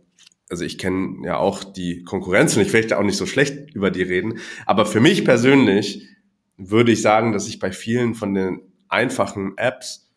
also 0.48 0.64
ich 0.64 0.78
kenne 0.78 1.26
ja 1.26 1.36
auch 1.36 1.64
die 1.64 2.02
Konkurrenz 2.02 2.56
und 2.56 2.62
ich 2.62 2.72
möchte 2.72 2.98
auch 2.98 3.02
nicht 3.02 3.18
so 3.18 3.26
schlecht 3.26 3.74
über 3.74 3.90
die 3.90 4.02
reden. 4.02 4.38
Aber 4.64 4.86
für 4.86 5.00
mich 5.00 5.26
persönlich 5.26 6.08
würde 6.56 6.92
ich 6.92 7.02
sagen, 7.02 7.32
dass 7.32 7.46
ich 7.46 7.58
bei 7.58 7.72
vielen 7.72 8.14
von 8.14 8.32
den 8.32 8.62
einfachen 8.88 9.52
Apps 9.58 10.10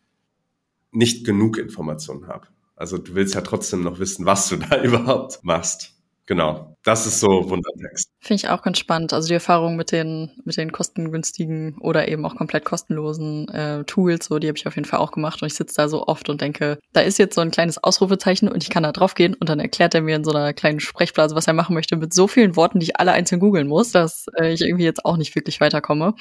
nicht 0.92 1.26
genug 1.26 1.58
Informationen 1.58 2.26
habe. 2.26 2.48
Also 2.74 2.96
du 2.96 3.14
willst 3.14 3.34
ja 3.34 3.42
trotzdem 3.42 3.82
noch 3.82 3.98
wissen, 3.98 4.24
was 4.24 4.48
du 4.48 4.56
da 4.56 4.82
überhaupt 4.82 5.44
machst. 5.44 5.94
Genau, 6.32 6.78
das 6.82 7.06
ist 7.06 7.20
so 7.20 7.50
Wundertext. 7.50 8.10
Finde 8.20 8.36
ich 8.36 8.48
auch 8.48 8.62
ganz 8.62 8.78
spannend. 8.78 9.12
Also 9.12 9.28
die 9.28 9.34
Erfahrung 9.34 9.76
mit 9.76 9.92
den, 9.92 10.30
mit 10.46 10.56
den 10.56 10.72
kostengünstigen 10.72 11.76
oder 11.78 12.08
eben 12.08 12.24
auch 12.24 12.36
komplett 12.36 12.64
kostenlosen 12.64 13.50
äh, 13.50 13.84
Tools, 13.84 14.24
so 14.24 14.38
die 14.38 14.48
habe 14.48 14.56
ich 14.56 14.66
auf 14.66 14.76
jeden 14.76 14.88
Fall 14.88 15.00
auch 15.00 15.12
gemacht. 15.12 15.42
Und 15.42 15.48
ich 15.48 15.54
sitze 15.54 15.74
da 15.76 15.90
so 15.90 16.06
oft 16.06 16.30
und 16.30 16.40
denke, 16.40 16.78
da 16.94 17.02
ist 17.02 17.18
jetzt 17.18 17.34
so 17.34 17.42
ein 17.42 17.50
kleines 17.50 17.76
Ausrufezeichen 17.84 18.48
und 18.48 18.62
ich 18.62 18.70
kann 18.70 18.82
da 18.82 18.92
drauf 18.92 19.14
gehen 19.14 19.34
und 19.34 19.50
dann 19.50 19.60
erklärt 19.60 19.94
er 19.94 20.00
mir 20.00 20.16
in 20.16 20.24
so 20.24 20.30
einer 20.30 20.54
kleinen 20.54 20.80
Sprechblase, 20.80 21.34
was 21.34 21.46
er 21.46 21.52
machen 21.52 21.74
möchte, 21.74 21.96
mit 21.96 22.14
so 22.14 22.26
vielen 22.26 22.56
Worten, 22.56 22.80
die 22.80 22.84
ich 22.84 22.96
alle 22.98 23.12
einzeln 23.12 23.38
googeln 23.38 23.68
muss, 23.68 23.90
dass 23.90 24.24
äh, 24.40 24.54
ich 24.54 24.62
irgendwie 24.62 24.84
jetzt 24.84 25.04
auch 25.04 25.18
nicht 25.18 25.34
wirklich 25.34 25.60
weiterkomme. 25.60 26.14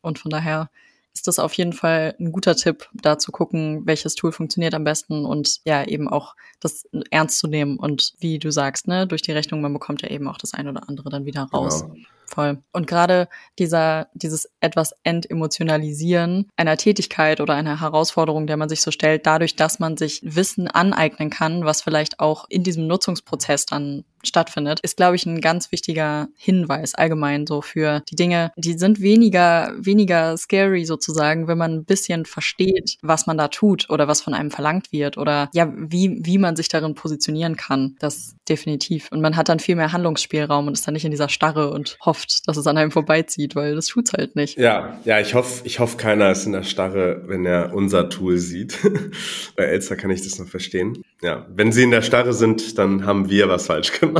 Und 0.00 0.20
von 0.20 0.30
daher 0.30 0.70
ist 1.16 1.26
das 1.26 1.38
auf 1.38 1.54
jeden 1.54 1.72
Fall 1.72 2.14
ein 2.20 2.30
guter 2.30 2.54
Tipp, 2.56 2.90
da 2.92 3.18
zu 3.18 3.32
gucken, 3.32 3.86
welches 3.86 4.14
Tool 4.16 4.32
funktioniert 4.32 4.74
am 4.74 4.84
besten 4.84 5.24
und 5.24 5.60
ja, 5.64 5.82
eben 5.82 6.08
auch 6.08 6.36
das 6.60 6.86
ernst 7.10 7.38
zu 7.38 7.46
nehmen. 7.46 7.78
Und 7.78 8.12
wie 8.18 8.38
du 8.38 8.52
sagst, 8.52 8.86
ne, 8.86 9.06
durch 9.06 9.22
die 9.22 9.32
Rechnung, 9.32 9.62
man 9.62 9.72
bekommt 9.72 10.02
ja 10.02 10.10
eben 10.10 10.28
auch 10.28 10.36
das 10.36 10.52
ein 10.52 10.68
oder 10.68 10.88
andere 10.90 11.08
dann 11.08 11.24
wieder 11.24 11.44
raus. 11.44 11.82
Genau. 11.82 11.94
Voll. 12.26 12.62
Und 12.72 12.86
gerade 12.86 13.28
dieser, 13.58 14.08
dieses 14.12 14.50
etwas 14.60 14.92
Entemotionalisieren 15.04 16.50
einer 16.56 16.76
Tätigkeit 16.76 17.40
oder 17.40 17.54
einer 17.54 17.80
Herausforderung, 17.80 18.46
der 18.46 18.56
man 18.56 18.68
sich 18.68 18.82
so 18.82 18.90
stellt, 18.90 19.26
dadurch, 19.26 19.56
dass 19.56 19.78
man 19.78 19.96
sich 19.96 20.20
Wissen 20.22 20.68
aneignen 20.68 21.30
kann, 21.30 21.64
was 21.64 21.82
vielleicht 21.82 22.20
auch 22.20 22.46
in 22.50 22.62
diesem 22.62 22.88
Nutzungsprozess 22.88 23.64
dann 23.64 24.04
stattfindet, 24.28 24.80
ist, 24.80 24.96
glaube 24.96 25.16
ich, 25.16 25.26
ein 25.26 25.40
ganz 25.40 25.72
wichtiger 25.72 26.28
Hinweis 26.36 26.94
allgemein 26.94 27.46
so 27.46 27.62
für 27.62 28.02
die 28.10 28.16
Dinge, 28.16 28.52
die 28.56 28.74
sind 28.78 29.00
weniger, 29.00 29.72
weniger 29.78 30.36
scary 30.36 30.84
sozusagen, 30.84 31.48
wenn 31.48 31.58
man 31.58 31.72
ein 31.72 31.84
bisschen 31.84 32.24
versteht, 32.24 32.98
was 33.02 33.26
man 33.26 33.38
da 33.38 33.48
tut 33.48 33.90
oder 33.90 34.08
was 34.08 34.20
von 34.20 34.34
einem 34.34 34.50
verlangt 34.50 34.92
wird 34.92 35.18
oder 35.18 35.48
ja, 35.52 35.72
wie, 35.76 36.18
wie 36.22 36.38
man 36.38 36.56
sich 36.56 36.68
darin 36.68 36.94
positionieren 36.94 37.56
kann. 37.56 37.96
Das 37.98 38.36
definitiv. 38.48 39.08
Und 39.10 39.20
man 39.20 39.36
hat 39.36 39.48
dann 39.48 39.60
viel 39.60 39.76
mehr 39.76 39.92
Handlungsspielraum 39.92 40.66
und 40.66 40.72
ist 40.74 40.86
dann 40.86 40.94
nicht 40.94 41.04
in 41.04 41.10
dieser 41.10 41.28
Starre 41.28 41.70
und 41.70 41.98
hofft, 42.04 42.46
dass 42.48 42.56
es 42.56 42.66
an 42.66 42.76
einem 42.76 42.90
vorbeizieht, 42.90 43.56
weil 43.56 43.74
das 43.74 43.86
tut's 43.86 44.12
halt 44.12 44.36
nicht. 44.36 44.58
Ja, 44.58 44.98
ja, 45.04 45.20
ich 45.20 45.34
hoffe, 45.34 45.62
ich 45.64 45.78
hoffe, 45.78 45.96
keiner 45.96 46.30
ist 46.30 46.46
in 46.46 46.52
der 46.52 46.62
Starre, 46.62 47.22
wenn 47.26 47.44
er 47.44 47.74
unser 47.74 48.08
Tool 48.08 48.38
sieht. 48.38 48.78
Bei 49.56 49.64
Elsa 49.64 49.96
kann 49.96 50.10
ich 50.10 50.22
das 50.22 50.38
noch 50.38 50.48
verstehen. 50.48 51.02
Ja, 51.22 51.46
wenn 51.48 51.72
sie 51.72 51.82
in 51.82 51.90
der 51.90 52.02
Starre 52.02 52.32
sind, 52.32 52.78
dann 52.78 53.06
haben 53.06 53.30
wir 53.30 53.48
was 53.48 53.66
falsch 53.66 53.98
gemacht. 53.98 54.15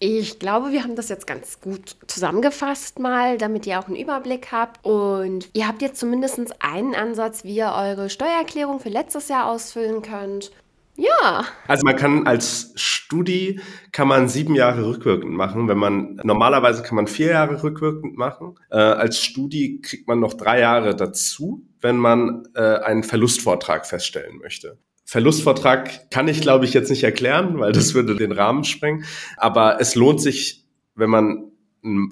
Ich 0.00 0.38
glaube, 0.38 0.70
wir 0.70 0.82
haben 0.82 0.96
das 0.96 1.08
jetzt 1.08 1.26
ganz 1.26 1.60
gut 1.60 1.96
zusammengefasst 2.08 2.98
mal, 2.98 3.38
damit 3.38 3.66
ihr 3.66 3.78
auch 3.78 3.86
einen 3.86 3.96
Überblick 3.96 4.48
habt. 4.52 4.84
Und 4.84 5.48
ihr 5.54 5.66
habt 5.66 5.80
jetzt 5.80 5.98
zumindest 5.98 6.38
einen 6.62 6.94
Ansatz, 6.94 7.44
wie 7.44 7.56
ihr 7.56 7.72
eure 7.74 8.10
Steuererklärung 8.10 8.80
für 8.80 8.90
letztes 8.90 9.28
Jahr 9.28 9.46
ausfüllen 9.46 10.02
könnt. 10.02 10.50
Ja. 10.96 11.44
Also 11.66 11.84
man 11.84 11.96
kann 11.96 12.26
als 12.26 12.72
Studi 12.76 13.60
kann 13.92 14.06
man 14.06 14.28
sieben 14.28 14.54
Jahre 14.54 14.86
rückwirkend 14.86 15.32
machen. 15.32 15.68
Wenn 15.68 15.78
man 15.78 16.20
normalerweise 16.22 16.82
kann 16.82 16.96
man 16.96 17.06
vier 17.06 17.30
Jahre 17.30 17.62
rückwirkend 17.62 18.16
machen. 18.16 18.56
Äh, 18.70 18.76
als 18.76 19.18
Studi 19.18 19.80
kriegt 19.80 20.06
man 20.06 20.20
noch 20.20 20.34
drei 20.34 20.60
Jahre 20.60 20.94
dazu, 20.94 21.62
wenn 21.80 21.96
man 21.96 22.46
äh, 22.54 22.60
einen 22.60 23.02
Verlustvortrag 23.02 23.86
feststellen 23.86 24.38
möchte. 24.38 24.78
Verlustvortrag 25.04 26.10
kann 26.10 26.28
ich, 26.28 26.40
glaube 26.40 26.64
ich, 26.64 26.72
jetzt 26.72 26.90
nicht 26.90 27.04
erklären, 27.04 27.58
weil 27.58 27.72
das 27.72 27.94
würde 27.94 28.16
den 28.16 28.32
Rahmen 28.32 28.64
sprengen. 28.64 29.04
Aber 29.36 29.80
es 29.80 29.94
lohnt 29.94 30.20
sich, 30.20 30.64
wenn 30.94 31.10
man 31.10 31.50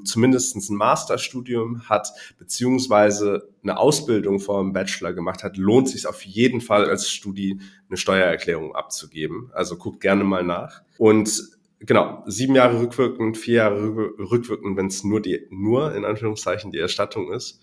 zumindest 0.05 0.55
ein 0.57 0.77
Masterstudium 0.77 1.89
hat, 1.89 2.13
beziehungsweise 2.39 3.49
eine 3.63 3.79
Ausbildung 3.79 4.39
vor 4.39 4.61
dem 4.61 4.75
Bachelor 4.75 5.15
gemacht 5.15 5.43
hat, 5.43 5.57
lohnt 5.57 5.89
sich 5.89 6.07
auf 6.07 6.23
jeden 6.23 6.61
Fall 6.61 6.89
als 6.89 7.09
Studi 7.09 7.59
eine 7.89 7.97
Steuererklärung 7.97 8.75
abzugeben. 8.75 9.51
Also 9.55 9.77
guckt 9.77 10.01
gerne 10.01 10.25
mal 10.25 10.45
nach. 10.45 10.83
Und 10.99 11.43
genau, 11.81 12.23
sieben 12.27 12.55
Jahre 12.55 12.81
rückwirkend, 12.81 13.39
vier 13.39 13.55
Jahre 13.55 14.13
rückwirkend, 14.19 14.77
wenn 14.77 14.87
es 14.87 15.05
nur 15.05 15.23
die, 15.23 15.47
nur 15.51 15.95
in 15.95 16.05
Anführungszeichen 16.05 16.71
die 16.71 16.79
Erstattung 16.79 17.33
ist. 17.33 17.61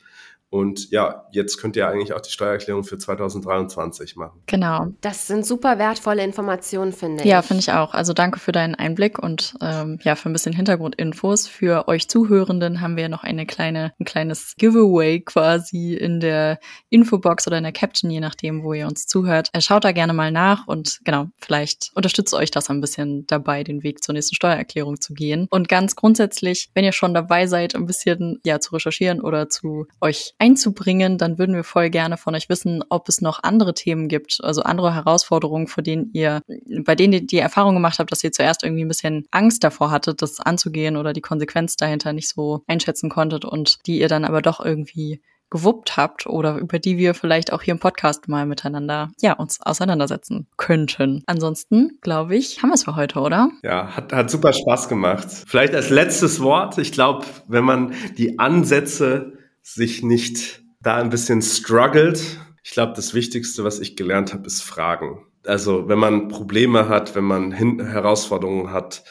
Und 0.50 0.90
ja, 0.90 1.26
jetzt 1.32 1.58
könnt 1.58 1.76
ihr 1.76 1.88
eigentlich 1.88 2.14
auch 2.14 2.22
die 2.22 2.32
Steuererklärung 2.32 2.84
für 2.84 2.98
2023 2.98 4.16
machen. 4.16 4.42
Genau. 4.48 4.88
Das 5.02 5.28
sind 5.28 5.46
super 5.46 5.78
wertvolle 5.78 6.24
Informationen, 6.24 6.92
finde 6.92 7.24
ich. 7.24 7.30
Ja, 7.30 7.42
finde 7.44 7.62
ich 7.62 7.72
auch. 7.72 7.94
Also 7.94 8.14
danke 8.14 8.40
für 8.40 8.52
deinen 8.52 8.74
Einblick 8.74 9.20
und 9.20 9.56
ähm, 9.62 10.00
ja, 10.02 10.16
für 10.16 10.30
ein 10.30 10.34
bisschen 10.34 10.54
Hintergrundinfos. 10.54 11.48
Für 11.48 11.88
euch 11.88 12.08
Zuhörenden 12.10 12.82
haben 12.82 12.98
wir 12.98 13.10
noch 13.10 13.24
eine 13.24 13.46
kleine, 13.46 13.94
ein 14.00 14.06
kleines 14.06 14.56
Giveaway 14.58 15.20
quasi 15.22 15.94
in 15.94 16.20
der 16.20 16.60
Infobox 16.90 17.46
oder 17.46 17.58
in 17.58 17.64
der 17.64 17.74
Caption, 17.74 18.10
je 18.10 18.20
nachdem, 18.20 18.64
wo 18.64 18.74
ihr 18.74 18.88
uns 18.88 19.06
zuhört. 19.06 19.50
Äh, 19.54 19.62
schaut 19.62 19.84
da 19.84 19.92
gerne 19.92 20.14
mal 20.14 20.32
nach 20.32 20.66
und 20.68 21.00
genau, 21.04 21.28
vielleicht 21.38 21.92
unterstützt 21.94 22.34
euch 22.34 22.50
das 22.50 22.72
ein 22.72 22.82
bisschen 22.82 23.28
dabei, 23.28 23.64
den 23.64 23.84
Weg 23.84 24.04
zur 24.04 24.14
nächsten 24.14 24.36
Steuererklärung 24.36 25.00
zu 25.00 25.14
gehen. 25.14 25.48
Und 25.52 25.70
ganz 25.70 25.96
grundsätzlich, 25.96 26.72
wenn 26.74 26.86
ihr 26.86 26.92
schon 26.92 27.14
dabei 27.14 27.46
seid, 27.46 27.76
ein 27.76 27.86
bisschen 27.86 28.40
ja 28.44 28.60
zu 28.60 28.74
recherchieren 28.74 29.22
oder 29.22 29.50
zu 29.50 29.86
euch 30.02 30.34
einzubringen, 30.40 31.18
dann 31.18 31.38
würden 31.38 31.56
wir 31.56 31.64
voll 31.64 31.90
gerne 31.90 32.18
von 32.18 32.34
euch 32.34 32.50
wissen, 32.50 32.84
ob 32.90 33.10
es 33.10 33.22
noch 33.22 33.44
andere 33.44 33.74
Themen 33.74 34.08
gibt, 34.08 34.40
also 34.44 34.62
andere 34.62 34.96
Herausforderungen, 34.96 35.68
vor 35.68 35.84
denen 35.84 36.10
ihr, 36.14 36.42
bei 36.84 36.96
denen 36.96 37.14
ihr 37.14 37.28
die 37.28 37.38
Erfahrung 37.38 37.76
gemacht 37.76 38.00
habt, 38.00 38.12
dass 38.12 38.24
ihr 38.24 38.32
zuerst 38.32 38.64
irgendwie 38.64 38.86
ein 38.86 38.88
bisschen 38.88 39.26
Angst 39.32 39.64
davor 39.64 39.92
hattet, 39.92 40.22
das 40.22 40.40
anzugehen 40.40 40.98
oder 40.98 41.14
die 41.14 41.22
Konsequenz 41.22 41.76
dahinter 41.76 42.14
nicht 42.14 42.30
so 42.30 42.64
einschätzen 42.68 43.10
konntet 43.10 43.46
und 43.46 43.86
die 43.86 44.00
ihr 44.00 44.08
dann 44.08 44.26
aber 44.26 44.42
doch 44.42 44.64
irgendwie 44.64 45.22
gewuppt 45.50 45.98
habt 45.98 46.28
oder 46.28 46.58
über 46.58 46.80
die 46.80 46.98
wir 46.98 47.14
vielleicht 47.14 47.52
auch 47.52 47.62
hier 47.62 47.74
im 47.74 47.80
Podcast 47.80 48.28
mal 48.28 48.46
miteinander 48.46 49.10
ja 49.20 49.34
uns 49.34 49.60
auseinandersetzen 49.62 50.48
könnten. 50.58 51.24
Ansonsten 51.26 51.98
glaube 52.02 52.36
ich, 52.36 52.62
haben 52.62 52.70
wir 52.70 52.76
es 52.76 52.84
für 52.84 52.96
heute, 52.96 53.20
oder? 53.20 53.50
Ja, 53.64 53.96
hat, 53.96 54.14
hat 54.14 54.30
super 54.30 54.54
Spaß 54.54 54.90
gemacht. 54.90 55.28
Vielleicht 55.48 55.74
als 55.74 55.90
letztes 55.90 56.40
Wort. 56.42 56.78
Ich 56.78 56.92
glaube, 56.92 57.26
wenn 57.48 57.64
man 57.64 57.94
die 58.18 58.38
Ansätze 58.38 59.39
sich 59.74 60.04
nicht 60.04 60.64
da 60.82 60.98
ein 60.98 61.10
bisschen 61.10 61.42
struggelt. 61.42 62.40
Ich 62.64 62.72
glaube, 62.72 62.94
das 62.96 63.14
Wichtigste, 63.14 63.64
was 63.64 63.80
ich 63.80 63.96
gelernt 63.96 64.34
habe, 64.34 64.48
ist 64.48 64.62
Fragen. 64.62 65.26
Also 65.46 65.88
wenn 65.88 66.00
man 66.00 66.28
Probleme 66.28 66.90
hat, 66.90 67.16
wenn 67.16 67.24
man 67.24 67.52
Hin 67.52 67.86
Herausforderungen 67.86 68.72
hat, 68.72 69.04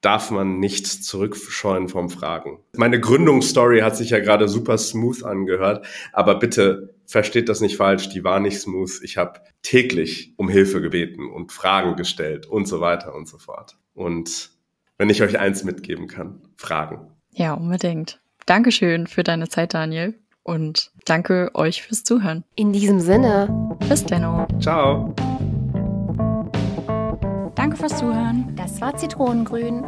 darf 0.00 0.30
man 0.30 0.60
nicht 0.60 0.86
zurückscheuen 0.86 1.88
vom 1.88 2.08
Fragen. 2.08 2.58
Meine 2.76 3.00
Gründungsstory 3.00 3.80
hat 3.80 3.96
sich 3.96 4.10
ja 4.10 4.20
gerade 4.20 4.48
super 4.48 4.78
smooth 4.78 5.24
angehört, 5.24 5.86
aber 6.12 6.38
bitte 6.38 6.94
versteht 7.06 7.48
das 7.48 7.60
nicht 7.60 7.76
falsch, 7.76 8.08
die 8.08 8.22
war 8.22 8.38
nicht 8.38 8.60
smooth. 8.60 9.00
Ich 9.02 9.16
habe 9.16 9.40
täglich 9.62 10.34
um 10.36 10.48
Hilfe 10.48 10.80
gebeten 10.80 11.28
und 11.28 11.52
Fragen 11.52 11.96
gestellt 11.96 12.46
und 12.46 12.66
so 12.66 12.80
weiter 12.80 13.14
und 13.14 13.26
so 13.26 13.38
fort. 13.38 13.76
Und 13.94 14.50
wenn 14.98 15.10
ich 15.10 15.22
euch 15.22 15.38
eins 15.38 15.64
mitgeben 15.64 16.06
kann, 16.06 16.42
Fragen. 16.56 17.10
Ja, 17.32 17.54
unbedingt. 17.54 18.20
Dankeschön 18.48 19.06
für 19.06 19.22
deine 19.22 19.50
Zeit, 19.50 19.74
Daniel. 19.74 20.14
Und 20.42 20.90
danke 21.04 21.50
euch 21.52 21.82
fürs 21.82 22.02
Zuhören. 22.02 22.44
In 22.54 22.72
diesem 22.72 22.98
Sinne. 22.98 23.76
Bis 23.90 24.02
denno. 24.06 24.46
Ciao. 24.58 25.14
Danke 27.54 27.76
fürs 27.76 27.98
Zuhören. 27.98 28.56
Das 28.56 28.80
war 28.80 28.96
Zitronengrün. 28.96 29.84